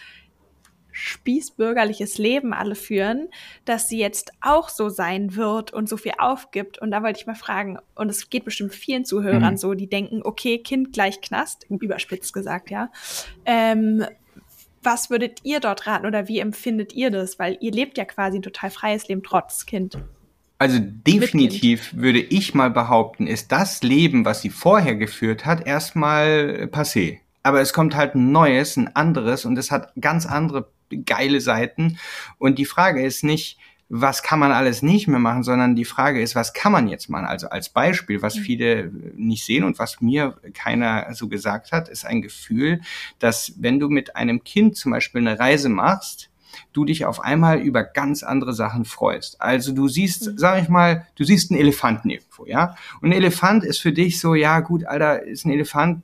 spießbürgerliches 0.99 2.17
Leben 2.17 2.53
alle 2.53 2.75
führen, 2.75 3.29
dass 3.65 3.87
sie 3.87 3.97
jetzt 3.97 4.31
auch 4.41 4.69
so 4.69 4.89
sein 4.89 5.35
wird 5.35 5.71
und 5.71 5.87
so 5.87 5.97
viel 5.97 6.13
aufgibt. 6.17 6.79
Und 6.79 6.91
da 6.91 7.01
wollte 7.01 7.19
ich 7.19 7.27
mal 7.27 7.35
fragen, 7.35 7.77
und 7.95 8.09
es 8.09 8.29
geht 8.29 8.45
bestimmt 8.45 8.73
vielen 8.73 9.05
Zuhörern 9.05 9.53
Mhm. 9.53 9.57
so, 9.57 9.73
die 9.73 9.87
denken, 9.87 10.21
okay, 10.23 10.59
Kind 10.59 10.93
gleich 10.93 11.21
Knast, 11.21 11.65
überspitzt 11.69 12.33
gesagt, 12.33 12.69
ja. 12.69 12.91
Ähm, 13.45 14.05
was 14.83 15.09
würdet 15.09 15.39
ihr 15.43 15.59
dort 15.59 15.87
raten 15.87 16.05
oder 16.05 16.27
wie 16.27 16.39
empfindet 16.39 16.93
ihr 16.93 17.11
das? 17.11 17.39
Weil 17.39 17.57
ihr 17.61 17.71
lebt 17.71 17.97
ja 17.97 18.05
quasi 18.05 18.39
ein 18.39 18.43
total 18.43 18.69
freies 18.69 19.07
Leben 19.07 19.23
trotz 19.23 19.65
Kind. 19.65 19.97
Also 20.57 20.79
definitiv 20.81 21.93
würde 21.95 22.19
ich 22.19 22.53
mal 22.53 22.69
behaupten, 22.69 23.27
ist 23.27 23.51
das 23.51 23.81
Leben, 23.81 24.25
was 24.25 24.41
sie 24.41 24.49
vorher 24.49 24.95
geführt 24.95 25.45
hat, 25.45 25.65
erstmal 25.65 26.67
passé. 26.71 27.19
Aber 27.43 27.61
es 27.61 27.71
kommt 27.71 27.95
halt 27.95 28.15
ein 28.15 28.31
neues, 28.33 28.75
ein 28.75 28.93
anderes 28.95 29.45
und 29.45 29.57
es 29.57 29.71
hat 29.71 29.93
ganz 29.99 30.25
andere 30.25 30.69
geile 31.05 31.41
Seiten. 31.41 31.97
Und 32.37 32.59
die 32.59 32.65
Frage 32.65 33.03
ist 33.03 33.23
nicht, 33.23 33.57
was 33.89 34.21
kann 34.21 34.37
man 34.37 34.51
alles 34.51 34.83
nicht 34.83 35.07
mehr 35.07 35.19
machen, 35.19 35.41
sondern 35.43 35.75
die 35.75 35.85
Frage 35.85 36.21
ist, 36.21 36.35
was 36.35 36.53
kann 36.53 36.71
man 36.71 36.87
jetzt 36.87 37.09
machen? 37.09 37.25
Also 37.25 37.49
als 37.49 37.69
Beispiel, 37.69 38.21
was 38.21 38.35
mhm. 38.35 38.41
viele 38.41 38.91
nicht 39.15 39.43
sehen 39.43 39.63
und 39.63 39.79
was 39.79 39.99
mir 39.99 40.39
keiner 40.53 41.07
so 41.15 41.27
gesagt 41.27 41.71
hat, 41.71 41.89
ist 41.89 42.05
ein 42.05 42.21
Gefühl, 42.21 42.81
dass 43.17 43.53
wenn 43.57 43.79
du 43.79 43.89
mit 43.89 44.15
einem 44.15 44.43
Kind 44.43 44.77
zum 44.77 44.91
Beispiel 44.91 45.21
eine 45.21 45.39
Reise 45.39 45.69
machst, 45.69 46.29
du 46.71 46.85
dich 46.85 47.05
auf 47.05 47.19
einmal 47.21 47.59
über 47.59 47.83
ganz 47.83 48.21
andere 48.21 48.53
Sachen 48.53 48.85
freust. 48.85 49.41
Also 49.41 49.73
du 49.73 49.87
siehst, 49.87 50.27
mhm. 50.27 50.37
sag 50.37 50.61
ich 50.61 50.69
mal, 50.69 51.07
du 51.15 51.23
siehst 51.23 51.51
einen 51.51 51.59
Elefanten 51.59 52.11
irgendwo, 52.11 52.45
ja? 52.45 52.75
Und 53.01 53.09
ein 53.09 53.13
Elefant 53.13 53.63
ist 53.63 53.79
für 53.79 53.91
dich 53.91 54.19
so, 54.19 54.35
ja 54.35 54.59
gut, 54.59 54.85
Alter, 54.85 55.23
ist 55.23 55.45
ein 55.45 55.51
Elefant, 55.51 56.03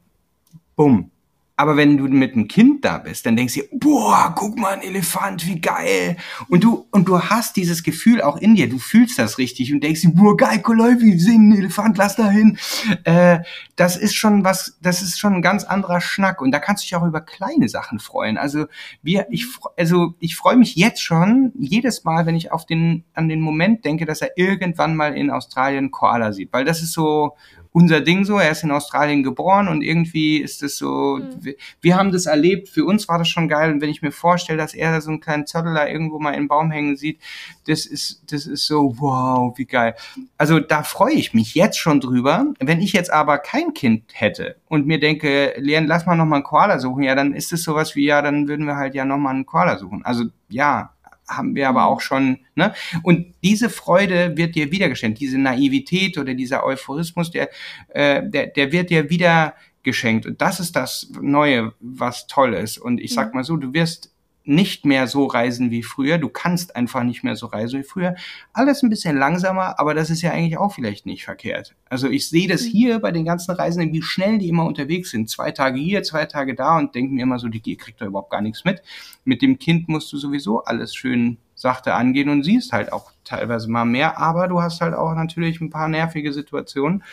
bumm, 0.76 1.12
aber 1.58 1.78
wenn 1.78 1.98
du 1.98 2.04
mit 2.04 2.34
einem 2.34 2.50
Kind 2.50 2.84
da 2.84 2.98
bist, 2.98 3.26
dann 3.26 3.38
denkst 3.38 3.54
du, 3.54 3.62
boah, 3.72 4.34
guck 4.36 4.58
mal, 4.58 4.74
ein 4.74 4.82
Elefant, 4.82 5.48
wie 5.48 5.62
geil. 5.62 6.18
Und 6.50 6.66
du, 6.66 6.86
und 6.92 7.08
du 7.08 7.22
hast 7.22 7.56
dieses 7.56 7.82
Gefühl 7.84 8.22
auch 8.22 8.36
in 8.38 8.56
dir, 8.56 8.68
du 8.68 8.78
fühlst 8.78 9.18
das 9.18 9.38
richtig 9.38 9.72
und 9.72 9.82
denkst, 9.82 10.02
boah, 10.14 10.36
geil, 10.36 10.62
Koloi, 10.62 11.00
wir 11.00 11.18
sehen 11.18 11.52
einen 11.52 11.58
Elefant, 11.60 11.98
lass 11.98 12.18
da 12.18 12.30
hin. 12.30 12.58
Äh, 13.06 13.40
das 13.78 13.96
ist 13.96 14.16
schon 14.16 14.44
was, 14.44 14.78
das 14.82 15.02
ist 15.02 15.18
schon 15.18 15.36
ein 15.36 15.42
ganz 15.42 15.64
anderer 15.64 16.02
Schnack. 16.02 16.42
Und 16.42 16.52
da 16.52 16.60
kannst 16.60 16.84
du 16.84 16.86
dich 16.86 16.96
auch 16.96 17.08
über 17.08 17.22
kleine 17.22 17.70
Sachen 17.70 18.00
freuen. 18.00 18.38
Also 18.38 18.66
wir, 19.02 19.28
ich, 19.30 19.48
also 19.78 20.16
ich 20.20 20.36
freue 20.36 20.58
mich 20.58 20.76
jetzt 20.76 21.02
schon 21.02 21.54
jedes 21.58 22.04
Mal, 22.04 22.26
wenn 22.26 22.36
ich 22.36 22.52
auf 22.52 22.66
den, 22.66 23.06
an 23.14 23.30
den 23.30 23.40
Moment 23.40 23.86
denke, 23.86 24.06
dass 24.06 24.22
er 24.22 24.38
irgendwann 24.38 24.96
mal 24.98 25.16
in 25.16 25.32
Australien 25.32 25.92
Koala 25.92 26.34
sieht. 26.34 26.52
Weil 26.52 26.66
das 26.66 26.82
ist 26.82 26.92
so, 26.92 27.38
unser 27.76 28.00
Ding 28.00 28.24
so. 28.24 28.40
Er 28.40 28.52
ist 28.52 28.64
in 28.64 28.72
Australien 28.72 29.22
geboren 29.22 29.68
und 29.68 29.82
irgendwie 29.82 30.38
ist 30.38 30.64
es 30.64 30.78
so, 30.78 31.18
mhm. 31.18 31.44
wir, 31.44 31.56
wir, 31.82 31.98
haben 31.98 32.14
das 32.14 32.26
erlebt. 32.26 32.70
Für 32.70 32.86
uns 32.86 33.10
war 33.10 33.18
das 33.18 33.28
schon 33.28 33.50
geil. 33.50 33.70
Und 33.74 33.82
wenn 33.82 33.90
ich 33.90 34.02
mir 34.02 34.14
vorstelle, 34.14 34.58
dass 34.58 34.74
er 34.74 35.02
so 35.02 35.10
einen 35.10 35.20
kleinen 35.20 35.46
Zöttler 35.46 35.92
irgendwo 35.92 36.18
mal 36.18 36.32
im 36.32 36.48
Baum 36.48 36.72
hängen 36.72 36.96
sieht, 36.96 37.20
das 37.68 37.86
ist, 37.86 38.32
das 38.32 38.48
ist 38.48 38.66
so, 38.66 38.96
wow, 38.98 39.58
wie 39.58 39.66
geil. 39.66 39.96
Also 40.38 40.62
da 40.62 40.84
freue 40.84 41.16
ich 41.16 41.34
mich 41.34 41.54
jetzt 41.54 41.78
schon 41.78 42.00
drüber. 42.00 42.46
Wenn 42.62 42.80
ich 42.80 42.94
jetzt 42.94 43.12
aber 43.12 43.40
kein 43.40 43.74
Kind 43.74 44.04
hätte 44.14 44.56
und 44.70 44.88
mir 44.88 45.02
denke, 45.02 45.54
Leon, 45.58 45.86
lass 45.86 46.06
mal 46.06 46.16
noch 46.16 46.26
mal 46.26 46.38
einen 46.38 46.46
Koala 46.46 46.80
suchen, 46.80 47.04
ja, 47.04 47.14
dann 47.14 47.34
ist 47.34 47.52
es 47.52 47.64
sowas 47.64 47.94
wie, 47.98 48.06
ja, 48.06 48.22
dann 48.22 48.48
würden 48.48 48.68
wir 48.68 48.78
halt 48.78 48.96
ja 48.96 49.04
noch 49.04 49.18
mal 49.18 49.32
einen 49.32 49.46
Koala 49.46 49.78
suchen. 49.78 50.06
Also 50.06 50.24
ja, 50.48 50.95
haben 51.28 51.56
wir 51.56 51.70
aber 51.70 51.86
auch 51.86 52.02
schon, 52.02 52.40
ne? 52.56 52.74
Und 53.04 53.34
diese 53.44 53.70
Freude 53.70 54.38
wird 54.38 54.56
dir 54.56 54.72
wiedergeschenkt, 54.72 55.20
diese 55.20 55.38
Naivität 55.38 56.18
oder 56.18 56.34
dieser 56.34 56.66
Euphorismus, 56.66 57.32
der, 57.32 57.50
äh, 57.90 58.22
der, 58.24 58.48
der 58.48 58.72
wird 58.72 58.90
dir 58.90 59.10
wieder 59.10 59.56
geschenkt. 59.84 60.26
Und 60.26 60.42
das 60.42 60.60
ist 60.60 60.76
das 60.76 61.12
Neue, 61.22 61.74
was 61.80 62.28
toll 62.28 62.54
ist. 62.54 62.78
Und 62.78 63.00
ich 63.00 63.14
sag 63.14 63.30
mhm. 63.30 63.38
mal 63.38 63.44
so, 63.44 63.58
du 63.58 63.74
wirst 63.74 64.15
nicht 64.46 64.86
mehr 64.86 65.08
so 65.08 65.26
reisen 65.26 65.72
wie 65.72 65.84
früher. 65.84 66.18
Du 66.18 66.30
kannst 66.30 66.76
einfach 66.76 67.04
nicht 67.04 67.24
mehr 67.24 67.36
so 67.36 67.48
reisen 67.48 67.80
wie 67.80 67.84
früher. 67.84 68.16
Alles 68.54 68.84
ein 68.84 68.90
bisschen 68.90 69.18
langsamer, 69.18 69.80
aber 69.80 69.94
das 69.94 70.10
ist 70.10 70.22
ja 70.22 70.32
eigentlich 70.32 70.58
auch 70.58 70.74
vielleicht 70.74 71.06
nicht 71.06 71.26
verkehrt. 71.26 71.76
Also 71.90 72.10
ich 72.10 72.30
sehe 72.30 72.48
das 72.48 72.64
mhm. 72.64 72.70
hier 72.70 73.00
bei 73.00 73.12
den 73.12 73.26
ganzen 73.26 73.52
Reisenden, 73.52 73.94
wie 73.94 74.02
schnell 74.02 74.38
die 74.38 74.50
immer 74.50 74.66
unterwegs 74.66 75.12
sind. 75.12 75.30
Zwei 75.30 75.52
Tage 75.52 75.80
hier, 75.80 76.04
zwei 76.04 76.26
Tage 76.26 76.56
da 76.56 76.78
und 76.78 76.96
denken 76.96 77.16
mir 77.16 77.24
immer 77.24 77.40
so, 77.40 77.48
die 77.48 77.76
kriegt 77.76 78.02
da 78.02 78.06
überhaupt 78.06 78.32
gar 78.32 78.42
nichts 78.42 78.66
mit. 78.66 78.82
Mit 79.24 79.42
dem 79.42 79.60
Kind 79.60 79.90
musst 79.90 80.12
du 80.14 80.18
sowieso 80.18 80.64
alles 80.64 80.96
schön 80.96 81.38
sachte 81.56 81.94
angehen 81.94 82.30
und 82.30 82.44
siehst 82.44 82.74
halt 82.74 82.92
auch 82.92 83.12
teilweise 83.24 83.72
mal 83.72 83.86
mehr, 83.86 84.20
aber 84.20 84.48
du 84.48 84.62
hast 84.62 84.82
halt 84.82 84.94
auch 84.94 85.16
natürlich 85.16 85.62
ein 85.62 85.70
paar 85.70 85.88
nervige 85.88 86.34
Situationen. 86.34 87.04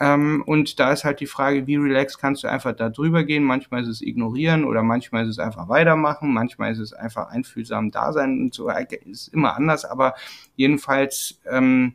Ähm, 0.00 0.42
und 0.46 0.80
da 0.80 0.92
ist 0.92 1.04
halt 1.04 1.20
die 1.20 1.26
Frage, 1.26 1.66
wie 1.66 1.76
relaxed 1.76 2.18
kannst 2.18 2.42
du 2.44 2.48
einfach 2.48 2.72
da 2.72 2.88
drüber 2.88 3.24
gehen? 3.24 3.44
Manchmal 3.44 3.82
ist 3.82 3.88
es 3.88 4.02
ignorieren 4.02 4.64
oder 4.64 4.82
manchmal 4.82 5.24
ist 5.24 5.30
es 5.30 5.38
einfach 5.38 5.68
weitermachen, 5.68 6.32
manchmal 6.32 6.72
ist 6.72 6.78
es 6.78 6.92
einfach 6.92 7.28
einfühlsam 7.28 7.90
da 7.90 8.12
sein 8.12 8.40
und 8.40 8.54
so. 8.54 8.68
Ist 8.70 9.28
immer 9.28 9.56
anders, 9.56 9.84
aber 9.84 10.14
jedenfalls 10.56 11.40
ähm, 11.50 11.94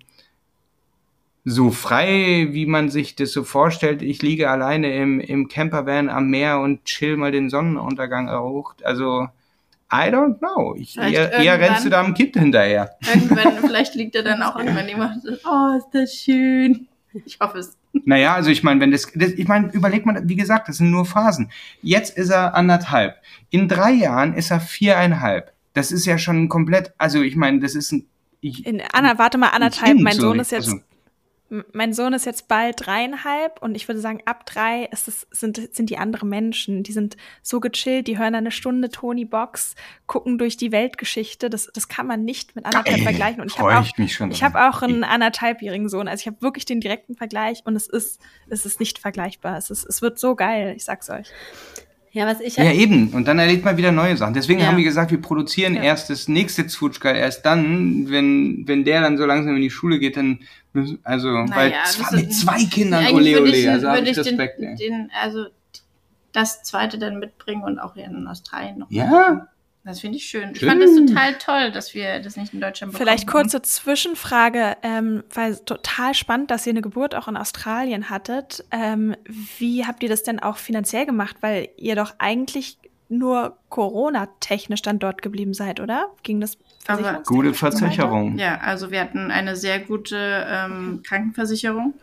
so 1.43 1.71
frei, 1.71 2.49
wie 2.51 2.65
man 2.65 2.89
sich 2.89 3.15
das 3.15 3.31
so 3.31 3.43
vorstellt. 3.43 4.01
Ich 4.01 4.21
liege 4.21 4.49
alleine 4.49 4.93
im, 4.95 5.19
im 5.19 5.47
Campervan 5.47 6.09
am 6.09 6.29
Meer 6.29 6.59
und 6.59 6.83
chill 6.83 7.15
mal 7.15 7.31
den 7.31 7.49
Sonnenuntergang 7.49 8.29
hoch. 8.29 8.75
Also 8.83 9.27
I 9.91 10.11
don't 10.11 10.39
know. 10.39 10.75
Ich, 10.77 10.97
eher, 10.97 11.31
eher 11.31 11.59
rennst 11.59 11.85
du 11.85 11.89
da 11.89 12.01
am 12.01 12.13
Kind 12.13 12.35
hinterher. 12.35 12.97
Irgendwann, 13.07 13.59
vielleicht 13.59 13.95
liegt 13.95 14.15
er 14.15 14.23
dann 14.23 14.43
auch 14.43 14.57
irgendwann 14.57 14.89
jemand, 14.89 15.23
oh, 15.45 15.77
ist 15.77 15.87
das 15.93 16.13
schön. 16.13 16.87
Ich 17.25 17.39
hoffe 17.39 17.59
es. 17.59 17.77
Naja, 18.05 18.33
also 18.35 18.49
ich 18.49 18.63
meine, 18.63 18.79
wenn 18.79 18.91
das, 18.91 19.11
das 19.15 19.31
ich 19.31 19.47
meine, 19.47 19.71
überleg 19.71 20.05
mal, 20.05 20.21
wie 20.25 20.35
gesagt, 20.35 20.69
das 20.69 20.77
sind 20.77 20.91
nur 20.91 21.05
Phasen. 21.05 21.51
Jetzt 21.81 22.17
ist 22.17 22.29
er 22.29 22.55
anderthalb. 22.55 23.15
In 23.49 23.67
drei 23.67 23.91
Jahren 23.91 24.33
ist 24.33 24.51
er 24.51 24.59
viereinhalb. 24.59 25.53
Das 25.73 25.91
ist 25.91 26.05
ja 26.05 26.17
schon 26.17 26.49
komplett, 26.49 26.93
also 26.97 27.21
ich 27.21 27.35
meine, 27.35 27.59
das 27.59 27.75
ist 27.75 27.91
ein. 27.91 28.05
Ich, 28.39 28.65
In 28.65 28.81
Anna, 28.93 29.17
warte 29.17 29.37
mal, 29.37 29.49
anderthalb. 29.49 29.99
Mein 29.99 30.15
Sohn 30.15 30.39
ist 30.39 30.51
jetzt 30.51 30.67
also, 30.67 30.79
mein 31.71 31.93
Sohn 31.93 32.13
ist 32.13 32.25
jetzt 32.25 32.47
bald 32.47 32.85
dreieinhalb 32.85 33.61
und 33.61 33.75
ich 33.75 33.87
würde 33.87 34.01
sagen, 34.01 34.21
ab 34.25 34.45
drei 34.45 34.85
ist 34.91 35.07
es, 35.07 35.27
sind, 35.31 35.73
sind 35.73 35.89
die 35.89 35.97
anderen 35.97 36.27
Menschen. 36.27 36.83
Die 36.83 36.91
sind 36.91 37.15
so 37.41 37.59
gechillt, 37.59 38.07
die 38.07 38.17
hören 38.17 38.35
eine 38.35 38.51
Stunde 38.51 38.89
Tony 38.89 39.23
Box, 39.23 39.75
gucken 40.07 40.37
durch 40.37 40.57
die 40.57 40.71
Weltgeschichte. 40.71 41.49
Das, 41.49 41.69
das 41.73 41.87
kann 41.87 42.05
man 42.05 42.25
nicht 42.25 42.55
mit 42.55 42.65
anderthalb 42.65 42.97
Ey, 42.97 43.03
vergleichen. 43.03 43.41
Und 43.41 43.51
ich 43.51 43.59
habe 43.59 43.77
auch, 43.77 43.85
ich, 43.97 44.19
ich 44.19 44.43
hab 44.43 44.55
auch 44.55 44.81
einen 44.81 45.03
anderthalbjährigen 45.03 45.87
Sohn. 45.87 46.07
Also 46.07 46.21
ich 46.21 46.27
habe 46.27 46.41
wirklich 46.41 46.65
den 46.65 46.81
direkten 46.81 47.15
Vergleich 47.15 47.61
und 47.65 47.75
es 47.75 47.87
ist, 47.87 48.19
es 48.49 48.65
ist 48.65 48.79
nicht 48.79 48.99
vergleichbar. 48.99 49.57
Es, 49.57 49.69
ist, 49.69 49.85
es 49.85 50.01
wird 50.01 50.19
so 50.19 50.35
geil, 50.35 50.73
ich 50.75 50.83
sag's 50.83 51.09
euch. 51.09 51.27
Ja, 52.11 52.25
was 52.25 52.39
ich 52.39 52.55
Ja, 52.55 52.71
eben. 52.71 53.09
Und 53.09 53.27
dann 53.27 53.39
erlebt 53.39 53.65
man 53.65 53.77
wieder 53.77 53.91
neue 53.91 54.17
Sachen. 54.17 54.33
Deswegen 54.33 54.59
ja. 54.59 54.67
haben 54.67 54.77
wir 54.77 54.83
gesagt, 54.83 55.11
wir 55.11 55.21
produzieren 55.21 55.75
ja. 55.75 55.83
erst 55.83 56.09
das 56.09 56.27
nächste 56.27 56.67
Zwutschka 56.67 57.11
erst 57.11 57.45
dann, 57.45 58.09
wenn, 58.09 58.67
wenn 58.67 58.83
der 58.83 59.01
dann 59.01 59.17
so 59.17 59.25
langsam 59.25 59.55
in 59.55 59.61
die 59.61 59.69
Schule 59.69 59.99
geht, 59.99 60.17
dann, 60.17 60.39
also, 61.03 61.29
naja, 61.29 61.55
weil 61.55 61.73
zwar 61.85 62.13
mit 62.13 62.33
zwei 62.33 62.63
Kindern, 62.65 63.05
ole, 63.13 63.41
ole, 63.41 63.71
also 63.71 63.89
habe 63.89 64.01
ich 64.01 64.17
Respekt. 64.17 64.59
Den, 64.59 64.75
den, 64.77 65.11
also, 65.21 65.47
das 66.31 66.63
zweite 66.63 66.97
dann 66.97 67.19
mitbringen 67.19 67.63
und 67.63 67.79
auch 67.79 67.95
in 67.95 68.27
Australien 68.27 68.79
noch. 68.79 68.91
Ja. 68.91 69.47
Das 69.87 70.01
finde 70.01 70.17
ich 70.17 70.25
schön. 70.25 70.51
Ich 70.53 70.65
fand 70.65 70.81
es 70.81 70.95
total 70.95 71.35
toll, 71.35 71.71
dass 71.71 71.93
wir 71.93 72.19
das 72.19 72.35
nicht 72.35 72.53
in 72.53 72.59
Deutschland 72.59 72.91
bekommen. 72.91 73.07
Vielleicht 73.07 73.27
kurze 73.27 73.61
Zwischenfrage, 73.61 74.75
ähm, 74.83 75.23
weil 75.33 75.55
total 75.55 76.13
spannend, 76.13 76.51
dass 76.51 76.67
ihr 76.67 76.71
eine 76.71 76.81
Geburt 76.81 77.15
auch 77.15 77.27
in 77.27 77.37
Australien 77.37 78.09
hattet. 78.09 78.65
Ähm, 78.71 79.15
wie 79.57 79.85
habt 79.85 80.03
ihr 80.03 80.09
das 80.09 80.23
denn 80.23 80.39
auch 80.39 80.57
finanziell 80.57 81.05
gemacht? 81.05 81.37
Weil 81.39 81.69
ihr 81.77 81.95
doch 81.95 82.15
eigentlich 82.17 82.77
nur 83.07 83.57
Corona-technisch 83.69 84.81
dann 84.81 84.99
dort 84.99 85.21
geblieben 85.21 85.53
seid, 85.53 85.79
oder? 85.79 86.09
Ging 86.23 86.41
das 86.41 86.57
Aber 86.87 87.23
Gute 87.25 87.53
Versicherung. 87.53 88.37
Ja, 88.37 88.57
also 88.57 88.91
wir 88.91 88.99
hatten 88.99 89.31
eine 89.31 89.55
sehr 89.55 89.79
gute 89.79 90.45
ähm, 90.49 91.01
Krankenversicherung 91.03 91.93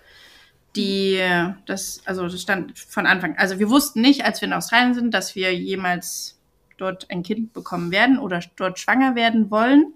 die 0.76 1.20
das, 1.66 2.02
also 2.04 2.26
das 2.26 2.42
stand 2.42 2.76
von 2.76 3.06
Anfang, 3.06 3.36
also 3.36 3.58
wir 3.58 3.70
wussten 3.70 4.00
nicht, 4.00 4.24
als 4.24 4.40
wir 4.40 4.48
in 4.48 4.52
Australien 4.52 4.94
sind, 4.94 5.14
dass 5.14 5.34
wir 5.36 5.54
jemals 5.54 6.33
dort 6.76 7.10
ein 7.10 7.22
Kind 7.22 7.52
bekommen 7.52 7.90
werden 7.90 8.18
oder 8.18 8.40
dort 8.56 8.78
schwanger 8.78 9.14
werden 9.14 9.50
wollen. 9.50 9.94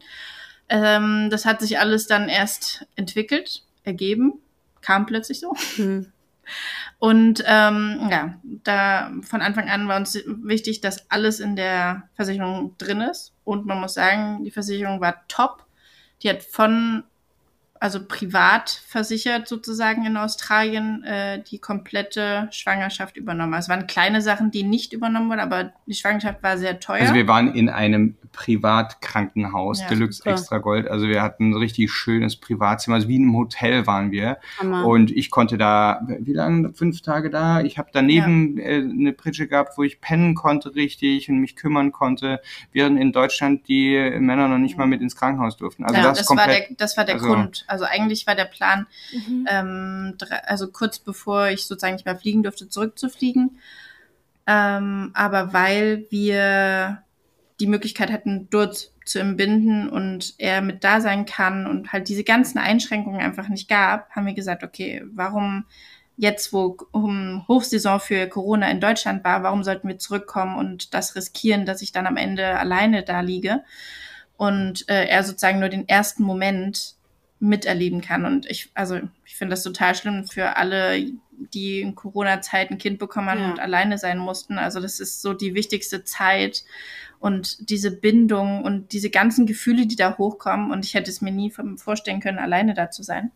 Ähm, 0.69 1.29
das 1.31 1.45
hat 1.45 1.61
sich 1.61 1.79
alles 1.79 2.07
dann 2.07 2.29
erst 2.29 2.87
entwickelt, 2.97 3.65
ergeben, 3.85 4.35
kam 4.81 5.07
plötzlich 5.07 5.41
so. 5.41 5.55
Mhm. 5.77 6.13
Und 6.99 7.45
ähm, 7.47 8.09
ja, 8.11 8.41
da 8.65 9.13
von 9.23 9.41
Anfang 9.43 9.69
an 9.69 9.87
war 9.87 9.97
uns 9.97 10.19
wichtig, 10.27 10.81
dass 10.81 11.11
alles 11.11 11.41
in 11.41 11.57
der 11.57 12.09
Versicherung 12.15 12.75
drin 12.79 13.01
ist. 13.01 13.35
Und 13.45 13.67
man 13.67 13.81
muss 13.81 13.95
sagen, 13.95 14.45
die 14.45 14.51
Versicherung 14.51 15.01
war 15.01 15.27
top. 15.29 15.65
Die 16.23 16.31
hat 16.31 16.43
von 16.43 17.05
also 17.81 18.01
privat 18.07 18.71
versichert 18.87 19.49
sozusagen 19.49 20.05
in 20.05 20.17
Australien, 20.17 21.05
äh, 21.05 21.43
die 21.43 21.59
komplette 21.59 22.49
Schwangerschaft 22.51 23.17
übernommen. 23.17 23.55
Also 23.55 23.67
es 23.67 23.69
waren 23.77 23.87
kleine 23.87 24.23
Sachen, 24.23 24.51
die 24.51 24.63
nicht 24.63 24.93
übernommen 24.93 25.29
wurden, 25.29 25.41
aber 25.41 25.73
die 25.87 25.95
Schwangerschaft 25.95 26.43
war 26.43 26.59
sehr 26.59 26.81
teuer. 26.81 27.01
Also 27.01 27.15
wir 27.15 27.29
waren 27.29 27.55
in 27.55 27.69
einem 27.69 28.17
Privatkrankenhaus, 28.33 29.81
ja, 29.81 29.89
Deluxe 29.89 30.19
super. 30.19 30.31
Extra 30.31 30.59
Gold. 30.59 30.89
Also 30.89 31.09
wir 31.09 31.23
hatten 31.23 31.51
ein 31.51 31.55
richtig 31.55 31.91
schönes 31.91 32.37
Privatzimmer, 32.37 32.97
also 32.97 33.09
wie 33.09 33.17
in 33.17 33.23
einem 33.23 33.37
Hotel 33.37 33.87
waren 33.87 34.11
wir. 34.11 34.39
Hammer. 34.59 34.87
Und 34.87 35.11
ich 35.11 35.31
konnte 35.31 35.59
da, 35.59 36.07
wie 36.21 36.33
lange, 36.33 36.73
fünf 36.73 37.03
Tage 37.03 37.31
da. 37.31 37.61
Ich 37.61 37.79
habe 37.79 37.91
daneben 37.93 38.59
ja. 38.59 38.65
äh, 38.65 38.77
eine 38.77 39.13
Pritsche 39.13 39.49
gehabt, 39.49 39.77
wo 39.77 39.83
ich 39.83 40.01
pennen 40.01 40.35
konnte 40.35 40.75
richtig 40.75 41.29
und 41.29 41.39
mich 41.39 41.57
kümmern 41.57 41.93
konnte, 41.93 42.41
während 42.73 43.01
in 43.01 43.13
Deutschland 43.13 43.67
die 43.69 43.97
Männer 44.19 44.49
noch 44.49 44.59
nicht 44.59 44.77
mal 44.77 44.87
mit 44.87 45.01
ins 45.01 45.17
Krankenhaus 45.17 45.57
durften. 45.57 45.85
Also 45.85 45.97
ja, 45.97 46.03
das, 46.03 46.19
das 46.19 46.27
komplett, 46.27 46.49
war 46.49 46.55
der, 46.55 46.77
das 46.77 46.97
war 46.97 47.05
der 47.05 47.15
also, 47.15 47.27
Grund. 47.27 47.65
Also 47.69 47.85
eigentlich 47.85 48.27
war 48.27 48.35
der 48.35 48.45
Plan, 48.45 48.87
mhm. 49.13 49.47
ähm, 49.49 50.17
also 50.47 50.69
kurz 50.69 50.99
bevor 50.99 51.49
ich 51.49 51.67
sozusagen 51.67 51.95
nicht 51.95 52.07
mehr 52.07 52.17
fliegen 52.17 52.43
durfte, 52.43 52.69
zurückzufliegen. 52.69 53.59
Ähm, 54.47 55.11
aber 55.15 55.53
weil 55.53 56.07
wir 56.11 57.03
die 57.61 57.67
Möglichkeit 57.67 58.11
hatten, 58.11 58.49
dort 58.51 58.93
zu 59.05 59.19
entbinden 59.19 59.89
und 59.89 60.35
er 60.39 60.61
mit 60.61 60.85
da 60.85 61.01
sein 61.01 61.27
kann 61.27 61.67
und 61.67 61.93
halt 61.93 62.09
diese 62.09 62.25
ganzen 62.25 62.59
Einschränkungen 62.59 63.21
einfach 63.21 63.49
nicht 63.49 63.69
gab, 63.69 64.11
haben 64.11 64.27
wir 64.27 64.35
gesagt, 64.35 64.63
okay, 64.63 65.03
warum 65.13 65.65
jetzt, 66.17 66.53
wo 66.53 66.77
Hochsaison 67.49 68.01
für 68.01 68.27
Corona 68.27 68.71
in 68.71 68.81
Deutschland 68.81 69.25
war, 69.25 69.43
warum 69.43 69.65
sollten 69.65 69.89
wir 69.89 69.99
zurückkommen 69.99 70.59
und 70.59 70.93
das 70.93 71.15
riskieren, 71.17 71.65
dass 71.65 71.81
ich 71.81 71.93
dann 71.93 72.07
am 72.07 72.17
Ende 72.17 72.59
alleine 72.59 73.03
da 73.03 73.21
liege 73.21 73.63
und 74.37 74.89
äh, 74.89 75.07
er 75.07 75.23
sozusagen 75.25 75.61
nur 75.61 75.69
den 75.69 75.89
ersten 75.89 76.23
Moment 76.23 76.95
miterleben 77.41 78.01
kann. 78.01 78.25
Und 78.25 78.47
ich, 78.47 78.71
also 78.75 79.01
ich 79.25 79.37
finde 79.37 79.53
das 79.53 79.63
total 79.63 79.95
schlimm 79.95 80.27
für 80.27 80.57
alle, 80.57 81.05
die 81.55 81.81
in 81.81 81.95
Corona-Zeit 81.95 82.71
ein 82.71 82.79
Kind 82.79 82.99
bekommen 82.99 83.29
haben 83.29 83.41
ja. 83.41 83.51
und 83.51 83.61
alleine 83.61 83.99
sein 83.99 84.19
mussten. 84.19 84.59
Also 84.59 84.81
das 84.81 85.01
ist 85.01 85.23
so 85.23 85.35
die 85.35 85.55
wichtigste 85.55 86.05
Zeit 86.05 86.65
und 87.21 87.71
diese 87.71 87.91
Bindung 87.91 88.65
und 88.65 88.93
diese 88.93 89.11
ganzen 89.11 89.47
Gefühle, 89.47 89.87
die 89.87 89.97
da 89.97 90.19
hochkommen. 90.19 90.71
Und 90.71 90.85
ich 90.85 90.95
hätte 90.95 91.11
es 91.11 91.21
mir 91.21 91.33
nie 91.33 91.53
vorstellen 91.77 92.21
können, 92.21 92.39
alleine 92.39 92.75
da 92.75 92.91
zu 92.91 93.03
sein. 93.03 93.31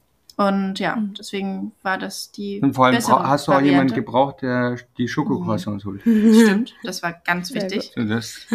Und 0.49 0.81
ja, 0.81 0.97
mhm. 0.97 1.15
deswegen 1.17 1.73
war 1.83 1.99
das 1.99 2.33
die. 2.33 2.61
Und 2.61 2.75
vor 2.75 2.87
allem 2.87 2.97
hast 2.97 3.47
du 3.47 3.53
auch 3.53 3.61
jemanden 3.61 3.95
gebraucht, 3.95 4.43
der 4.43 4.77
die 4.99 5.07
Schokocroissants 5.07 5.85
holt. 5.85 6.01
Stimmt, 6.03 6.75
das 6.83 7.03
war 7.03 7.13
ganz 7.13 7.55
wichtig. 7.55 7.93
Das 7.95 8.47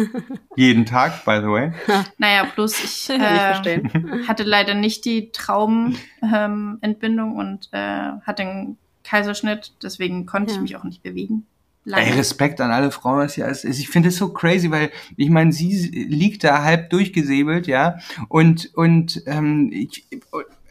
jeden 0.56 0.84
Tag, 0.84 1.24
by 1.24 1.38
the 1.40 1.48
way. 1.48 1.72
Naja, 2.18 2.46
bloß 2.54 2.84
ich 2.84 3.10
äh, 3.10 3.82
hatte 4.26 4.42
leider 4.42 4.74
nicht 4.74 5.04
die 5.04 5.30
Traumentbindung 5.30 7.32
ähm, 7.32 7.36
und 7.36 7.68
äh, 7.72 8.10
hatte 8.22 8.42
einen 8.42 8.78
Kaiserschnitt, 9.04 9.72
deswegen 9.82 10.26
konnte 10.26 10.50
ja. 10.50 10.56
ich 10.56 10.62
mich 10.62 10.76
auch 10.76 10.84
nicht 10.84 11.02
bewegen. 11.02 11.46
Ey, 11.86 12.12
Respekt 12.12 12.60
an 12.60 12.70
alle 12.70 12.90
Frauen, 12.90 13.18
was 13.18 13.34
hier 13.34 13.46
alles 13.46 13.64
ist. 13.64 13.78
Ich 13.78 13.88
finde 13.88 14.10
es 14.10 14.16
so 14.16 14.32
crazy, 14.32 14.70
weil 14.70 14.90
ich 15.16 15.30
meine, 15.30 15.52
sie 15.52 15.88
liegt 15.88 16.44
da 16.44 16.62
halb 16.62 16.90
durchgesäbelt, 16.90 17.66
ja, 17.66 17.98
und 18.28 18.70
und 18.74 19.22
ähm, 19.26 19.70
ich, 19.72 20.06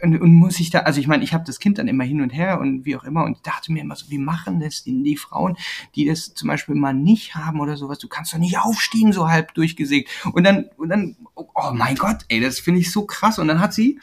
und, 0.02 0.20
und 0.20 0.34
muss 0.34 0.60
ich 0.60 0.70
da, 0.70 0.80
also 0.80 1.00
ich 1.00 1.08
meine, 1.08 1.24
ich 1.24 1.34
habe 1.34 1.44
das 1.46 1.60
Kind 1.60 1.78
dann 1.78 1.88
immer 1.88 2.04
hin 2.04 2.22
und 2.22 2.30
her 2.30 2.60
und 2.60 2.86
wie 2.86 2.96
auch 2.96 3.04
immer 3.04 3.24
und 3.24 3.46
dachte 3.46 3.72
mir 3.72 3.82
immer 3.82 3.96
so, 3.96 4.10
wie 4.10 4.18
machen 4.18 4.60
das 4.60 4.84
die, 4.84 5.04
die 5.04 5.18
Frauen, 5.18 5.58
die 5.96 6.06
das 6.06 6.34
zum 6.34 6.48
Beispiel 6.48 6.76
mal 6.76 6.94
nicht 6.94 7.36
haben 7.36 7.60
oder 7.60 7.78
sowas, 7.78 8.00
du 8.00 8.08
kannst 8.08 8.34
doch 8.34 8.38
nicht 8.38 8.60
aufstehen, 8.60 9.12
so 9.12 9.30
halb 9.30 9.54
durchgesägt. 9.54 10.10
Und 10.34 10.44
dann, 10.44 10.70
und 10.78 10.90
dann, 10.90 11.16
oh 11.36 11.72
mein 11.74 11.96
Gott, 11.96 12.26
ey, 12.28 12.40
das 12.40 12.60
finde 12.60 12.82
ich 12.82 12.92
so 12.92 13.06
krass. 13.06 13.40
Und 13.40 13.48
dann 13.48 13.60
hat 13.60 13.74
sie, 13.74 14.00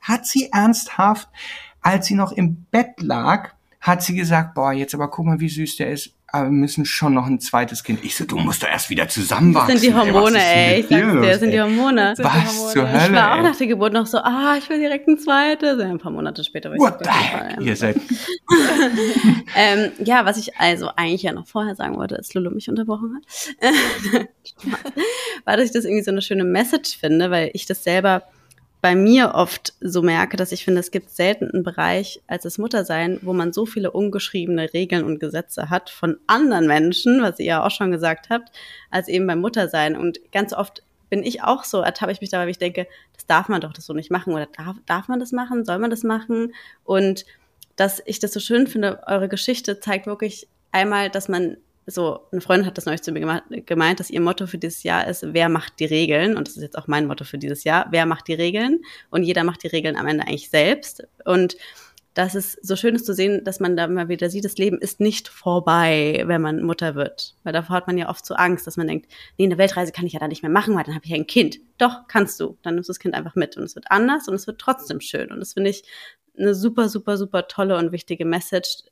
hat 0.00 0.26
sie 0.26 0.50
ernsthaft, 0.52 1.28
als 1.80 2.06
sie 2.06 2.14
noch 2.14 2.32
im 2.32 2.64
Bett 2.70 3.00
lag, 3.00 3.54
hat 3.80 4.02
sie 4.02 4.14
gesagt, 4.14 4.54
boah, 4.54 4.72
jetzt 4.72 4.94
aber 4.94 5.10
guck 5.10 5.26
mal, 5.26 5.40
wie 5.40 5.48
süß 5.48 5.76
der 5.76 5.90
ist 5.90 6.14
aber 6.34 6.46
wir 6.46 6.52
müssen 6.52 6.86
schon 6.86 7.12
noch 7.12 7.26
ein 7.26 7.40
zweites 7.40 7.84
Kind. 7.84 8.02
Ich 8.02 8.16
so, 8.16 8.24
du 8.24 8.38
musst 8.38 8.62
doch 8.62 8.68
erst 8.68 8.88
wieder 8.88 9.06
zusammenwachsen. 9.06 9.74
Das 9.74 9.82
sind 9.82 9.90
die 9.90 9.94
Hormone, 9.94 10.38
ey. 10.42 10.80
Ich 10.80 10.88
sag's 10.88 11.12
dir, 11.12 11.20
das 11.20 11.40
sind 11.40 11.50
die 11.50 11.60
Hormone. 11.60 12.14
Was 12.16 12.16
die 12.16 12.24
Hormone. 12.24 12.72
zur 12.72 12.90
Hölle, 12.90 13.06
Ich 13.06 13.12
war 13.12 13.38
auch 13.38 13.42
nach 13.42 13.56
der 13.56 13.66
Geburt 13.66 13.92
noch 13.92 14.06
so, 14.06 14.16
ah, 14.16 14.56
ich 14.56 14.66
will 14.70 14.78
direkt 14.78 15.06
ein 15.08 15.18
zweites. 15.18 15.78
ein 15.78 15.98
paar 15.98 16.10
Monate 16.10 16.42
später 16.42 16.70
war 16.70 16.76
ich 16.76 16.80
What 16.80 17.00
the 17.04 17.10
heck? 17.10 17.60
Ihr 17.60 17.76
seid... 17.76 17.96
ähm, 19.56 19.92
ja, 20.02 20.24
was 20.24 20.38
ich 20.38 20.56
also 20.56 20.88
eigentlich 20.96 21.22
ja 21.22 21.32
noch 21.32 21.46
vorher 21.46 21.74
sagen 21.74 21.98
wollte, 21.98 22.16
als 22.16 22.32
Lulu 22.32 22.50
mich 22.50 22.66
unterbrochen 22.70 23.14
hat, 23.14 24.24
war, 25.44 25.56
dass 25.58 25.66
ich 25.66 25.72
das 25.72 25.84
irgendwie 25.84 26.02
so 26.02 26.12
eine 26.12 26.22
schöne 26.22 26.44
Message 26.44 26.96
finde, 26.96 27.30
weil 27.30 27.50
ich 27.52 27.66
das 27.66 27.84
selber 27.84 28.22
bei 28.82 28.96
mir 28.96 29.34
oft 29.34 29.74
so 29.80 30.02
merke, 30.02 30.36
dass 30.36 30.50
ich 30.50 30.64
finde, 30.64 30.80
es 30.80 30.90
gibt 30.90 31.08
selten 31.08 31.48
einen 31.48 31.62
Bereich 31.62 32.20
als 32.26 32.42
das 32.42 32.58
Muttersein, 32.58 33.20
wo 33.22 33.32
man 33.32 33.52
so 33.52 33.64
viele 33.64 33.92
ungeschriebene 33.92 34.74
Regeln 34.74 35.04
und 35.04 35.20
Gesetze 35.20 35.70
hat 35.70 35.88
von 35.88 36.18
anderen 36.26 36.66
Menschen, 36.66 37.22
was 37.22 37.38
ihr 37.38 37.46
ja 37.46 37.64
auch 37.64 37.70
schon 37.70 37.92
gesagt 37.92 38.28
habt, 38.28 38.50
als 38.90 39.06
eben 39.06 39.28
beim 39.28 39.40
Muttersein. 39.40 39.96
Und 39.96 40.18
ganz 40.32 40.52
oft 40.52 40.82
bin 41.10 41.22
ich 41.22 41.44
auch 41.44 41.62
so, 41.62 41.80
ertappe 41.80 42.10
ich 42.10 42.20
mich 42.20 42.30
dabei, 42.30 42.48
wie 42.48 42.50
ich 42.50 42.58
denke, 42.58 42.88
das 43.14 43.24
darf 43.24 43.48
man 43.48 43.60
doch 43.60 43.72
das 43.72 43.86
so 43.86 43.92
nicht 43.94 44.10
machen 44.10 44.34
oder 44.34 44.46
darf, 44.46 44.76
darf 44.86 45.06
man 45.06 45.20
das 45.20 45.30
machen, 45.30 45.64
soll 45.64 45.78
man 45.78 45.90
das 45.90 46.02
machen? 46.02 46.52
Und 46.82 47.24
dass 47.76 48.02
ich 48.04 48.18
das 48.18 48.32
so 48.32 48.40
schön 48.40 48.66
finde, 48.66 49.04
eure 49.06 49.28
Geschichte 49.28 49.78
zeigt 49.78 50.06
wirklich 50.06 50.48
einmal, 50.72 51.08
dass 51.08 51.28
man 51.28 51.56
so, 51.86 52.28
eine 52.30 52.40
Freundin 52.40 52.66
hat 52.66 52.78
das 52.78 52.86
neulich 52.86 53.02
zu 53.02 53.12
mir 53.12 53.42
gemeint, 53.66 54.00
dass 54.00 54.10
ihr 54.10 54.20
Motto 54.20 54.46
für 54.46 54.58
dieses 54.58 54.82
Jahr 54.82 55.06
ist, 55.06 55.24
wer 55.32 55.48
macht 55.48 55.80
die 55.80 55.84
Regeln? 55.84 56.36
Und 56.36 56.48
das 56.48 56.56
ist 56.56 56.62
jetzt 56.62 56.78
auch 56.78 56.86
mein 56.86 57.06
Motto 57.06 57.24
für 57.24 57.38
dieses 57.38 57.64
Jahr, 57.64 57.86
wer 57.90 58.06
macht 58.06 58.28
die 58.28 58.34
Regeln? 58.34 58.82
Und 59.10 59.24
jeder 59.24 59.44
macht 59.44 59.62
die 59.62 59.68
Regeln 59.68 59.96
am 59.96 60.06
Ende 60.06 60.26
eigentlich 60.26 60.50
selbst. 60.50 61.04
Und 61.24 61.56
das 62.14 62.34
ist 62.34 62.64
so 62.64 62.76
schön 62.76 62.94
ist 62.94 63.06
zu 63.06 63.14
sehen, 63.14 63.42
dass 63.44 63.58
man 63.58 63.76
da 63.76 63.86
mal 63.88 64.08
wieder 64.08 64.28
sieht, 64.28 64.44
das 64.44 64.58
Leben 64.58 64.78
ist 64.78 65.00
nicht 65.00 65.28
vorbei, 65.28 66.22
wenn 66.26 66.42
man 66.42 66.62
Mutter 66.62 66.94
wird. 66.94 67.34
Weil 67.42 67.54
davor 67.54 67.76
hat 67.76 67.86
man 67.86 67.96
ja 67.96 68.10
oft 68.10 68.26
so 68.26 68.34
Angst, 68.34 68.66
dass 68.66 68.76
man 68.76 68.86
denkt, 68.86 69.10
nee, 69.38 69.46
eine 69.46 69.58
Weltreise 69.58 69.92
kann 69.92 70.06
ich 70.06 70.12
ja 70.12 70.20
da 70.20 70.28
nicht 70.28 70.42
mehr 70.42 70.52
machen, 70.52 70.74
weil 70.74 70.84
dann 70.84 70.94
habe 70.94 71.04
ich 71.04 71.10
ja 71.10 71.16
ein 71.16 71.26
Kind. 71.26 71.58
Doch, 71.78 72.06
kannst 72.08 72.38
du. 72.38 72.58
Dann 72.62 72.74
nimmst 72.74 72.88
du 72.88 72.92
das 72.92 72.98
Kind 73.00 73.14
einfach 73.14 73.34
mit 73.34 73.56
und 73.56 73.62
es 73.62 73.74
wird 73.74 73.90
anders 73.90 74.28
und 74.28 74.34
es 74.34 74.46
wird 74.46 74.60
trotzdem 74.60 75.00
schön. 75.00 75.32
Und 75.32 75.40
das 75.40 75.54
finde 75.54 75.70
ich 75.70 75.84
eine 76.38 76.54
super, 76.54 76.88
super, 76.88 77.16
super 77.16 77.48
tolle 77.48 77.76
und 77.76 77.92
wichtige 77.92 78.24
Message, 78.24 78.84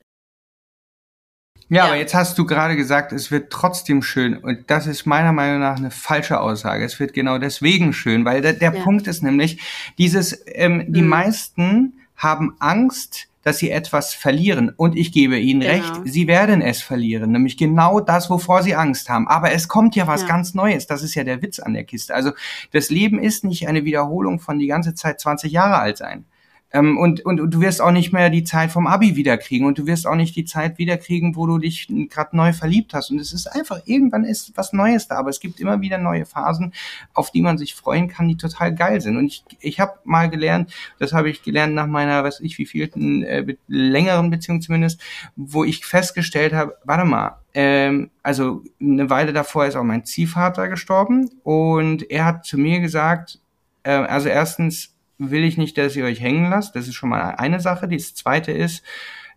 ja, 1.70 1.76
ja, 1.76 1.84
aber 1.86 1.96
jetzt 1.96 2.14
hast 2.14 2.36
du 2.36 2.44
gerade 2.44 2.74
gesagt, 2.74 3.12
es 3.12 3.30
wird 3.30 3.50
trotzdem 3.50 4.02
schön. 4.02 4.36
Und 4.36 4.68
das 4.70 4.88
ist 4.88 5.06
meiner 5.06 5.32
Meinung 5.32 5.60
nach 5.60 5.76
eine 5.76 5.92
falsche 5.92 6.40
Aussage. 6.40 6.84
Es 6.84 6.98
wird 6.98 7.12
genau 7.12 7.38
deswegen 7.38 7.92
schön, 7.92 8.24
weil 8.24 8.42
der, 8.42 8.54
der 8.54 8.74
ja. 8.74 8.82
Punkt 8.82 9.06
ist 9.06 9.22
nämlich, 9.22 9.60
dieses, 9.96 10.42
ähm, 10.46 10.84
die 10.88 11.02
mhm. 11.02 11.08
meisten 11.08 11.92
haben 12.16 12.56
Angst, 12.58 13.28
dass 13.42 13.58
sie 13.58 13.70
etwas 13.70 14.14
verlieren. 14.14 14.70
Und 14.76 14.96
ich 14.96 15.12
gebe 15.12 15.38
ihnen 15.38 15.60
genau. 15.60 15.72
recht, 15.72 16.00
sie 16.04 16.26
werden 16.26 16.60
es 16.60 16.82
verlieren. 16.82 17.30
Nämlich 17.30 17.56
genau 17.56 18.00
das, 18.00 18.28
wovor 18.30 18.64
sie 18.64 18.74
Angst 18.74 19.08
haben. 19.08 19.28
Aber 19.28 19.52
es 19.52 19.68
kommt 19.68 19.94
ja 19.94 20.08
was 20.08 20.22
ja. 20.22 20.26
ganz 20.26 20.54
Neues. 20.54 20.88
Das 20.88 21.04
ist 21.04 21.14
ja 21.14 21.22
der 21.22 21.40
Witz 21.40 21.60
an 21.60 21.74
der 21.74 21.84
Kiste. 21.84 22.14
Also 22.14 22.32
das 22.72 22.90
Leben 22.90 23.20
ist 23.20 23.44
nicht 23.44 23.68
eine 23.68 23.84
Wiederholung 23.84 24.40
von 24.40 24.58
die 24.58 24.66
ganze 24.66 24.94
Zeit 24.94 25.20
20 25.20 25.52
Jahre 25.52 25.78
alt 25.78 25.98
sein. 25.98 26.24
Ähm, 26.72 26.98
und, 26.98 27.24
und, 27.24 27.40
und 27.40 27.50
du 27.52 27.60
wirst 27.60 27.80
auch 27.80 27.90
nicht 27.90 28.12
mehr 28.12 28.30
die 28.30 28.44
Zeit 28.44 28.70
vom 28.70 28.86
Abi 28.86 29.16
wiederkriegen 29.16 29.66
und 29.66 29.78
du 29.78 29.86
wirst 29.86 30.06
auch 30.06 30.14
nicht 30.14 30.36
die 30.36 30.44
Zeit 30.44 30.78
wiederkriegen, 30.78 31.34
wo 31.34 31.46
du 31.46 31.58
dich 31.58 31.88
gerade 32.08 32.36
neu 32.36 32.52
verliebt 32.52 32.94
hast. 32.94 33.10
Und 33.10 33.18
es 33.18 33.32
ist 33.32 33.46
einfach, 33.48 33.80
irgendwann 33.86 34.24
ist 34.24 34.52
was 34.56 34.72
Neues 34.72 35.08
da, 35.08 35.16
aber 35.16 35.30
es 35.30 35.40
gibt 35.40 35.58
immer 35.58 35.80
wieder 35.80 35.98
neue 35.98 36.26
Phasen, 36.26 36.72
auf 37.12 37.32
die 37.32 37.42
man 37.42 37.58
sich 37.58 37.74
freuen 37.74 38.08
kann, 38.08 38.28
die 38.28 38.36
total 38.36 38.74
geil 38.74 39.00
sind. 39.00 39.16
Und 39.16 39.26
ich, 39.26 39.44
ich 39.60 39.80
habe 39.80 39.98
mal 40.04 40.30
gelernt, 40.30 40.72
das 40.98 41.12
habe 41.12 41.28
ich 41.28 41.42
gelernt 41.42 41.74
nach 41.74 41.86
meiner, 41.88 42.22
weiß 42.22 42.40
ich, 42.40 42.58
wie 42.58 42.66
vielten 42.66 43.24
äh, 43.24 43.56
längeren 43.66 44.30
Beziehung 44.30 44.60
zumindest, 44.60 45.00
wo 45.34 45.64
ich 45.64 45.84
festgestellt 45.84 46.52
habe, 46.52 46.76
warte 46.84 47.04
mal, 47.04 47.38
ähm, 47.52 48.10
also 48.22 48.62
eine 48.80 49.10
Weile 49.10 49.32
davor 49.32 49.66
ist 49.66 49.74
auch 49.74 49.82
mein 49.82 50.04
Ziehvater 50.04 50.68
gestorben 50.68 51.30
und 51.42 52.08
er 52.10 52.26
hat 52.26 52.44
zu 52.44 52.58
mir 52.58 52.80
gesagt, 52.80 53.40
äh, 53.82 53.90
also 53.90 54.28
erstens, 54.28 54.94
will 55.20 55.44
ich 55.44 55.58
nicht, 55.58 55.76
dass 55.78 55.96
ihr 55.96 56.04
euch 56.04 56.20
hängen 56.20 56.50
lasst. 56.50 56.74
Das 56.74 56.88
ist 56.88 56.94
schon 56.94 57.10
mal 57.10 57.34
eine 57.36 57.60
Sache. 57.60 57.86
Die 57.86 57.98
zweite 57.98 58.52
ist, 58.52 58.82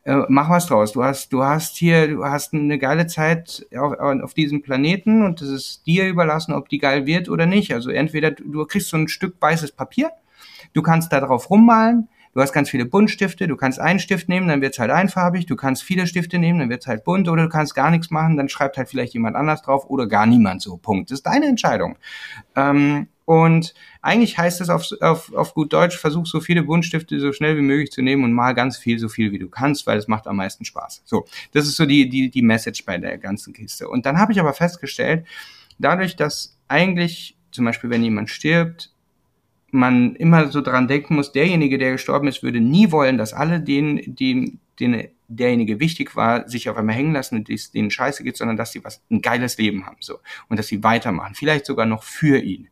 äh, 0.05 0.23
mach 0.27 0.49
was 0.49 0.67
draus. 0.67 0.93
Du 0.93 1.03
hast, 1.03 1.31
du 1.31 1.43
hast 1.43 1.77
hier, 1.77 2.07
du 2.07 2.25
hast 2.25 2.53
eine 2.53 2.77
geile 2.79 3.07
Zeit 3.07 3.65
auf, 3.77 3.97
auf 3.99 4.33
diesem 4.33 4.61
Planeten 4.61 5.23
und 5.23 5.41
es 5.41 5.49
ist 5.49 5.85
dir 5.85 6.07
überlassen, 6.07 6.53
ob 6.53 6.69
die 6.69 6.79
geil 6.79 7.05
wird 7.05 7.29
oder 7.29 7.45
nicht. 7.45 7.73
Also 7.73 7.89
entweder 7.89 8.31
du 8.31 8.65
kriegst 8.65 8.89
so 8.89 8.97
ein 8.97 9.07
Stück 9.07 9.35
weißes 9.39 9.73
Papier, 9.73 10.11
du 10.73 10.81
kannst 10.81 11.13
da 11.13 11.21
drauf 11.21 11.49
rummalen, 11.49 12.09
du 12.33 12.41
hast 12.41 12.51
ganz 12.51 12.69
viele 12.69 12.85
Buntstifte, 12.85 13.47
du 13.47 13.55
kannst 13.55 13.79
einen 13.79 13.99
Stift 13.99 14.27
nehmen, 14.27 14.47
dann 14.47 14.61
wird's 14.61 14.79
halt 14.79 14.91
einfarbig, 14.91 15.45
du 15.45 15.55
kannst 15.55 15.83
viele 15.83 16.07
Stifte 16.07 16.39
nehmen, 16.39 16.59
dann 16.59 16.69
wird's 16.69 16.87
halt 16.87 17.03
bunt, 17.03 17.29
oder 17.29 17.43
du 17.43 17.49
kannst 17.49 17.75
gar 17.75 17.91
nichts 17.91 18.09
machen, 18.09 18.35
dann 18.35 18.49
schreibt 18.49 18.77
halt 18.77 18.89
vielleicht 18.89 19.13
jemand 19.13 19.35
anders 19.35 19.61
drauf 19.61 19.85
oder 19.89 20.07
gar 20.07 20.25
niemand 20.25 20.61
so. 20.61 20.77
Punkt. 20.77 21.11
Das 21.11 21.19
ist 21.19 21.25
deine 21.27 21.45
Entscheidung. 21.45 21.95
Ähm, 22.55 23.07
und 23.25 23.73
eigentlich 24.01 24.37
heißt 24.37 24.59
es 24.61 24.69
auf, 24.69 24.85
auf, 25.01 25.33
auf 25.33 25.53
gut 25.53 25.71
Deutsch, 25.71 25.97
versuch 25.97 26.25
so 26.25 26.41
viele 26.41 26.63
Buntstifte 26.63 27.19
so 27.19 27.31
schnell 27.31 27.57
wie 27.57 27.61
möglich 27.61 27.91
zu 27.91 28.01
nehmen 28.01 28.23
und 28.23 28.33
mal 28.33 28.53
ganz 28.53 28.77
viel, 28.77 28.99
so 28.99 29.07
viel 29.07 29.31
wie 29.31 29.39
du 29.39 29.49
kannst, 29.49 29.87
weil 29.87 29.97
es 29.97 30.07
macht 30.07 30.27
am 30.27 30.35
meisten 30.35 30.65
Spaß. 30.65 31.03
So, 31.05 31.25
das 31.53 31.67
ist 31.67 31.75
so 31.75 31.85
die, 31.85 32.09
die, 32.09 32.29
die 32.29 32.41
Message 32.41 32.85
bei 32.85 32.97
der 32.97 33.17
ganzen 33.17 33.53
Kiste. 33.53 33.87
Und 33.87 34.05
dann 34.05 34.17
habe 34.17 34.33
ich 34.33 34.39
aber 34.39 34.53
festgestellt, 34.53 35.25
dadurch, 35.79 36.15
dass 36.15 36.57
eigentlich 36.67 37.37
zum 37.51 37.65
Beispiel, 37.65 37.89
wenn 37.89 38.03
jemand 38.03 38.29
stirbt, 38.29 38.91
man 39.71 40.15
immer 40.15 40.51
so 40.51 40.61
dran 40.61 40.87
denken 40.87 41.15
muss, 41.15 41.31
derjenige, 41.31 41.77
der 41.77 41.93
gestorben 41.93 42.27
ist, 42.27 42.43
würde 42.43 42.59
nie 42.59 42.91
wollen, 42.91 43.17
dass 43.17 43.33
alle 43.33 43.59
den, 43.59 44.15
den, 44.15 44.59
den 44.79 45.07
derjenige 45.35 45.79
wichtig 45.79 46.15
war, 46.15 46.47
sich 46.47 46.69
auf 46.69 46.77
einmal 46.77 46.95
hängen 46.95 47.13
lassen 47.13 47.37
und 47.37 47.49
es 47.49 47.71
denen 47.71 47.91
scheiße 47.91 48.23
geht, 48.23 48.37
sondern 48.37 48.57
dass 48.57 48.71
sie 48.71 48.83
was 48.83 49.01
ein 49.09 49.21
geiles 49.21 49.57
Leben 49.57 49.85
haben 49.85 49.97
so 49.99 50.19
und 50.49 50.57
dass 50.57 50.67
sie 50.67 50.83
weitermachen, 50.83 51.35
vielleicht 51.35 51.65
sogar 51.65 51.85
noch 51.85 52.03
für 52.03 52.39
ihn 52.39 52.69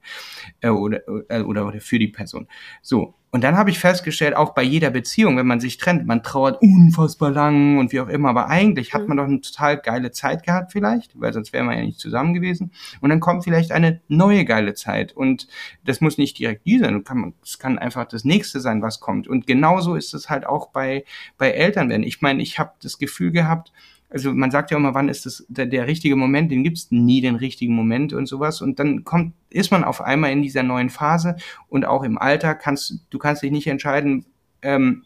äh, 0.62 0.70
oder, 0.70 1.02
äh, 1.30 1.42
oder 1.42 1.68
oder 1.68 1.80
für 1.80 2.00
die 2.00 2.08
Person. 2.08 2.48
So 2.82 3.16
und 3.34 3.46
dann 3.46 3.56
habe 3.56 3.70
ich 3.70 3.80
festgestellt, 3.80 4.36
auch 4.36 4.54
bei 4.54 4.62
jeder 4.62 4.90
Beziehung, 4.90 5.38
wenn 5.38 5.48
man 5.48 5.62
sich 5.62 5.78
trennt, 5.78 6.06
man 6.06 6.22
trauert 6.22 6.62
unfassbar 6.62 7.32
lang 7.32 7.78
und 7.78 7.94
wie 7.94 8.02
auch 8.02 8.10
immer, 8.10 8.30
aber 8.30 8.50
eigentlich 8.50 8.94
hat 8.94 9.04
mhm. 9.04 9.08
man 9.08 9.18
doch 9.18 9.24
eine 9.24 9.40
total 9.40 9.78
geile 9.78 10.12
Zeit 10.12 10.44
gehabt 10.44 10.74
vielleicht, 10.74 11.18
weil 11.20 11.32
sonst 11.32 11.54
wäre 11.54 11.64
man 11.64 11.78
ja 11.78 11.84
nicht 11.86 12.00
zusammen 12.00 12.34
gewesen. 12.34 12.74
Und 13.00 13.10
dann 13.10 13.22
kommt 13.22 13.46
vielleicht 13.46 13.72
eine 13.72 14.02
neue 14.10 14.44
geile 14.44 14.74
Zeit 14.74 15.14
und 15.14 15.48
das 15.86 16.02
muss 16.02 16.18
nicht 16.18 16.40
direkt 16.40 16.66
die 16.66 16.80
sein, 16.80 17.04
es 17.42 17.58
kann 17.58 17.80
einfach 17.80 18.06
das 18.06 18.26
nächste 18.26 18.60
sein, 18.60 18.82
was 18.82 19.00
kommt. 19.00 19.30
Und 19.30 19.48
genauso 19.48 19.96
ist 19.96 20.14
es 20.14 20.30
halt 20.30 20.46
auch 20.46 20.68
bei 20.68 21.06
bei 21.38 21.52
Eltern 21.52 21.90
werden. 21.90 22.04
Ich 22.04 22.22
meine, 22.22 22.44
ich 22.44 22.51
habe 22.60 22.74
das 22.82 22.98
Gefühl 22.98 23.32
gehabt, 23.32 23.72
also 24.12 24.34
man 24.34 24.52
sagt 24.52 24.72
ja 24.72 24.78
immer, 24.78 24.94
wann 24.94 25.08
ist 25.08 25.26
das 25.26 25.46
der, 25.48 25.66
der 25.66 25.88
richtige 25.88 26.18
Moment, 26.18 26.52
den 26.52 26.64
gibt's 26.64 26.92
nie 26.92 27.22
den 27.22 27.36
richtigen 27.36 27.74
Moment 27.74 28.12
und 28.12 28.26
sowas. 28.26 28.62
Und 28.62 28.78
dann 28.78 29.06
kommt, 29.06 29.34
ist 29.50 29.72
man 29.72 29.86
auf 29.86 30.02
einmal 30.02 30.32
in 30.32 30.42
dieser 30.42 30.64
neuen 30.64 30.90
Phase 30.90 31.38
und 31.70 31.86
auch 31.86 32.04
im 32.04 32.18
Alter 32.18 32.54
kannst 32.54 33.00
du 33.10 33.18
kannst 33.18 33.42
dich 33.42 33.52
nicht 33.52 33.68
entscheiden, 33.68 34.26
ähm, 34.62 35.04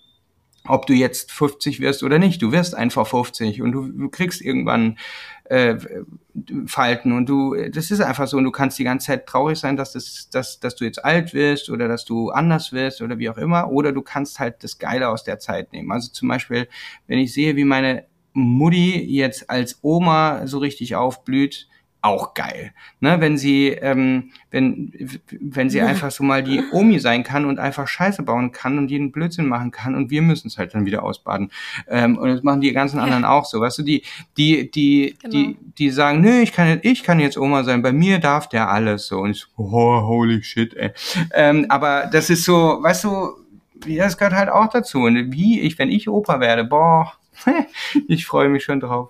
ob 0.67 0.87
du 0.87 0.93
jetzt 0.93 1.31
50 1.31 1.79
wirst 1.79 2.01
oder 2.01 2.17
nicht. 2.17 2.41
Du 2.41 2.51
wirst 2.51 2.73
einfach 2.73 3.05
50 3.05 3.61
und 3.61 3.71
du, 3.71 3.87
du 3.87 4.09
kriegst 4.09 4.41
irgendwann 4.41 4.97
äh, 5.45 5.77
Falten. 6.67 7.11
Und 7.11 7.29
du, 7.29 7.55
das 7.71 7.91
ist 7.91 8.01
einfach 8.01 8.27
so. 8.27 8.37
Und 8.37 8.43
du 8.43 8.51
kannst 8.51 8.77
die 8.77 8.83
ganze 8.83 9.07
Zeit 9.07 9.25
traurig 9.25 9.57
sein, 9.57 9.77
dass, 9.77 9.93
das, 9.93 10.29
dass, 10.29 10.59
dass 10.59 10.75
du 10.75 10.85
jetzt 10.85 11.03
alt 11.03 11.33
wirst 11.33 11.69
oder 11.69 11.87
dass 11.87 12.05
du 12.05 12.29
anders 12.29 12.73
wirst 12.73 13.01
oder 13.01 13.19
wie 13.19 13.29
auch 13.29 13.37
immer. 13.37 13.71
Oder 13.71 13.91
du 13.91 14.01
kannst 14.01 14.39
halt 14.39 14.63
das 14.63 14.77
Geile 14.77 15.09
aus 15.09 15.23
der 15.23 15.39
Zeit 15.39 15.71
nehmen. 15.71 15.91
Also 15.91 16.11
zum 16.11 16.27
Beispiel, 16.27 16.67
wenn 17.07 17.19
ich 17.19 17.33
sehe, 17.33 17.55
wie 17.55 17.63
meine 17.63 18.05
Mutti 18.33 19.01
jetzt 19.01 19.49
als 19.49 19.79
Oma 19.81 20.45
so 20.45 20.57
richtig 20.57 20.95
aufblüht, 20.95 21.69
auch 22.05 22.35
geil. 22.35 22.71
Ne, 22.99 23.19
wenn 23.19 23.37
sie, 23.37 23.69
ähm, 23.69 24.31
wenn, 24.51 24.93
wenn 25.41 25.69
sie 25.69 25.81
einfach 25.81 26.11
so 26.11 26.23
mal 26.23 26.43
die 26.43 26.61
Omi 26.71 26.99
sein 26.99 27.23
kann 27.23 27.45
und 27.45 27.59
einfach 27.59 27.87
Scheiße 27.87 28.23
bauen 28.23 28.51
kann 28.51 28.77
und 28.77 28.91
jeden 28.91 29.11
Blödsinn 29.11 29.47
machen 29.47 29.71
kann 29.71 29.95
und 29.95 30.11
wir 30.11 30.21
müssen 30.21 30.47
es 30.47 30.57
halt 30.57 30.75
dann 30.75 30.85
wieder 30.85 31.03
ausbaden. 31.03 31.51
Ähm, 31.87 32.17
und 32.17 32.29
das 32.29 32.43
machen 32.43 32.61
die 32.61 32.71
ganzen 32.71 32.99
anderen 32.99 33.23
ja. 33.23 33.31
auch 33.31 33.45
so. 33.45 33.59
Weißt 33.59 33.79
du, 33.79 33.83
die, 33.83 34.03
die, 34.37 34.69
die, 34.69 35.17
genau. 35.19 35.31
die, 35.33 35.57
die 35.77 35.89
sagen, 35.89 36.21
nö, 36.21 36.41
ich 36.41 36.53
kann, 36.53 36.79
ich 36.83 37.03
kann 37.03 37.19
jetzt 37.19 37.37
Oma 37.37 37.63
sein, 37.63 37.81
bei 37.81 37.91
mir 37.91 38.19
darf 38.19 38.47
der 38.49 38.69
alles 38.69 39.07
so. 39.07 39.19
Und 39.19 39.31
ich 39.31 39.39
so, 39.41 39.47
oh, 39.57 40.01
holy 40.07 40.43
shit, 40.43 40.75
ey. 40.75 40.91
Ähm, 41.33 41.65
aber 41.69 42.07
das 42.11 42.29
ist 42.29 42.45
so, 42.45 42.79
weißt 42.81 43.03
du, 43.03 43.29
das 43.87 44.17
gehört 44.17 44.35
halt 44.35 44.49
auch 44.49 44.69
dazu. 44.69 44.99
Und 44.99 45.31
wie 45.31 45.59
ich, 45.61 45.77
wenn 45.79 45.89
ich 45.89 46.07
Opa 46.07 46.39
werde, 46.39 46.63
boah, 46.63 47.13
ich 48.07 48.25
freue 48.25 48.49
mich 48.49 48.63
schon 48.63 48.79
drauf. 48.79 49.09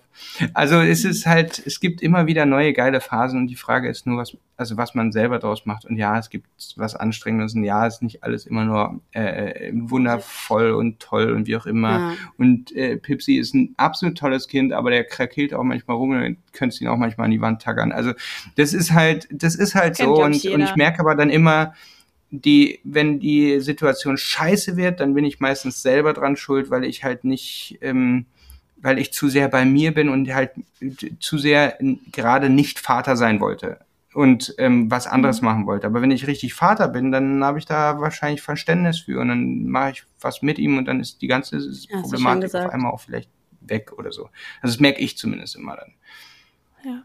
Also 0.53 0.80
es 0.80 1.03
ist 1.03 1.26
halt, 1.26 1.61
es 1.65 1.80
gibt 1.80 2.01
immer 2.01 2.26
wieder 2.26 2.45
neue 2.45 2.73
geile 2.73 3.01
Phasen 3.01 3.39
und 3.39 3.47
die 3.47 3.55
Frage 3.55 3.89
ist 3.89 4.05
nur, 4.05 4.17
was, 4.17 4.38
also 4.57 4.78
was 4.78 4.95
man 4.95 5.11
selber 5.11 5.39
draus 5.39 5.65
macht. 5.65 5.86
Und 5.86 5.97
ja, 5.97 6.17
es 6.17 6.30
gibt 6.30 6.47
was 6.78 6.95
Anstrengendes 6.95 7.53
und 7.53 7.63
ja, 7.63 7.86
es 7.86 7.95
ist 7.95 8.01
nicht 8.01 8.23
alles 8.23 8.45
immer 8.45 8.65
nur 8.65 9.01
äh, 9.11 9.71
wundervoll 9.73 10.71
und 10.71 10.99
toll 10.99 11.32
und 11.32 11.47
wie 11.47 11.57
auch 11.57 11.65
immer. 11.65 11.99
Ja. 11.99 12.13
Und 12.38 12.76
äh, 12.76 12.97
Pipsi 12.97 13.36
ist 13.36 13.53
ein 13.53 13.73
absolut 13.78 14.17
tolles 14.17 14.47
Kind, 14.47 14.73
aber 14.73 14.89
der 14.89 15.03
krakeelt 15.03 15.53
auch 15.53 15.63
manchmal 15.63 15.97
rum 15.97 16.11
und 16.11 16.38
könntest 16.53 16.82
ihn 16.82 16.88
auch 16.88 16.97
manchmal 16.97 17.26
an 17.26 17.32
die 17.32 17.41
Wand 17.41 17.61
taggern. 17.61 17.91
Also 17.91 18.13
das 18.55 18.73
ist 18.73 18.93
halt, 18.93 19.28
das 19.32 19.55
ist 19.55 19.76
halt 19.76 19.97
Kennt 19.97 20.15
so 20.15 20.23
und, 20.23 20.45
und 20.45 20.61
ich 20.61 20.76
merke 20.76 20.99
aber 20.99 21.15
dann 21.15 21.30
immer, 21.30 21.73
die, 22.41 22.79
wenn 22.83 23.19
die 23.19 23.59
Situation 23.59 24.17
scheiße 24.17 24.77
wird, 24.77 24.99
dann 24.99 25.13
bin 25.13 25.25
ich 25.25 25.39
meistens 25.39 25.81
selber 25.81 26.13
dran 26.13 26.36
schuld, 26.38 26.69
weil 26.69 26.83
ich 26.83 27.03
halt 27.03 27.23
nicht, 27.23 27.77
ähm, 27.81 28.25
weil 28.77 28.99
ich 28.99 29.13
zu 29.13 29.29
sehr 29.29 29.47
bei 29.47 29.65
mir 29.65 29.93
bin 29.93 30.09
und 30.09 30.33
halt 30.33 30.51
zu 31.19 31.38
sehr 31.38 31.77
gerade 32.11 32.49
nicht 32.49 32.79
Vater 32.79 33.15
sein 33.15 33.39
wollte 33.39 33.79
und 34.13 34.55
ähm, 34.59 34.89
was 34.89 35.07
anderes 35.07 35.41
mhm. 35.41 35.45
machen 35.45 35.65
wollte. 35.65 35.88
Aber 35.88 36.01
wenn 36.01 36.11
ich 36.11 36.25
richtig 36.25 36.53
Vater 36.53 36.88
bin, 36.88 37.11
dann 37.11 37.43
habe 37.43 37.59
ich 37.59 37.65
da 37.65 37.99
wahrscheinlich 37.99 38.41
Verständnis 38.41 38.99
für 38.99 39.19
und 39.19 39.27
dann 39.27 39.65
mache 39.67 39.91
ich 39.91 40.03
was 40.21 40.41
mit 40.41 40.57
ihm 40.57 40.77
und 40.77 40.86
dann 40.86 41.01
ist 41.01 41.21
die 41.21 41.27
ganze 41.27 41.57
ja, 41.57 42.01
Problematik 42.01 42.55
auf 42.55 42.71
einmal 42.71 42.91
auch 42.91 43.01
vielleicht 43.01 43.29
weg 43.59 43.91
oder 43.97 44.11
so. 44.11 44.29
Also 44.61 44.73
das 44.73 44.79
merke 44.79 45.01
ich 45.01 45.17
zumindest 45.17 45.55
immer 45.55 45.75
dann. 45.75 45.93
Ja. 46.83 47.03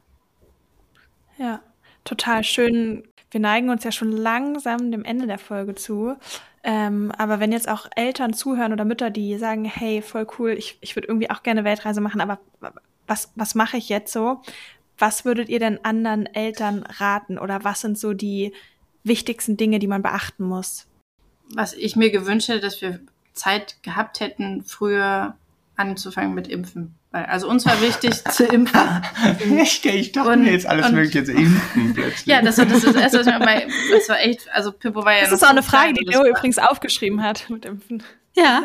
Ja, 1.39 1.63
total 2.05 2.45
schön 2.45 3.05
wir 3.31 3.41
neigen 3.41 3.71
uns 3.71 3.85
ja 3.85 3.93
schon 3.93 4.13
langsam 4.13 4.91
dem 4.91 5.05
Ende 5.05 5.27
der 5.27 5.39
Folge 5.39 5.75
zu. 5.75 6.17
Ähm, 6.63 7.13
aber 7.17 7.41
wenn 7.41 7.53
jetzt 7.53 7.69
auch 7.69 7.87
Eltern 7.97 8.35
zuhören 8.35 8.73
oder 8.73 8.85
Mütter, 8.85 9.11
die 9.11 9.39
sagen, 9.39 9.65
hey, 9.65 10.03
voll 10.03 10.27
cool, 10.39 10.51
ich, 10.51 10.79
ich 10.81 10.95
würde 10.95 11.09
irgendwie 11.09 11.31
auch 11.31 11.43
gerne 11.43 11.65
Weltreise 11.65 12.01
machen, 12.01 12.21
aber 12.21 12.39
was, 13.07 13.33
was 13.35 13.55
mache 13.55 13.77
ich 13.77 13.89
jetzt 13.89 14.13
so? 14.13 14.43
Was 14.99 15.25
würdet 15.25 15.49
ihr 15.49 15.59
denn 15.59 15.85
anderen 15.85 16.27
Eltern 16.27 16.83
raten 16.83 17.39
oder 17.39 17.65
was 17.65 17.81
sind 17.81 17.99
so 17.99 18.13
die 18.13 18.53
wichtigsten 19.03 19.57
Dinge, 19.57 19.79
die 19.79 19.87
man 19.87 20.03
beachten 20.03 20.45
muss? 20.45 20.87
Was 21.55 21.73
ich 21.73 21.97
mir 21.97 22.11
gewünscht 22.11 22.49
hätte, 22.49 22.61
dass 22.61 22.83
wir 22.83 23.01
Zeit 23.33 23.83
gehabt 23.83 24.21
hätten, 24.21 24.63
früher 24.63 25.37
anzufangen 25.77 26.35
mit 26.35 26.49
Impfen. 26.49 26.95
Also 27.13 27.49
uns 27.49 27.67
war 27.67 27.81
wichtig 27.83 28.25
zu 28.25 28.45
impfen. 28.45 28.81
Echt? 29.59 29.85
Ich 29.85 30.13
dachte 30.13 30.31
und, 30.31 30.45
mir 30.45 30.53
jetzt 30.53 30.67
alles 30.67 30.87
und, 30.87 30.95
Mögliche 30.95 31.25
zu 31.25 31.33
impfen 31.33 31.93
plötzlich. 31.93 32.27
Ja, 32.27 32.41
das 32.41 32.57
war 32.59 32.67
das, 32.67 32.83
das 32.83 32.95
erste, 32.95 33.19
was 33.19 33.27
mir 33.27 33.41
bei, 33.41 33.67
das 33.93 34.09
war 34.09 34.21
echt, 34.21 34.49
also 34.53 34.71
Pippo 34.71 35.05
war 35.05 35.15
ja 35.15 35.23
Das 35.23 35.33
ist 35.33 35.45
auch 35.45 35.51
eine 35.51 35.65
Frage, 35.65 35.93
die 35.95 36.05
Leo 36.05 36.25
übrigens 36.25 36.59
aufgeschrieben 36.59 37.23
hat 37.23 37.51
mit 37.51 37.65
Impfen. 37.65 38.05
Ja. 38.37 38.63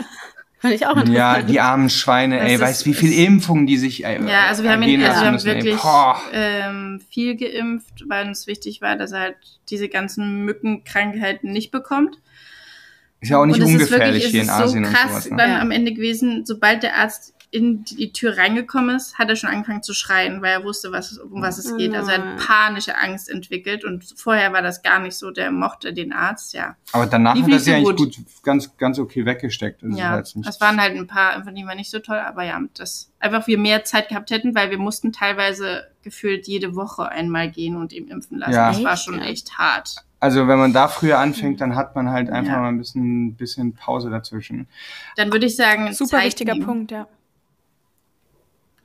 Fand 0.59 0.75
ich 0.75 0.85
auch 0.85 0.95
Ja, 1.07 1.41
die 1.41 1.59
armen 1.59 1.89
Schweine, 1.89 2.39
das 2.39 2.49
ey, 2.49 2.59
weißt 2.59 2.85
du, 2.85 2.89
wie 2.91 2.93
viel 2.93 3.13
Impfungen 3.13 3.65
die 3.65 3.77
sich 3.77 4.05
ey, 4.05 4.23
Ja, 4.27 4.45
also 4.47 4.63
wir 4.63 4.71
haben, 4.71 4.83
ihn, 4.83 5.03
also 5.03 5.21
wir 5.21 5.27
haben 5.27 5.43
wirklich 5.43 5.79
ähm, 6.31 7.01
viel 7.09 7.35
geimpft, 7.35 8.03
weil 8.07 8.27
uns 8.27 8.45
wichtig 8.45 8.79
war, 8.81 8.95
dass 8.95 9.11
er 9.11 9.21
halt 9.21 9.37
diese 9.69 9.89
ganzen 9.89 10.45
Mückenkrankheiten 10.45 11.51
nicht 11.51 11.71
bekommt. 11.71 12.19
Ist 13.21 13.29
ja 13.29 13.39
auch 13.39 13.45
nicht 13.45 13.61
ungefährlich 13.61 14.23
wirklich, 14.23 14.31
hier 14.31 14.43
in 14.43 14.49
Asien 14.49 14.85
so 14.85 14.91
krass 14.91 15.03
und 15.03 15.09
sowas. 15.09 15.31
Ne? 15.31 15.37
Dann 15.37 15.61
am 15.61 15.71
Ende 15.71 15.93
gewesen, 15.93 16.45
sobald 16.45 16.83
der 16.83 16.95
Arzt 16.95 17.34
in 17.51 17.83
die 17.85 18.11
Tür 18.11 18.37
reingekommen 18.37 18.95
ist, 18.95 19.17
hat 19.17 19.29
er 19.29 19.35
schon 19.35 19.49
angefangen 19.49 19.83
zu 19.83 19.93
schreien, 19.93 20.41
weil 20.41 20.51
er 20.51 20.63
wusste, 20.63 20.91
was, 20.91 21.17
um 21.17 21.41
was 21.41 21.57
es 21.57 21.75
geht. 21.77 21.93
Also 21.95 22.11
er 22.11 22.17
hat 22.17 22.37
panische 22.37 22.97
Angst 22.97 23.29
entwickelt 23.29 23.83
und 23.85 24.03
vorher 24.15 24.51
war 24.53 24.61
das 24.61 24.81
gar 24.81 24.99
nicht 24.99 25.15
so. 25.15 25.31
Der 25.31 25.51
mochte 25.51 25.93
den 25.93 26.13
Arzt, 26.13 26.53
ja. 26.53 26.75
Aber 26.91 27.05
danach 27.05 27.35
Lief 27.35 27.45
hat 27.45 27.51
er 27.51 27.59
sie 27.59 27.71
so 27.71 27.75
eigentlich 27.75 27.97
gut. 27.97 28.15
gut, 28.17 28.43
ganz, 28.43 28.77
ganz 28.77 28.99
okay 28.99 29.25
weggesteckt. 29.25 29.83
Das 29.83 29.97
ja, 29.97 30.09
halt 30.09 30.35
es 30.47 30.61
waren 30.61 30.81
halt 30.81 30.95
ein 30.95 31.07
paar, 31.07 31.43
von 31.43 31.55
denen 31.55 31.67
war 31.67 31.75
nicht 31.75 31.91
so 31.91 31.99
toll, 31.99 32.17
aber 32.17 32.43
ja, 32.43 32.59
das 32.73 33.11
einfach 33.19 33.47
wir 33.47 33.57
mehr 33.57 33.83
Zeit 33.83 34.09
gehabt 34.09 34.31
hätten, 34.31 34.55
weil 34.55 34.69
wir 34.69 34.77
mussten 34.77 35.11
teilweise 35.11 35.87
gefühlt 36.03 36.47
jede 36.47 36.75
Woche 36.75 37.09
einmal 37.09 37.49
gehen 37.49 37.75
und 37.75 37.93
ihm 37.93 38.07
impfen 38.07 38.37
lassen. 38.37 38.53
Ja. 38.53 38.71
Das 38.71 38.83
war 38.83 38.97
schon 38.97 39.21
echt 39.21 39.57
hart. 39.57 39.95
Also 40.19 40.47
wenn 40.47 40.57
man 40.57 40.73
da 40.73 40.87
früher 40.87 41.19
anfängt, 41.19 41.61
dann 41.61 41.75
hat 41.75 41.95
man 41.95 42.09
halt 42.09 42.29
einfach 42.29 42.53
ja. 42.53 42.59
mal 42.61 42.69
ein 42.69 42.77
bisschen, 42.77 43.35
bisschen 43.35 43.73
Pause 43.73 44.09
dazwischen. 44.09 44.67
Dann 45.17 45.31
würde 45.31 45.45
ich 45.45 45.55
sagen, 45.55 45.93
super 45.93 46.17
Zeit 46.17 46.25
wichtiger 46.25 46.53
nehmen. 46.53 46.65
Punkt, 46.65 46.91
ja. 46.91 47.07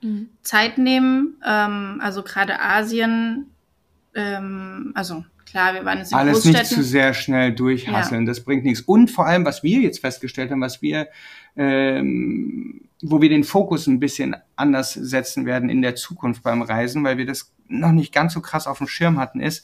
Mhm. 0.01 0.29
Zeit 0.41 0.77
nehmen, 0.77 1.37
ähm, 1.45 1.99
also 2.01 2.23
gerade 2.23 2.59
Asien, 2.59 3.51
ähm, 4.15 4.91
also 4.95 5.23
klar, 5.45 5.73
wir 5.73 5.85
waren 5.85 5.99
jetzt 5.99 6.11
in 6.11 6.17
Alles 6.17 6.45
nicht 6.45 6.65
zu 6.65 6.81
sehr 6.81 7.13
schnell 7.13 7.53
durchhasseln, 7.53 8.21
ja. 8.21 8.27
das 8.27 8.43
bringt 8.43 8.63
nichts. 8.63 8.81
Und 8.81 9.11
vor 9.11 9.27
allem, 9.27 9.45
was 9.45 9.63
wir 9.63 9.79
jetzt 9.79 9.99
festgestellt 9.99 10.51
haben, 10.51 10.61
was 10.61 10.81
wir, 10.81 11.07
ähm, 11.55 12.81
wo 13.01 13.21
wir 13.21 13.29
den 13.29 13.43
Fokus 13.43 13.87
ein 13.87 13.99
bisschen 13.99 14.35
anders 14.55 14.93
setzen 14.93 15.45
werden 15.45 15.69
in 15.69 15.81
der 15.81 15.95
Zukunft 15.95 16.43
beim 16.43 16.61
Reisen, 16.61 17.03
weil 17.03 17.17
wir 17.17 17.25
das 17.25 17.53
noch 17.67 17.91
nicht 17.91 18.13
ganz 18.13 18.33
so 18.33 18.41
krass 18.41 18.67
auf 18.67 18.79
dem 18.79 18.87
Schirm 18.87 19.19
hatten, 19.19 19.39
ist, 19.39 19.63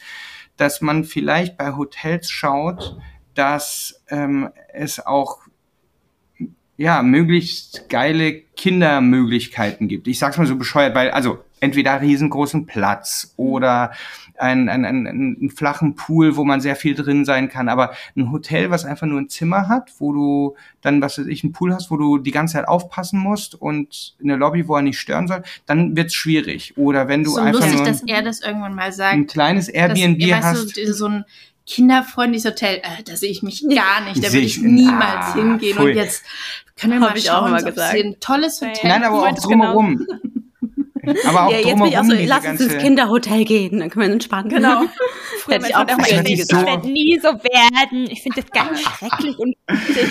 dass 0.58 0.82
man 0.82 1.04
vielleicht 1.04 1.58
bei 1.58 1.76
Hotels 1.76 2.30
schaut, 2.30 2.98
dass 3.34 4.04
ähm, 4.10 4.50
es 4.74 5.06
auch 5.06 5.40
ja, 6.78 7.02
möglichst 7.02 7.90
geile 7.90 8.34
Kindermöglichkeiten 8.56 9.88
gibt. 9.88 10.08
Ich 10.08 10.20
sag's 10.20 10.38
mal 10.38 10.46
so 10.46 10.56
bescheuert, 10.56 10.96
weil, 10.96 11.10
also, 11.12 11.40
entweder 11.60 12.02
riesengroßen 12.02 12.68
Platz 12.68 13.34
oder 13.36 13.92
einen, 14.38 14.70
einen, 14.70 14.86
einen, 14.86 15.08
einen 15.08 15.50
flachen 15.50 15.96
Pool, 15.96 16.36
wo 16.36 16.44
man 16.44 16.62
sehr 16.62 16.76
viel 16.76 16.94
drin 16.94 17.26
sein 17.26 17.50
kann, 17.50 17.70
aber 17.70 17.94
ein 18.16 18.32
Hotel, 18.32 18.70
was 18.70 18.86
einfach 18.86 19.08
nur 19.08 19.20
ein 19.20 19.30
Zimmer 19.30 19.68
hat, 19.68 19.92
wo 19.98 20.14
du 20.14 20.56
dann, 20.82 21.02
was 21.02 21.18
weiß 21.18 21.26
ich, 21.26 21.44
einen 21.44 21.54
Pool 21.54 21.74
hast, 21.74 21.90
wo 21.90 21.98
du 21.98 22.20
die 22.20 22.32
ganze 22.32 22.54
Zeit 22.54 22.68
aufpassen 22.68 23.20
musst 23.20 23.56
und 23.56 24.16
eine 24.22 24.36
Lobby, 24.36 24.68
wo 24.68 24.76
er 24.76 24.84
nicht 24.84 25.00
stören 25.00 25.28
soll, 25.28 25.42
dann 25.66 25.96
wird's 25.96 26.14
schwierig. 26.14 26.78
Oder 26.78 27.08
wenn 27.08 27.24
du 27.24 27.32
so 27.32 27.40
einfach 27.40 27.62
lustig, 27.62 27.78
nur 27.78 27.86
dass 27.86 28.04
er 28.04 28.22
das 28.22 28.42
irgendwann 28.42 28.76
mal 28.76 28.92
sagt. 28.92 29.16
Ein 29.16 29.26
kleines 29.26 29.70
Airbnb 29.70 30.30
dass, 30.30 30.46
hast. 30.46 30.78
Du, 30.78 30.94
so 30.94 31.08
ein 31.08 31.26
kinderfreundliches 31.68 32.50
Hotel, 32.50 32.78
äh, 32.78 33.04
da 33.04 33.16
sehe 33.16 33.30
ich 33.30 33.44
mich 33.44 33.64
gar 33.68 34.02
nicht, 34.08 34.24
da 34.24 34.32
würde 34.32 34.46
ich 34.46 34.60
niemals 34.60 35.28
ah, 35.28 35.36
hingehen. 35.36 35.76
Pfui. 35.76 35.92
Und 35.92 35.96
jetzt 35.96 36.24
können 36.80 36.94
wir 36.94 37.00
mal 37.02 37.18
schauen, 37.18 37.54
ob 37.54 37.66
gesagt. 37.66 37.92
sie 37.92 38.04
ein 38.04 38.20
tolles 38.20 38.62
Hotel 38.62 38.90
Nein, 38.90 39.04
aber 39.04 39.28
auch 39.28 39.36
drumherum. 39.36 39.98
Genau. 39.98 40.20
Aber 41.26 41.46
auch 41.46 41.52
ja, 41.52 41.60
jetzt 41.60 41.78
bin 41.78 41.86
ich 41.86 41.98
auch 41.98 42.04
so, 42.04 42.14
lass 42.14 42.46
uns 42.46 42.60
ins 42.60 42.78
Kinderhotel 42.80 43.46
gehen, 43.46 43.80
dann 43.80 43.90
können 43.90 44.08
wir 44.08 44.14
entspannen. 44.14 44.50
Genau. 44.50 44.82
Hätte 45.48 45.68
ich 45.68 45.76
auch 45.76 45.86
ich, 45.88 46.12
ich, 46.12 46.40
ich 46.42 46.52
werde 46.52 46.90
nie 46.90 47.18
so 47.18 47.30
werden. 47.30 48.10
Ich 48.10 48.22
finde 48.22 48.42
das 48.42 48.52
ganz 48.52 48.82
schrecklich 48.82 49.38
und 49.38 49.56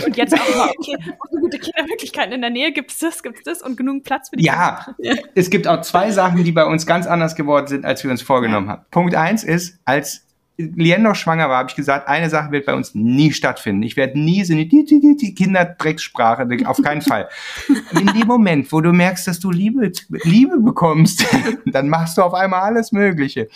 und 0.07 0.17
jetzt 0.17 0.33
auch 0.33 0.57
mal, 0.57 0.71
okay, 0.79 0.97
so 1.31 1.39
gute 1.39 1.59
Kindermöglichkeiten 1.59 2.33
in 2.33 2.41
der 2.41 2.51
Nähe, 2.51 2.73
gibt 2.73 2.93
es 2.93 2.99
das, 2.99 3.23
gibt 3.23 3.39
es 3.39 3.45
das 3.45 3.63
und 3.63 3.77
genug 3.77 4.05
Platz 4.05 4.31
für 4.31 4.37
die 4.37 4.45
Ja, 4.45 4.87
Kinder. 4.97 5.23
es 5.35 5.51
gibt 5.51 5.69
auch 5.69 5.83
zwei 5.83 6.11
Sachen, 6.11 6.45
die 6.45 6.53
bei 6.53 6.65
uns 6.65 6.87
ganz 6.87 7.07
anders 7.07 7.37
geworden 7.37 7.67
sind, 7.67 7.85
als 7.85 8.03
wir 8.03 8.11
uns 8.11 8.23
vorgenommen 8.23 8.67
ja. 8.69 8.73
haben. 8.75 8.87
Punkt 8.91 9.15
eins 9.15 9.45
ist, 9.45 9.79
als 9.85 10.26
Lien 10.59 11.03
noch 11.03 11.15
schwanger 11.15 11.51
war, 11.51 11.59
habe 11.59 11.69
ich 11.69 11.77
gesagt, 11.77 12.09
eine 12.09 12.31
Sache 12.31 12.51
wird 12.51 12.65
bei 12.65 12.75
uns 12.75 12.95
nie 12.95 13.33
stattfinden. 13.33 13.83
Ich 13.83 13.97
werde 13.97 14.19
nie 14.19 14.43
so 14.43 14.55
eine 14.55 14.65
die, 14.65 14.85
die, 14.87 15.01
die, 15.01 15.17
die 15.17 15.35
Kinderdrecksprache, 15.35 16.49
auf 16.65 16.81
keinen 16.83 17.03
Fall. 17.03 17.29
In 17.93 18.07
dem 18.07 18.27
Moment, 18.27 18.73
wo 18.73 18.81
du 18.81 18.93
merkst, 18.93 19.29
dass 19.29 19.39
du 19.39 19.51
Liebe, 19.51 19.93
Liebe 20.25 20.59
bekommst, 20.59 21.27
dann 21.67 21.91
machst 21.91 22.17
du 22.17 22.23
auf 22.23 22.33
einmal 22.33 22.63
alles 22.63 22.91
Mögliche. 22.91 23.49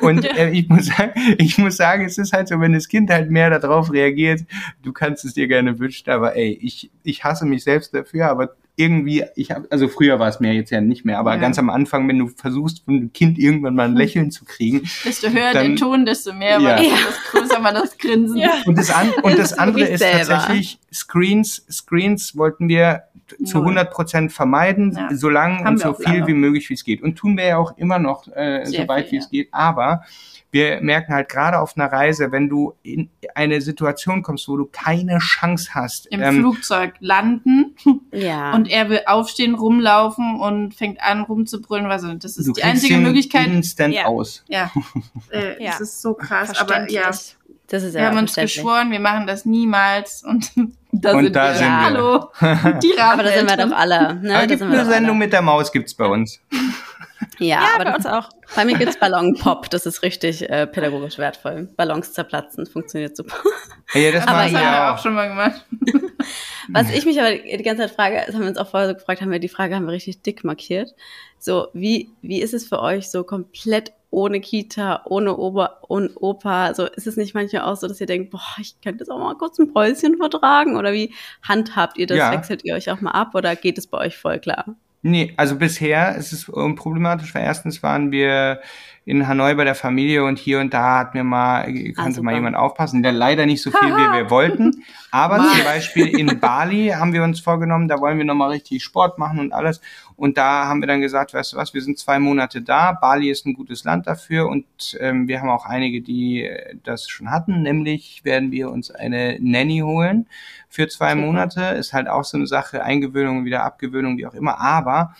Und 0.00 0.24
äh, 0.24 0.50
ich, 0.50 0.68
muss 0.68 0.86
sagen, 0.86 1.12
ich 1.38 1.58
muss 1.58 1.76
sagen, 1.76 2.04
es 2.04 2.18
ist 2.18 2.32
halt 2.32 2.48
so, 2.48 2.60
wenn 2.60 2.72
das 2.72 2.88
Kind 2.88 3.10
halt 3.10 3.30
mehr 3.30 3.56
darauf 3.56 3.92
reagiert, 3.92 4.44
du 4.82 4.92
kannst 4.92 5.24
es 5.24 5.34
dir 5.34 5.46
gerne 5.46 5.78
wünschen, 5.78 6.10
aber 6.10 6.34
ey, 6.34 6.58
ich, 6.60 6.90
ich 7.04 7.22
hasse 7.22 7.46
mich 7.46 7.62
selbst 7.62 7.94
dafür, 7.94 8.28
aber 8.28 8.56
irgendwie, 8.78 9.24
ich 9.34 9.50
habe, 9.50 9.66
also 9.70 9.88
früher 9.88 10.18
war 10.18 10.28
es 10.28 10.40
mehr, 10.40 10.54
jetzt 10.54 10.70
ja 10.70 10.80
nicht 10.80 11.04
mehr, 11.04 11.18
aber 11.18 11.34
Ja. 11.34 11.40
ganz 11.40 11.58
am 11.58 11.68
Anfang, 11.68 12.08
wenn 12.08 12.18
du 12.18 12.28
versuchst, 12.28 12.84
von 12.84 12.94
einem 12.96 13.12
Kind 13.12 13.38
irgendwann 13.38 13.74
mal 13.74 13.86
ein 13.88 13.96
Lächeln 13.96 14.30
zu 14.30 14.44
kriegen. 14.44 14.88
Desto 15.04 15.28
höher 15.28 15.52
Dann- 15.52 15.66
der 15.70 15.76
Ton, 15.76 16.06
desto 16.06 16.32
mehr 16.32 16.60
Ja. 16.60 16.62
war 16.62 16.76
das, 16.76 16.86
Ja. 16.86 16.92
desto 16.92 17.38
größer 17.38 17.62
war 17.64 17.72
das 17.72 17.98
Grinsen. 17.98 18.36
Ja. 18.38 18.50
Und 18.66 18.78
das, 18.78 18.90
an, 18.90 19.10
und 19.22 19.38
das 19.38 19.52
ist 19.52 19.58
andere 19.58 19.84
ist 19.84 19.98
selber. 19.98 20.24
tatsächlich 20.34 20.78
Screens. 20.92 21.66
Screens 21.70 22.36
wollten 22.36 22.68
wir 22.68 23.02
zu 23.44 23.58
Null. 23.58 23.66
100 23.68 23.90
Prozent 23.92 24.32
vermeiden, 24.32 24.92
Ja. 24.92 25.08
solange 25.12 25.58
Haben 25.58 25.74
und 25.74 25.80
so 25.80 25.94
viel 25.94 26.06
lange. 26.06 26.26
wie 26.26 26.34
möglich, 26.34 26.68
wie 26.70 26.74
es 26.74 26.84
geht. 26.84 27.02
Und 27.02 27.16
tun 27.16 27.36
wir 27.36 27.44
ja 27.46 27.56
auch 27.58 27.76
immer 27.78 27.98
noch, 27.98 28.26
äh, 28.28 28.64
Sehr 28.64 28.82
so 28.82 28.88
weit 28.88 29.08
viel, 29.08 29.12
wie 29.12 29.16
ja. 29.16 29.22
es 29.22 29.30
geht. 29.30 29.48
Aber 29.52 30.02
wir 30.50 30.80
merken 30.80 31.12
halt 31.12 31.28
gerade 31.28 31.58
auf 31.58 31.76
einer 31.76 31.92
Reise, 31.92 32.32
wenn 32.32 32.48
du 32.48 32.72
in 32.82 33.10
eine 33.34 33.60
Situation 33.60 34.22
kommst, 34.22 34.48
wo 34.48 34.56
du 34.56 34.64
keine 34.64 35.18
Chance 35.18 35.70
hast, 35.74 36.06
Im 36.06 36.22
ähm, 36.22 36.36
Flugzeug 36.36 36.94
landen 37.00 37.74
Ja. 38.12 38.54
und 38.54 38.70
er 38.70 38.88
will 38.88 39.00
aufstehen, 39.04 39.54
rumlaufen 39.54 40.40
und 40.40 40.74
fängt 40.74 41.02
an 41.02 41.20
rumzubrüllen. 41.20 41.84
Also 41.86 42.14
das 42.14 42.38
ist 42.38 42.48
du 42.48 42.52
die 42.54 42.62
einzige 42.62 42.94
den 42.94 43.02
Möglichkeit. 43.02 43.46
instant 43.48 43.92
Ja. 43.94 44.06
aus. 44.06 44.42
Ja, 44.48 44.70
äh, 45.30 45.62
Ja. 45.62 45.72
das 45.72 45.82
ist 45.82 46.00
so 46.00 46.14
krass. 46.14 46.58
Aber 46.58 46.90
ja, 46.90 47.10
das 47.68 47.82
ist 47.82 47.94
wir 47.94 48.02
ja 48.02 48.08
haben 48.08 48.18
uns 48.18 48.34
geschworen, 48.34 48.90
wir 48.90 49.00
machen 49.00 49.26
das 49.26 49.44
niemals. 49.44 50.22
Und 50.24 50.50
da 50.92 51.12
Und 51.12 51.24
sind 51.24 51.36
da 51.36 51.48
wir. 51.48 51.54
sind 51.54 51.66
wir. 51.66 51.82
Hallo, 51.84 52.30
die 52.82 52.98
Aber 52.98 53.22
da 53.22 53.30
sind 53.32 53.48
wir 53.48 53.56
doch 53.56 53.76
alle. 53.76 54.14
Ne? 54.16 54.30
aber 54.34 54.40
Da 54.40 54.46
gibt 54.46 54.60
wir 54.60 54.66
eine 54.66 54.84
Sendung 54.86 55.10
alle. 55.16 55.18
mit 55.24 55.32
der 55.32 55.42
Maus 55.42 55.70
gibt's 55.72 55.94
bei 55.94 56.06
uns. 56.06 56.40
Ja, 57.38 57.46
Ja, 57.46 57.68
aber 57.74 57.84
bei 57.84 57.94
uns 57.96 58.06
auch. 58.06 58.28
bei 58.56 58.64
mir 58.64 58.76
gibt's 58.78 58.98
Ballonpop. 58.98 59.70
Das 59.70 59.86
ist 59.86 60.02
richtig 60.02 60.48
äh, 60.48 60.66
pädagogisch 60.66 61.18
wertvoll. 61.18 61.68
Ballons 61.76 62.12
zerplatzen, 62.12 62.66
funktioniert 62.66 63.16
super. 63.16 63.36
Ja, 63.94 64.12
das 64.12 64.26
Aber 64.26 64.42
Das 64.44 64.52
wir 64.52 64.58
haben 64.60 64.74
wir 64.88 64.94
auch 64.94 64.98
schon 65.02 65.14
mal 65.14 65.28
gemacht. 65.28 65.64
Was 66.70 66.90
ich 66.90 67.06
mich 67.06 67.18
aber 67.20 67.30
die 67.32 67.62
ganze 67.62 67.82
Zeit 67.82 67.92
frage, 67.92 68.22
das 68.26 68.34
haben 68.34 68.42
wir 68.42 68.48
uns 68.48 68.58
auch 68.58 68.68
vorher 68.68 68.88
so 68.88 68.94
gefragt, 68.94 69.20
haben 69.22 69.30
wir 69.30 69.38
die 69.38 69.48
Frage 69.48 69.74
haben 69.74 69.86
wir 69.86 69.92
richtig 69.92 70.22
dick 70.22 70.44
markiert. 70.44 70.90
So, 71.38 71.68
wie, 71.72 72.10
wie 72.20 72.42
ist 72.42 72.52
es 72.54 72.68
für 72.68 72.80
euch 72.80 73.10
so 73.10 73.24
komplett 73.24 73.92
ohne 74.10 74.40
Kita, 74.40 75.02
ohne 75.04 75.36
Ober 75.36 75.78
und 75.88 76.16
Opa? 76.16 76.74
So, 76.74 76.86
ist 76.86 77.06
es 77.06 77.16
nicht 77.16 77.34
manchmal 77.34 77.62
auch 77.62 77.76
so, 77.76 77.88
dass 77.88 78.00
ihr 78.00 78.06
denkt, 78.06 78.30
boah, 78.30 78.40
ich 78.58 78.80
könnte 78.80 79.04
jetzt 79.04 79.10
auch 79.10 79.18
mal 79.18 79.34
kurz 79.36 79.58
ein 79.58 79.72
Päuschen 79.72 80.16
vertragen? 80.16 80.76
Oder 80.76 80.92
wie 80.92 81.14
handhabt 81.42 81.98
ihr 81.98 82.06
das? 82.06 82.18
Ja. 82.18 82.32
Wechselt 82.32 82.64
ihr 82.64 82.74
euch 82.74 82.90
auch 82.90 83.00
mal 83.00 83.12
ab 83.12 83.34
oder 83.34 83.54
geht 83.56 83.78
es 83.78 83.86
bei 83.86 83.98
euch 83.98 84.16
voll 84.16 84.38
klar? 84.38 84.76
Nee, 85.02 85.32
also 85.36 85.56
bisher 85.56 86.16
ist 86.16 86.32
es 86.32 86.50
ähm, 86.54 86.74
problematisch, 86.74 87.34
weil 87.34 87.44
erstens 87.44 87.82
waren 87.82 88.10
wir 88.10 88.60
in 89.08 89.26
Hanoi 89.26 89.54
bei 89.54 89.64
der 89.64 89.74
Familie 89.74 90.22
und 90.22 90.38
hier 90.38 90.60
und 90.60 90.74
da 90.74 90.98
hat 90.98 91.14
mir 91.14 91.24
mal, 91.24 91.64
konnte 91.64 91.94
Ah, 91.96 92.10
super. 92.10 92.24
mal 92.24 92.34
jemand 92.34 92.56
aufpassen, 92.56 93.02
der 93.02 93.12
leider 93.12 93.46
nicht 93.46 93.62
so 93.62 93.70
viel, 93.70 93.88
wie 93.88 94.12
wir 94.12 94.28
wollten. 94.30 94.84
Aber 95.10 95.38
zum 95.38 95.64
Beispiel 95.64 96.08
in 96.08 96.38
Bali 96.38 96.88
haben 96.88 97.14
wir 97.14 97.22
uns 97.22 97.40
vorgenommen, 97.40 97.88
da 97.88 98.00
wollen 98.00 98.18
wir 98.18 98.26
nochmal 98.26 98.50
richtig 98.50 98.84
Sport 98.84 99.18
machen 99.18 99.38
und 99.38 99.54
alles. 99.54 99.80
Und 100.16 100.36
da 100.36 100.66
haben 100.66 100.82
wir 100.82 100.86
dann 100.88 101.00
gesagt, 101.00 101.32
weißt 101.32 101.54
du 101.54 101.56
was, 101.56 101.72
wir 101.72 101.80
sind 101.80 101.96
zwei 101.98 102.18
Monate 102.18 102.60
da. 102.60 102.92
Bali 102.92 103.30
ist 103.30 103.46
ein 103.46 103.54
gutes 103.54 103.84
Land 103.84 104.06
dafür 104.06 104.46
und 104.46 104.66
ähm, 105.00 105.26
wir 105.26 105.40
haben 105.40 105.48
auch 105.48 105.64
einige, 105.64 106.02
die 106.02 106.42
äh, 106.42 106.74
das 106.84 107.08
schon 107.08 107.30
hatten. 107.30 107.62
Nämlich 107.62 108.20
werden 108.24 108.52
wir 108.52 108.70
uns 108.70 108.90
eine 108.90 109.38
Nanny 109.40 109.78
holen 109.78 110.26
für 110.68 110.86
zwei. 110.86 111.14
Monate. 111.14 111.62
Ist 111.78 111.94
halt 111.94 112.08
auch 112.08 112.24
so 112.24 112.36
eine 112.36 112.46
Sache, 112.46 112.84
Eingewöhnung, 112.84 113.46
wieder 113.46 113.64
Abgewöhnung, 113.64 114.18
wie 114.18 114.26
auch 114.26 114.34
immer. 114.34 114.60
Aber 114.60 115.14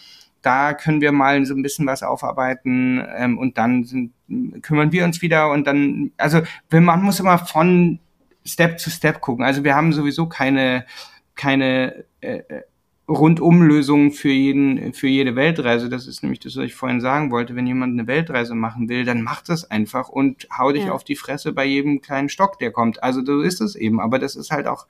da 0.48 0.72
können 0.72 1.02
wir 1.02 1.12
mal 1.12 1.44
so 1.44 1.54
ein 1.54 1.60
bisschen 1.60 1.84
was 1.84 2.02
aufarbeiten 2.02 3.04
ähm, 3.14 3.36
und 3.36 3.58
dann 3.58 3.84
sind, 3.84 4.14
kümmern 4.62 4.92
wir 4.92 5.04
uns 5.04 5.20
wieder 5.20 5.50
und 5.50 5.66
dann, 5.66 6.10
also 6.16 6.40
man 6.70 7.02
muss 7.02 7.20
immer 7.20 7.36
von 7.36 7.98
Step 8.46 8.80
zu 8.80 8.88
Step 8.88 9.20
gucken. 9.20 9.44
Also 9.44 9.62
wir 9.62 9.74
haben 9.76 9.92
sowieso 9.92 10.26
keine, 10.26 10.86
keine 11.34 12.06
äh, 12.22 12.38
äh, 12.48 12.62
Rundumlösung 13.06 14.10
für 14.10 14.30
jeden, 14.30 14.94
für 14.94 15.08
jede 15.08 15.36
Weltreise. 15.36 15.90
Das 15.90 16.06
ist 16.06 16.22
nämlich 16.22 16.40
das, 16.40 16.56
was 16.56 16.64
ich 16.64 16.74
vorhin 16.74 17.02
sagen 17.02 17.30
wollte. 17.30 17.54
Wenn 17.54 17.66
jemand 17.66 17.92
eine 17.92 18.06
Weltreise 18.06 18.54
machen 18.54 18.88
will, 18.88 19.04
dann 19.04 19.20
macht 19.20 19.50
das 19.50 19.70
einfach 19.70 20.08
und 20.08 20.48
hau 20.56 20.72
dich 20.72 20.86
Ja. 20.86 20.92
auf 20.92 21.04
die 21.04 21.16
Fresse 21.16 21.52
bei 21.52 21.66
jedem 21.66 22.00
kleinen 22.00 22.30
Stock, 22.30 22.58
der 22.58 22.70
kommt. 22.70 23.02
Also 23.02 23.22
so 23.22 23.42
ist 23.42 23.60
es 23.60 23.76
eben. 23.76 24.00
Aber 24.00 24.18
das 24.18 24.34
ist 24.34 24.50
halt 24.50 24.66
auch 24.66 24.86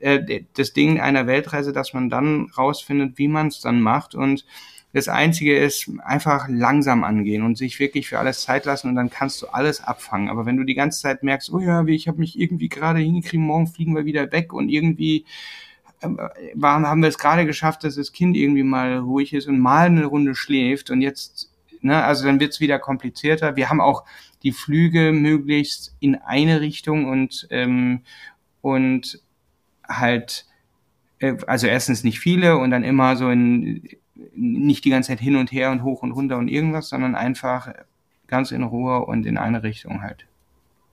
äh, 0.00 0.42
das 0.54 0.72
Ding 0.72 0.98
einer 0.98 1.28
Weltreise, 1.28 1.72
dass 1.72 1.94
man 1.94 2.10
dann 2.10 2.50
rausfindet, 2.58 3.18
wie 3.18 3.28
man 3.28 3.46
es 3.46 3.60
dann 3.60 3.80
macht 3.80 4.16
und 4.16 4.44
das 4.96 5.08
Einzige 5.08 5.54
ist 5.58 5.90
einfach 6.06 6.48
langsam 6.48 7.04
angehen 7.04 7.42
und 7.42 7.58
sich 7.58 7.78
wirklich 7.78 8.08
für 8.08 8.18
alles 8.18 8.40
Zeit 8.40 8.64
lassen 8.64 8.88
und 8.88 8.94
dann 8.94 9.10
kannst 9.10 9.42
du 9.42 9.46
alles 9.48 9.84
abfangen. 9.84 10.30
Aber 10.30 10.46
wenn 10.46 10.56
du 10.56 10.64
die 10.64 10.74
ganze 10.74 11.02
Zeit 11.02 11.22
merkst, 11.22 11.52
oh 11.52 11.58
ja, 11.58 11.84
ich 11.84 12.08
habe 12.08 12.18
mich 12.18 12.40
irgendwie 12.40 12.70
gerade 12.70 13.00
hingekriegt, 13.00 13.42
morgen 13.42 13.66
fliegen 13.66 13.94
wir 13.94 14.06
wieder 14.06 14.32
weg 14.32 14.54
und 14.54 14.70
irgendwie 14.70 15.26
ähm, 16.00 16.18
waren, 16.54 16.86
haben 16.86 17.02
wir 17.02 17.10
es 17.10 17.18
gerade 17.18 17.44
geschafft, 17.44 17.84
dass 17.84 17.96
das 17.96 18.12
Kind 18.12 18.38
irgendwie 18.38 18.62
mal 18.62 18.96
ruhig 18.96 19.34
ist 19.34 19.48
und 19.48 19.58
mal 19.58 19.88
eine 19.88 20.06
Runde 20.06 20.34
schläft 20.34 20.90
und 20.90 21.02
jetzt, 21.02 21.52
ne, 21.82 22.02
also 22.02 22.24
dann 22.24 22.40
wird 22.40 22.54
es 22.54 22.60
wieder 22.60 22.78
komplizierter. 22.78 23.54
Wir 23.54 23.68
haben 23.68 23.82
auch 23.82 24.06
die 24.44 24.52
Flüge 24.52 25.12
möglichst 25.12 25.94
in 26.00 26.14
eine 26.14 26.62
Richtung 26.62 27.04
und 27.04 27.46
ähm, 27.50 28.00
und 28.62 29.20
halt 29.86 30.46
äh, 31.18 31.34
also 31.46 31.66
erstens 31.66 32.02
nicht 32.02 32.18
viele 32.18 32.56
und 32.56 32.70
dann 32.70 32.82
immer 32.82 33.14
so 33.16 33.28
in 33.28 33.86
nicht 34.34 34.84
die 34.84 34.90
ganze 34.90 35.08
Zeit 35.08 35.20
hin 35.20 35.36
und 35.36 35.52
her 35.52 35.70
und 35.70 35.82
hoch 35.82 36.02
und 36.02 36.12
runter 36.12 36.36
und 36.38 36.48
irgendwas, 36.48 36.88
sondern 36.88 37.14
einfach 37.14 37.72
ganz 38.26 38.50
in 38.50 38.62
Ruhe 38.62 39.04
und 39.04 39.26
in 39.26 39.38
eine 39.38 39.62
Richtung 39.62 40.02
halt. 40.02 40.26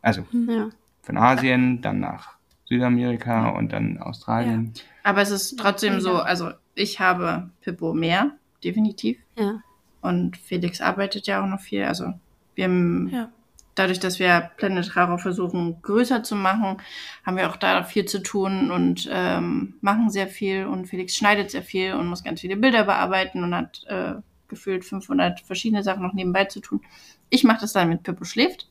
Also 0.01 0.26
Ja. 0.32 0.69
von 1.01 1.17
Asien, 1.17 1.82
dann 1.82 1.99
nach 1.99 2.36
Südamerika 2.65 3.49
und 3.49 3.71
dann 3.74 3.97
Australien. 3.97 4.74
Aber 5.03 5.21
es 5.21 5.32
ist 5.32 5.57
trotzdem 5.59 5.99
so, 5.99 6.17
also 6.17 6.51
ich 6.76 6.99
habe 6.99 7.49
Pippo 7.61 7.93
mehr, 7.93 8.32
definitiv. 8.63 9.17
Ja. 9.38 9.61
Und 10.01 10.38
Felix 10.38 10.82
arbeitet 10.82 11.28
ja 11.28 11.41
auch 11.43 11.47
noch 11.47 11.59
viel. 11.59 11.84
Also 11.84 12.13
wir 12.55 12.65
haben, 12.65 13.09
Ja. 13.09 13.30
Dadurch, 13.76 13.99
dass 13.99 14.19
wir 14.19 14.51
Planet 14.57 14.95
Raro 14.95 15.17
versuchen 15.17 15.82
größer 15.82 16.24
zu 16.24 16.36
machen, 16.36 16.78
haben 17.26 17.38
wir 17.38 17.49
auch 17.49 17.55
da 17.55 17.84
viel 17.84 18.05
zu 18.05 18.21
tun 18.21 18.71
und 18.71 19.09
ähm, 19.11 19.76
machen 19.82 20.09
sehr 20.09 20.28
viel. 20.28 20.65
Und 20.65 20.88
Felix 20.88 21.15
schneidet 21.15 21.51
sehr 21.51 21.63
viel 21.63 21.93
und 21.93 22.07
muss 22.07 22.24
ganz 22.24 22.41
viele 22.41 22.57
Bilder 22.57 22.84
bearbeiten 22.84 23.43
und 23.43 23.55
hat 23.55 23.84
äh, 23.88 24.15
gefühlt 24.47 24.86
500 24.86 25.39
verschiedene 25.41 25.84
Sachen 25.84 26.03
noch 26.03 26.13
nebenbei 26.13 26.45
zu 26.45 26.59
tun. 26.59 26.82
Ich 27.30 27.43
mache 27.43 27.61
das 27.61 27.74
dann, 27.74 27.89
wenn 27.89 28.03
Pippo 28.03 28.26
schläft. 28.26 28.69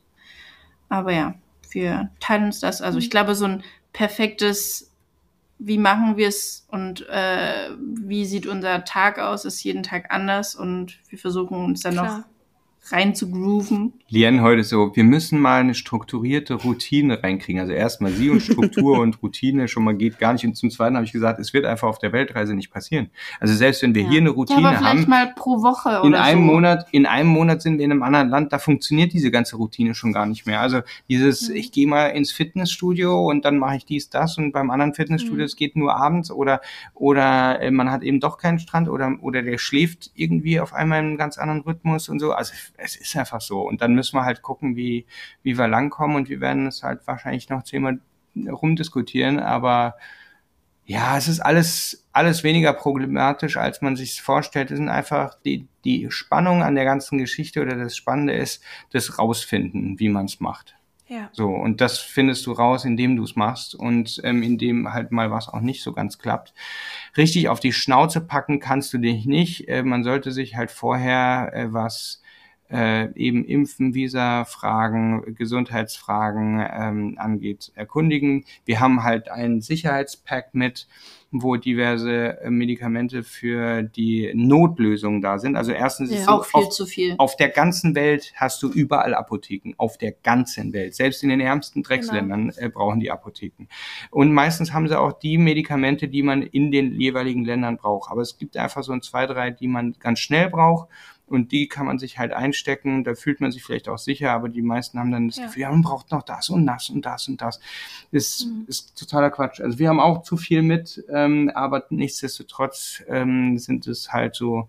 Aber 0.89 1.11
ja, 1.11 1.35
wir 1.71 2.09
teilen 2.19 2.45
uns 2.45 2.59
das. 2.59 2.81
Also 2.81 2.99
ich 2.99 3.09
glaube, 3.09 3.35
so 3.35 3.45
ein 3.45 3.63
perfektes 3.91 4.93
wie 5.65 5.77
machen 5.77 6.17
wir 6.17 6.27
es 6.27 6.65
und 6.69 7.07
äh, 7.07 7.69
wie 7.77 8.25
sieht 8.25 8.47
unser 8.47 8.83
Tag 8.83 9.17
aus, 9.17 9.45
ist 9.45 9.63
jeden 9.63 9.83
Tag 9.83 10.11
anders 10.11 10.55
und 10.55 10.99
wir 11.07 11.17
versuchen 11.17 11.63
uns 11.63 11.81
dann 11.81 11.95
noch 11.95 12.03
Klar. 12.03 12.25
Rein 12.91 13.15
zu 13.15 13.31
grooven. 13.31 13.93
Lien 14.09 14.41
heute 14.41 14.63
so, 14.63 14.95
wir 14.95 15.03
müssen 15.05 15.39
mal 15.39 15.61
eine 15.61 15.73
strukturierte 15.73 16.55
Routine 16.55 17.23
reinkriegen. 17.23 17.61
Also 17.61 17.71
erstmal 17.73 18.11
sie 18.11 18.29
und 18.29 18.41
Struktur 18.41 18.99
und 19.01 19.23
Routine 19.23 19.67
schon 19.67 19.83
mal 19.85 19.95
geht 19.95 20.19
gar 20.19 20.33
nicht. 20.33 20.45
Und 20.45 20.55
zum 20.55 20.69
Zweiten 20.69 20.95
habe 20.95 21.05
ich 21.05 21.13
gesagt, 21.13 21.39
es 21.39 21.53
wird 21.53 21.65
einfach 21.65 21.87
auf 21.87 21.97
der 21.97 22.11
Weltreise 22.11 22.53
nicht 22.53 22.71
passieren. 22.71 23.09
Also 23.39 23.53
selbst 23.55 23.81
wenn 23.83 23.95
wir 23.95 24.03
Ja. 24.03 24.09
hier 24.09 24.19
eine 24.19 24.29
Ja, 24.29 24.35
Routine 24.35 24.67
aber 24.67 24.77
vielleicht 24.77 24.99
haben, 25.03 25.09
mal 25.09 25.33
pro 25.35 25.61
Woche 25.63 26.01
in 26.03 26.09
oder 26.09 26.21
einem 26.23 26.45
so. 26.45 26.53
Monat, 26.53 26.87
in 26.91 27.05
einem 27.05 27.29
Monat 27.29 27.61
sind 27.61 27.77
wir 27.77 27.85
in 27.85 27.91
einem 27.91 28.03
anderen 28.03 28.29
Land, 28.29 28.51
da 28.53 28.59
funktioniert 28.59 29.13
diese 29.13 29.31
ganze 29.31 29.55
Routine 29.55 29.95
schon 29.95 30.11
gar 30.11 30.25
nicht 30.25 30.45
mehr. 30.45 30.59
Also 30.59 30.81
dieses, 31.09 31.49
Mhm. 31.49 31.55
ich 31.55 31.71
gehe 31.71 31.87
mal 31.87 32.07
ins 32.07 32.31
Fitnessstudio 32.31 33.29
und 33.29 33.45
dann 33.45 33.57
mache 33.57 33.77
ich 33.77 33.85
dies, 33.85 34.09
das 34.09 34.37
und 34.37 34.51
beim 34.51 34.69
anderen 34.69 34.93
Fitnessstudio, 34.93 35.39
Mhm. 35.39 35.45
es 35.45 35.55
geht 35.55 35.75
nur 35.75 35.95
abends 35.95 36.29
oder 36.31 36.59
oder 36.93 37.61
äh, 37.61 37.71
man 37.71 37.89
hat 37.89 38.03
eben 38.03 38.19
doch 38.19 38.37
keinen 38.37 38.59
Strand 38.59 38.89
oder 38.89 39.13
oder 39.21 39.41
der 39.41 39.57
schläft 39.57 40.11
irgendwie 40.15 40.59
auf 40.59 40.73
einmal 40.73 40.99
in 40.99 41.05
einem 41.07 41.17
ganz 41.17 41.37
anderen 41.37 41.61
Rhythmus 41.61 42.09
und 42.09 42.19
so. 42.19 42.33
Also 42.33 42.53
es 42.83 42.95
ist 42.95 43.15
einfach 43.15 43.41
so. 43.41 43.61
Und 43.61 43.81
dann 43.81 43.95
müssen 43.95 44.17
wir 44.17 44.25
halt 44.25 44.41
gucken, 44.41 44.75
wie 44.75 45.05
wie 45.41 45.57
wir 45.57 45.67
langkommen 45.67 46.15
und 46.15 46.29
wir 46.29 46.41
werden 46.41 46.67
es 46.67 46.83
halt 46.83 47.05
wahrscheinlich 47.07 47.49
noch 47.49 47.63
zehnmal 47.63 47.99
rumdiskutieren, 48.35 49.39
aber 49.39 49.95
ja, 50.85 51.17
es 51.17 51.27
ist 51.27 51.39
alles, 51.39 52.07
alles 52.11 52.43
weniger 52.43 52.73
problematisch, 52.73 53.57
als 53.57 53.81
man 53.81 53.95
sich 53.95 54.21
vorstellt. 54.21 54.69
Es 54.69 54.77
sind 54.77 54.89
einfach 54.89 55.35
die, 55.45 55.67
die 55.85 56.07
Spannung 56.09 56.61
an 56.61 56.75
der 56.75 56.83
ganzen 56.83 57.17
Geschichte 57.17 57.61
oder 57.61 57.75
das 57.75 57.95
Spannende 57.95 58.33
ist, 58.33 58.61
das 58.91 59.17
rausfinden, 59.17 59.99
wie 59.99 60.09
man 60.09 60.25
es 60.25 60.39
macht. 60.39 60.75
Ja. 61.07 61.29
So, 61.31 61.47
und 61.49 61.79
das 61.79 61.99
findest 61.99 62.45
du 62.45 62.53
raus, 62.53 62.85
indem 62.85 63.15
du 63.15 63.23
es 63.23 63.35
machst 63.35 63.75
und 63.75 64.19
ähm, 64.23 64.41
indem 64.41 64.91
halt 64.91 65.11
mal 65.11 65.31
was 65.31 65.47
auch 65.47 65.61
nicht 65.61 65.83
so 65.83 65.93
ganz 65.93 66.17
klappt. 66.17 66.53
Richtig 67.15 67.49
auf 67.49 67.59
die 67.59 67.73
Schnauze 67.73 68.19
packen 68.19 68.59
kannst 68.59 68.93
du 68.93 68.97
dich 68.97 69.25
nicht. 69.25 69.69
Äh, 69.69 69.83
man 69.83 70.03
sollte 70.03 70.31
sich 70.31 70.55
halt 70.55 70.71
vorher 70.71 71.51
äh, 71.53 71.71
was 71.71 72.22
äh, 72.71 73.11
eben 73.15 73.45
Impfen, 73.45 73.93
Visa-Fragen, 73.93 75.35
Gesundheitsfragen 75.35 76.65
ähm, 76.71 77.15
angeht, 77.17 77.71
erkundigen. 77.75 78.45
Wir 78.65 78.79
haben 78.79 79.03
halt 79.03 79.29
ein 79.29 79.61
Sicherheitspack 79.61 80.53
mit, 80.55 80.87
wo 81.31 81.55
diverse 81.55 82.39
äh, 82.41 82.49
Medikamente 82.49 83.23
für 83.23 83.83
die 83.83 84.31
Notlösung 84.35 85.21
da 85.21 85.39
sind. 85.39 85.55
Also 85.55 85.71
erstens 85.71 86.11
Ja. 86.11 86.17
ist 86.17 86.25
so, 86.25 86.31
Auch 86.31 86.45
viel 86.45 86.59
auf, 86.61 86.69
zu 86.69 86.85
viel. 86.85 87.15
auf 87.17 87.35
der 87.37 87.49
ganzen 87.49 87.95
Welt 87.95 88.33
hast 88.35 88.61
du 88.63 88.69
überall 88.71 89.13
Apotheken. 89.15 89.73
Auf 89.77 89.97
der 89.97 90.11
ganzen 90.11 90.73
Welt. 90.73 90.95
Selbst 90.95 91.23
in 91.23 91.29
den 91.29 91.39
ärmsten 91.41 91.83
Drecksländern 91.83 92.51
äh, 92.57 92.69
brauchen 92.69 92.99
die 92.99 93.11
Apotheken. 93.11 93.67
Und 94.11 94.31
meistens 94.33 94.73
haben 94.73 94.87
sie 94.87 94.99
auch 94.99 95.13
die 95.13 95.37
Medikamente, 95.37 96.07
die 96.07 96.23
man 96.23 96.43
in 96.43 96.71
den 96.71 96.99
jeweiligen 96.99 97.43
Ländern 97.45 97.77
braucht. 97.77 98.11
Aber 98.11 98.21
es 98.21 98.37
gibt 98.37 98.55
einfach 98.57 98.83
so 98.83 98.93
ein 98.93 99.01
zwei, 99.01 99.25
drei, 99.25 99.49
die 99.51 99.67
man 99.67 99.95
ganz 99.99 100.19
schnell 100.19 100.49
braucht. 100.49 100.89
Und 101.33 101.51
die 101.51 101.67
kann 101.67 101.87
man 101.87 101.97
sich 101.97 102.19
halt 102.19 102.31
einstecken. 102.31 103.03
Da 103.03 103.15
fühlt 103.15 103.41
man 103.41 103.51
sich 103.51 103.63
vielleicht 103.63 103.89
auch 103.89 103.97
sicher, 103.97 104.31
aber 104.31 104.49
die 104.49 104.61
meisten 104.61 104.99
haben 104.99 105.11
dann 105.11 105.27
das 105.27 105.37
Ja. 105.37 105.45
Gefühl, 105.45 105.61
ja, 105.63 105.71
man 105.71 105.81
braucht 105.81 106.11
noch 106.11 106.21
das 106.21 106.49
und 106.49 106.65
das 106.67 106.89
und 106.89 107.05
das 107.05 107.27
und 107.27 107.41
das. 107.41 107.59
Das 108.11 108.47
ist 108.67 108.97
totaler 108.97 109.31
Quatsch. 109.31 109.59
Also 109.59 109.79
wir 109.79 109.89
haben 109.89 109.99
auch 109.99 110.21
zu 110.21 110.37
viel 110.37 110.61
mit, 110.61 111.03
ähm, 111.11 111.51
aber 111.55 111.85
nichtsdestotrotz 111.89 113.03
ähm, 113.07 113.57
sind 113.57 113.87
es 113.87 114.13
halt 114.13 114.35
so, 114.35 114.67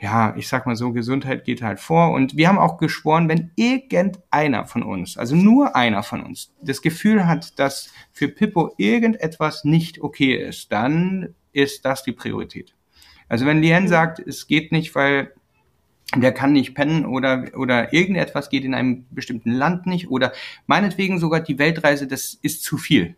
ja, 0.00 0.34
ich 0.36 0.48
sag 0.48 0.66
mal 0.66 0.76
so, 0.76 0.92
Gesundheit 0.92 1.44
geht 1.44 1.62
halt 1.62 1.78
vor. 1.78 2.12
Und 2.12 2.36
wir 2.36 2.48
haben 2.48 2.58
auch 2.58 2.78
geschworen, 2.78 3.28
wenn 3.28 3.50
irgendeiner 3.54 4.64
von 4.64 4.82
uns, 4.82 5.16
also 5.18 5.36
nur 5.36 5.76
einer 5.76 6.02
von 6.02 6.22
uns, 6.22 6.52
das 6.62 6.82
Gefühl 6.82 7.26
hat, 7.26 7.58
dass 7.58 7.90
für 8.12 8.28
Pippo 8.28 8.72
irgendetwas 8.78 9.64
nicht 9.64 10.00
okay 10.00 10.34
ist, 10.34 10.72
dann 10.72 11.34
ist 11.52 11.84
das 11.84 12.02
die 12.02 12.12
Priorität. 12.12 12.74
Also 13.28 13.46
wenn 13.46 13.62
Lien 13.62 13.88
sagt, 13.88 14.18
es 14.18 14.46
geht 14.46 14.72
nicht, 14.72 14.94
weil 14.94 15.32
der 16.16 16.32
kann 16.32 16.52
nicht 16.52 16.74
pennen 16.74 17.06
oder, 17.06 17.46
oder 17.56 17.92
irgendetwas 17.92 18.50
geht 18.50 18.64
in 18.64 18.74
einem 18.74 19.06
bestimmten 19.10 19.50
Land 19.52 19.86
nicht 19.86 20.10
oder 20.10 20.32
meinetwegen 20.66 21.18
sogar 21.18 21.40
die 21.40 21.58
Weltreise, 21.58 22.06
das 22.06 22.34
ist 22.42 22.62
zu 22.62 22.76
viel. 22.76 23.14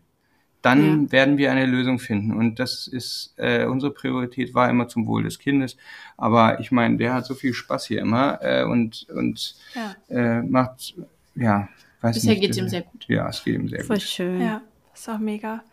Dann 0.61 1.11
werden 1.11 1.37
wir 1.37 1.51
eine 1.51 1.67
Lösung 1.67 1.99
finden. 1.99 2.33
Und 2.33 2.57
das 2.57 2.87
ist, 2.87 3.35
äh, 3.37 3.65
unsere 3.65 3.93
Priorität 3.93 4.55
war 4.55 4.67
immer 4.67 4.87
zum 4.87 5.05
Wohl 5.05 5.21
des 5.21 5.37
Kindes. 5.37 5.77
Aber 6.17 6.59
ich 6.59 6.71
meine, 6.71 6.97
der 6.97 7.13
hat 7.13 7.25
so 7.27 7.35
viel 7.35 7.53
Spaß 7.53 7.85
hier 7.85 8.01
immer 8.01 8.39
äh, 8.41 8.63
und, 8.63 9.05
und 9.15 9.55
Ja. 9.75 9.95
äh, 10.09 10.41
macht, 10.41 10.95
ja, 11.35 11.69
weiß 12.01 12.15
Bisher 12.15 12.31
nicht. 12.33 12.41
geht's 12.41 12.57
ihm 12.57 12.67
sehr 12.67 12.81
gut. 12.81 13.05
Ja, 13.07 13.29
es 13.29 13.43
geht 13.43 13.53
ihm 13.55 13.69
sehr 13.69 13.83
Voll 13.83 13.97
gut. 13.97 14.03
schön. 14.05 14.41
Ja, 14.41 14.61
ist 14.91 15.07
auch 15.07 15.19
mega. 15.19 15.63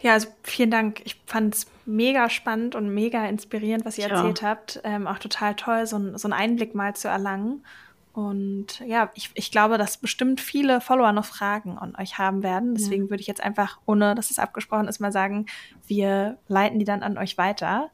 Ja, 0.00 0.12
also 0.12 0.28
vielen 0.42 0.70
Dank. 0.70 1.00
Ich 1.04 1.20
fand 1.26 1.54
es 1.54 1.66
mega 1.84 2.30
spannend 2.30 2.74
und 2.74 2.92
mega 2.94 3.26
inspirierend, 3.26 3.84
was 3.84 3.98
ihr 3.98 4.06
Ich 4.06 4.12
erzählt 4.12 4.42
habt. 4.42 4.80
Ähm, 4.84 5.06
auch 5.06 5.18
total 5.18 5.54
toll, 5.54 5.86
so, 5.86 5.96
ein, 5.96 6.16
so 6.18 6.28
einen 6.28 6.34
Einblick 6.34 6.74
mal 6.74 6.94
zu 6.94 7.08
erlangen. 7.08 7.64
Und 8.12 8.80
ja, 8.84 9.10
ich, 9.14 9.30
ich 9.34 9.50
glaube, 9.50 9.78
dass 9.78 9.96
bestimmt 9.96 10.40
viele 10.40 10.80
Follower 10.80 11.12
noch 11.12 11.24
Fragen 11.24 11.78
an 11.78 11.94
euch 11.96 12.18
haben 12.18 12.42
werden. 12.42 12.74
Deswegen 12.74 13.10
würde 13.10 13.20
ich 13.20 13.26
jetzt 13.28 13.42
einfach, 13.42 13.78
ohne 13.86 14.14
dass 14.14 14.30
es 14.30 14.38
abgesprochen 14.38 14.88
ist, 14.88 14.98
mal 14.98 15.12
sagen, 15.12 15.46
wir 15.86 16.38
leiten 16.48 16.78
die 16.78 16.84
dann 16.84 17.02
an 17.02 17.16
euch 17.16 17.38
weiter. 17.38 17.90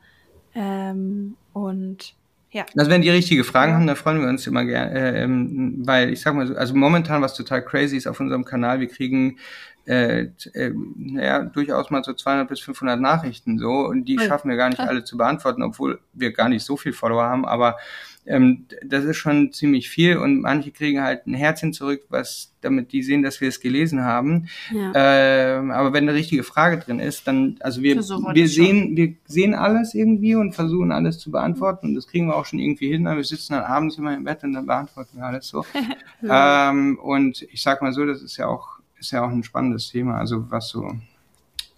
Ähm, 0.54 1.36
und 1.52 2.14
ja, 2.52 2.64
Also 2.76 2.90
wenn 2.90 3.02
die 3.02 3.10
richtige 3.10 3.42
Fragen 3.44 3.74
haben, 3.74 3.86
da 3.86 3.96
freuen 3.96 4.20
wir 4.20 4.28
uns 4.28 4.46
immer 4.46 4.64
gerne, 4.64 4.92
äh, 4.92 5.24
ähm, 5.24 5.82
weil 5.84 6.10
ich 6.10 6.20
sag 6.20 6.34
mal 6.34 6.46
so, 6.46 6.54
also 6.54 6.74
momentan 6.74 7.20
was 7.20 7.34
total 7.34 7.64
crazy 7.64 7.96
ist 7.96 8.06
auf 8.06 8.20
unserem 8.20 8.44
Kanal, 8.44 8.78
wir 8.78 8.88
kriegen 8.88 9.38
äh, 9.86 10.28
äh, 10.54 10.72
naja, 10.96 11.44
durchaus 11.44 11.90
mal 11.90 12.02
so 12.02 12.12
200 12.12 12.48
bis 12.48 12.60
500 12.60 13.00
Nachrichten 13.00 13.58
so 13.58 13.70
und 13.70 14.04
die 14.06 14.18
schaffen 14.18 14.50
wir 14.50 14.56
gar 14.56 14.68
nicht 14.70 14.80
alle 14.80 15.04
zu 15.04 15.16
beantworten, 15.16 15.62
obwohl 15.62 16.00
wir 16.12 16.32
gar 16.32 16.48
nicht 16.48 16.64
so 16.64 16.76
viel 16.76 16.92
Follower 16.92 17.24
haben, 17.24 17.44
aber 17.44 17.76
ähm, 18.26 18.66
das 18.82 19.04
ist 19.04 19.18
schon 19.18 19.52
ziemlich 19.52 19.90
viel 19.90 20.16
und 20.16 20.40
manche 20.40 20.70
kriegen 20.70 21.02
halt 21.02 21.26
ein 21.26 21.34
Herzchen 21.34 21.72
zurück, 21.74 22.04
was 22.08 22.52
damit 22.62 22.92
die 22.92 23.02
sehen, 23.02 23.22
dass 23.22 23.42
wir 23.42 23.48
es 23.48 23.60
gelesen 23.60 24.02
haben. 24.02 24.48
Ja. 24.72 24.92
Ähm, 24.94 25.70
aber 25.70 25.92
wenn 25.92 26.08
eine 26.08 26.16
richtige 26.16 26.42
Frage 26.42 26.78
drin 26.78 27.00
ist, 27.00 27.26
dann, 27.26 27.56
also 27.60 27.82
wir, 27.82 27.94
Versuchen 27.94 28.34
wir 28.34 28.42
das 28.42 28.54
schon. 28.54 28.64
sehen, 28.64 28.96
wir 28.96 29.14
sehen 29.26 29.54
alles 29.54 29.94
irgendwie 29.94 30.34
und 30.34 30.54
versuchen 30.54 30.90
alles 30.90 31.18
zu 31.18 31.30
beantworten 31.30 31.88
und 31.88 31.94
das 31.94 32.06
kriegen 32.06 32.28
wir 32.28 32.36
auch 32.36 32.46
schon 32.46 32.58
irgendwie 32.58 32.88
hin. 32.88 33.06
Aber 33.06 33.18
wir 33.18 33.24
sitzen 33.24 33.52
dann 33.52 33.64
abends 33.64 33.98
immer 33.98 34.14
im 34.14 34.24
Bett 34.24 34.42
und 34.42 34.54
dann 34.54 34.66
beantworten 34.66 35.18
wir 35.18 35.24
alles 35.24 35.46
so. 35.46 35.64
ähm, 36.28 36.98
und 36.98 37.42
ich 37.42 37.62
sag 37.62 37.82
mal 37.82 37.92
so, 37.92 38.06
das 38.06 38.22
ist 38.22 38.38
ja 38.38 38.46
auch, 38.46 38.73
ist 39.06 39.10
ja 39.12 39.24
auch 39.24 39.30
ein 39.30 39.44
spannendes 39.44 39.90
Thema. 39.90 40.18
Also 40.18 40.50
was 40.50 40.68
so, 40.68 40.86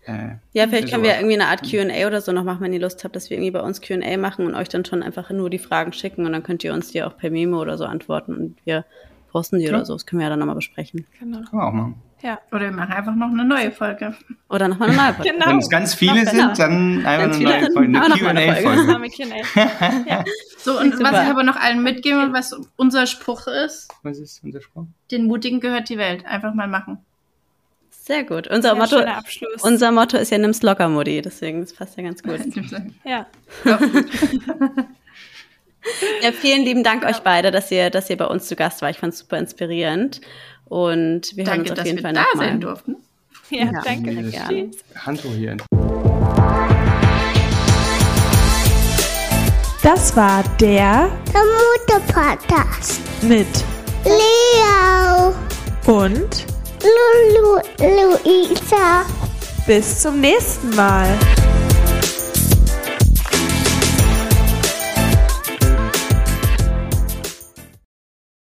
äh, 0.06 0.36
Ja, 0.52 0.66
vielleicht 0.66 0.74
Also 0.84 0.86
können 0.92 1.02
wir 1.04 1.10
was- 1.10 1.18
irgendwie 1.18 1.34
eine 1.40 1.48
Art 1.48 1.68
Q&A 1.68 2.06
oder 2.06 2.20
so 2.20 2.32
noch 2.32 2.44
machen, 2.44 2.60
wenn 2.60 2.72
ihr 2.72 2.80
Lust 2.80 3.02
habt, 3.04 3.16
dass 3.16 3.28
wir 3.30 3.36
irgendwie 3.36 3.50
bei 3.52 3.60
uns 3.60 3.80
Q&A 3.80 4.16
machen 4.16 4.46
und 4.46 4.54
euch 4.54 4.68
dann 4.68 4.84
schon 4.84 5.02
einfach 5.02 5.30
nur 5.30 5.50
die 5.50 5.58
Fragen 5.58 5.92
schicken 5.92 6.24
und 6.26 6.32
dann 6.32 6.42
könnt 6.42 6.62
ihr 6.64 6.72
uns 6.74 6.90
die 6.92 7.02
auch 7.02 7.16
per 7.16 7.30
Memo 7.30 7.60
oder 7.60 7.76
so 7.78 7.84
antworten 7.84 8.34
und 8.36 8.56
wir 8.64 8.84
posten 9.32 9.58
die 9.58 9.66
Klar. 9.66 9.78
oder 9.80 9.86
so. 9.86 9.92
Das 9.94 10.06
können 10.06 10.20
wir 10.20 10.24
ja 10.24 10.30
dann 10.30 10.38
nochmal 10.38 10.54
besprechen. 10.54 11.06
genau. 11.18 11.38
kann 11.40 11.48
man 11.58 11.66
auch 11.68 11.72
machen. 11.72 11.94
Ja, 12.22 12.38
Oder 12.50 12.60
wir 12.62 12.70
machen 12.72 12.92
einfach 12.94 13.14
noch 13.14 13.28
eine 13.28 13.44
neue 13.44 13.70
Folge. 13.70 14.14
Oder 14.48 14.68
nochmal 14.68 14.88
eine 14.88 14.96
neue 14.96 15.12
Podcast. 15.12 15.30
Genau. 15.38 15.46
Wenn 15.50 15.58
es 15.58 15.68
ganz 15.68 15.92
viele 15.94 16.14
Noch 16.14 16.30
besser. 16.32 16.54
sind, 16.54 16.58
dann 16.58 17.06
einfach 17.06 17.24
Ganz 17.26 17.36
eine 17.36 17.44
neue 17.44 17.72
Folge, 17.72 18.00
eine 18.00 18.16
Folge. 18.16 18.52
Q&A-Folge. 18.64 18.86
Name 18.92 19.08
Q&A. 19.10 20.24
So, 20.58 20.80
und 20.80 20.96
Super. 20.96 21.12
was 21.12 21.24
ich 21.24 21.30
aber 21.30 21.42
noch 21.42 21.56
allen 21.56 21.82
mitgeben 21.82 22.22
und 22.22 22.32
was 22.32 22.58
unser 22.76 23.06
Spruch 23.06 23.46
ist, 23.48 23.88
Was 24.02 24.18
ist 24.18 24.42
unser 24.42 24.62
Spruch? 24.62 24.86
den 25.10 25.26
Mutigen 25.26 25.60
gehört 25.60 25.90
die 25.90 25.98
Welt. 25.98 26.24
Einfach 26.24 26.54
mal 26.54 26.68
machen. 26.68 26.98
Sehr 28.06 28.22
gut. 28.22 28.46
Unser, 28.46 28.70
Sehr 28.70 28.74
Motto, 28.76 28.98
unser 29.62 29.90
Motto 29.90 30.16
ist 30.16 30.30
ja 30.30 30.38
nimm's 30.38 30.62
locker, 30.62 30.88
Mutti. 30.88 31.20
Deswegen, 31.22 31.60
das 31.62 31.72
passt 31.72 31.96
ja 31.96 32.04
ganz 32.04 32.22
gut. 32.22 32.38
ja. 33.04 33.26
Ja, 36.20 36.32
vielen 36.32 36.64
lieben 36.64 36.82
Dank 36.82 37.04
euch 37.04 37.20
beide, 37.20 37.52
dass 37.52 37.70
ihr, 37.70 37.90
dass 37.90 38.10
ihr 38.10 38.16
bei 38.16 38.24
uns 38.26 38.48
zu 38.48 38.56
Gast 38.56 38.82
war. 38.82 38.90
Ich 38.90 38.98
fand 38.98 39.12
es 39.12 39.20
super 39.20 39.38
inspirierend. 39.38 40.20
Und 40.64 41.36
wir 41.36 41.44
Danke, 41.44 41.60
uns 41.60 41.70
auf 41.70 41.76
dass 41.76 41.86
jeden 41.86 41.98
wir 41.98 42.02
Fall 42.02 42.12
da 42.12 42.22
nochmal. 42.24 42.46
sein 42.48 42.60
durften. 42.60 42.96
ja, 43.50 43.66
Ja. 43.66 43.82
danke. 43.84 44.10
Dieses 44.10 44.32
gerne. 44.32 44.70
Handtuch 44.96 45.30
hier. 45.34 45.56
Das 49.84 50.16
war 50.16 50.42
der 50.60 51.08
Der 51.32 51.42
Mutter-Podcast. 51.44 53.00
mit 53.22 53.46
Leo. 54.04 55.34
und 55.86 56.46
Lulu. 56.86 57.60
Luisa. 57.80 59.04
bis 59.66 60.02
zum 60.02 60.20
nächsten 60.20 60.70
Mal. 60.70 61.08